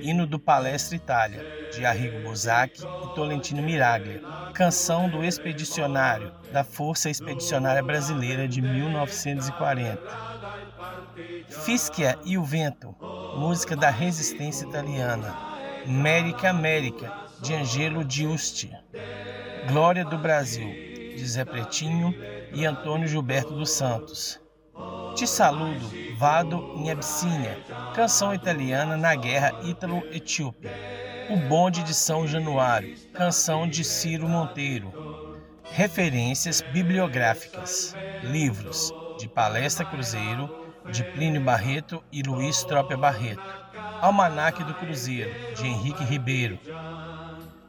Hino 0.02 0.26
do 0.26 0.40
Palestra 0.40 0.96
Itália, 0.96 1.70
de 1.72 1.86
Arrigo 1.86 2.22
Bozac 2.22 2.82
e 2.82 3.16
Tolentino 3.16 3.62
Miraglia. 3.62 4.22
Canção 4.54 5.10
do 5.10 5.24
Expedicionário, 5.24 6.32
da 6.52 6.64
Força 6.64 7.10
Expedicionária 7.10 7.84
Brasileira 7.84 8.48
de 8.48 8.62
1940. 8.62 10.02
Fischia 11.50 12.18
e 12.26 12.38
o 12.38 12.44
Vento, 12.44 12.96
música 13.36 13.76
da 13.76 13.90
resistência 13.90 14.66
italiana. 14.66 15.36
América 15.86 16.50
América, 16.50 17.14
de 17.42 17.54
Angelo 17.54 18.04
Giusti. 18.10 18.72
Glória 19.68 20.04
do 20.04 20.18
Brasil, 20.18 20.68
de 20.68 21.28
Zé 21.28 21.46
Pretinho 21.46 22.14
e 22.54 22.66
Antônio 22.66 23.08
Gilberto 23.08 23.54
dos 23.54 23.72
Santos. 23.72 24.40
Te 25.16 25.26
saludo, 25.26 25.90
Vado 26.18 26.74
em 26.76 26.92
Abissínia, 26.92 27.58
canção 27.94 28.34
italiana 28.34 28.98
na 28.98 29.16
guerra 29.16 29.54
ítalo-etíope. 29.64 30.68
O 31.30 31.38
Bonde 31.38 31.84
de 31.84 31.94
São 31.94 32.28
Januário, 32.28 32.98
canção 33.14 33.66
de 33.66 33.82
Ciro 33.86 34.28
Monteiro. 34.28 35.40
Referências 35.72 36.60
bibliográficas: 36.60 37.96
livros 38.24 38.94
de 39.18 39.30
Palestra 39.30 39.86
Cruzeiro, 39.86 40.54
de 40.92 41.02
Plínio 41.02 41.42
Barreto 41.42 42.04
e 42.12 42.22
Luiz 42.22 42.66
Trópia 42.66 42.98
Barreto. 42.98 43.42
Almanaque 44.02 44.66
do 44.66 44.74
Cruzeiro, 44.74 45.32
de 45.56 45.66
Henrique 45.66 46.04
Ribeiro. 46.04 46.60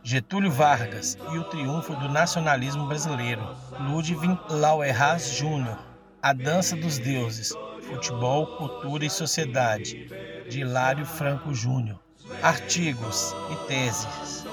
Getúlio 0.03 0.51
Vargas 0.51 1.17
e 1.33 1.39
o 1.39 1.45
Triunfo 1.45 1.95
do 1.95 2.09
Nacionalismo 2.09 2.87
Brasileiro, 2.87 3.57
Ludwig 3.79 4.37
Lauerhas 4.49 5.31
Jr. 5.31 5.96
A 6.27 6.33
Dança 6.33 6.75
dos 6.75 6.99
Deuses, 6.99 7.53
Futebol, 7.83 8.49
Cultura 8.57 9.05
e 9.05 9.11
Sociedade, 9.11 10.11
de 10.51 10.59
Hilário 10.59 11.07
Franco 11.07 11.55
Júnior. 11.55 12.01
Artigos 12.43 13.33
e 13.53 13.55
teses. 13.69 14.45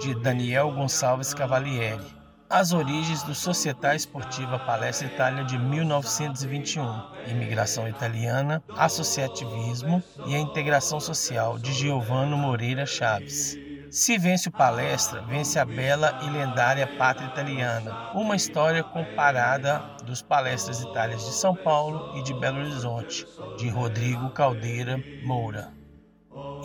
de 0.01 0.15
Daniel 0.15 0.71
Gonçalves 0.71 1.31
Cavalieri. 1.31 2.16
As 2.49 2.71
origens 2.71 3.23
do 3.23 3.35
Società 3.35 3.93
Esportiva 3.93 4.57
Palestra 4.57 5.05
Itália 5.05 5.43
de 5.43 5.59
1921, 5.59 7.03
Imigração 7.27 7.89
Italiana, 7.89 8.63
Associativismo 8.69 10.01
e 10.25 10.33
a 10.33 10.39
Integração 10.39 10.97
Social 10.97 11.59
de 11.59 11.73
Giovanni 11.73 12.37
Moreira 12.37 12.85
Chaves. 12.85 13.57
Se 13.91 14.17
vence 14.17 14.47
o 14.47 14.51
palestra, 14.51 15.21
vence 15.23 15.59
a 15.59 15.65
bela 15.65 16.19
e 16.23 16.29
lendária 16.29 16.87
pátria 16.87 17.27
italiana, 17.27 18.11
uma 18.13 18.35
história 18.35 18.81
comparada 18.81 19.79
dos 20.05 20.21
palestras 20.21 20.81
Itálias 20.81 21.25
de 21.25 21.33
São 21.33 21.53
Paulo 21.53 22.17
e 22.17 22.23
de 22.23 22.33
Belo 22.33 22.59
Horizonte, 22.59 23.27
de 23.57 23.67
Rodrigo 23.67 24.29
Caldeira 24.29 24.97
Moura. 25.21 25.76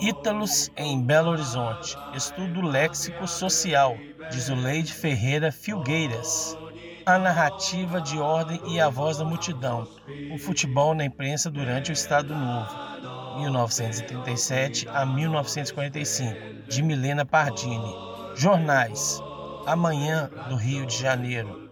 Ítalos 0.03 0.69
em 0.75 1.01
Belo 1.01 1.29
Horizonte, 1.31 1.97
estudo 2.13 2.61
léxico 2.61 3.25
social, 3.25 3.95
de 4.29 4.37
Zuleide 4.37 4.91
Ferreira 4.91 5.49
Filgueiras. 5.49 6.57
A 7.05 7.17
narrativa 7.17 8.01
de 8.01 8.19
ordem 8.19 8.59
e 8.67 8.81
a 8.81 8.89
voz 8.89 9.19
da 9.19 9.23
multidão, 9.23 9.87
o 10.29 10.37
futebol 10.37 10.93
na 10.93 11.05
imprensa 11.05 11.49
durante 11.49 11.89
o 11.89 11.93
Estado 11.93 12.35
Novo, 12.35 13.39
1937 13.39 14.89
a 14.89 15.05
1945 15.05 16.67
de 16.67 16.83
Milena 16.83 17.25
Pardini. 17.25 17.95
Jornais: 18.35 19.21
Amanhã 19.65 20.29
do 20.49 20.57
Rio 20.57 20.85
de 20.85 20.97
Janeiro. 20.97 21.71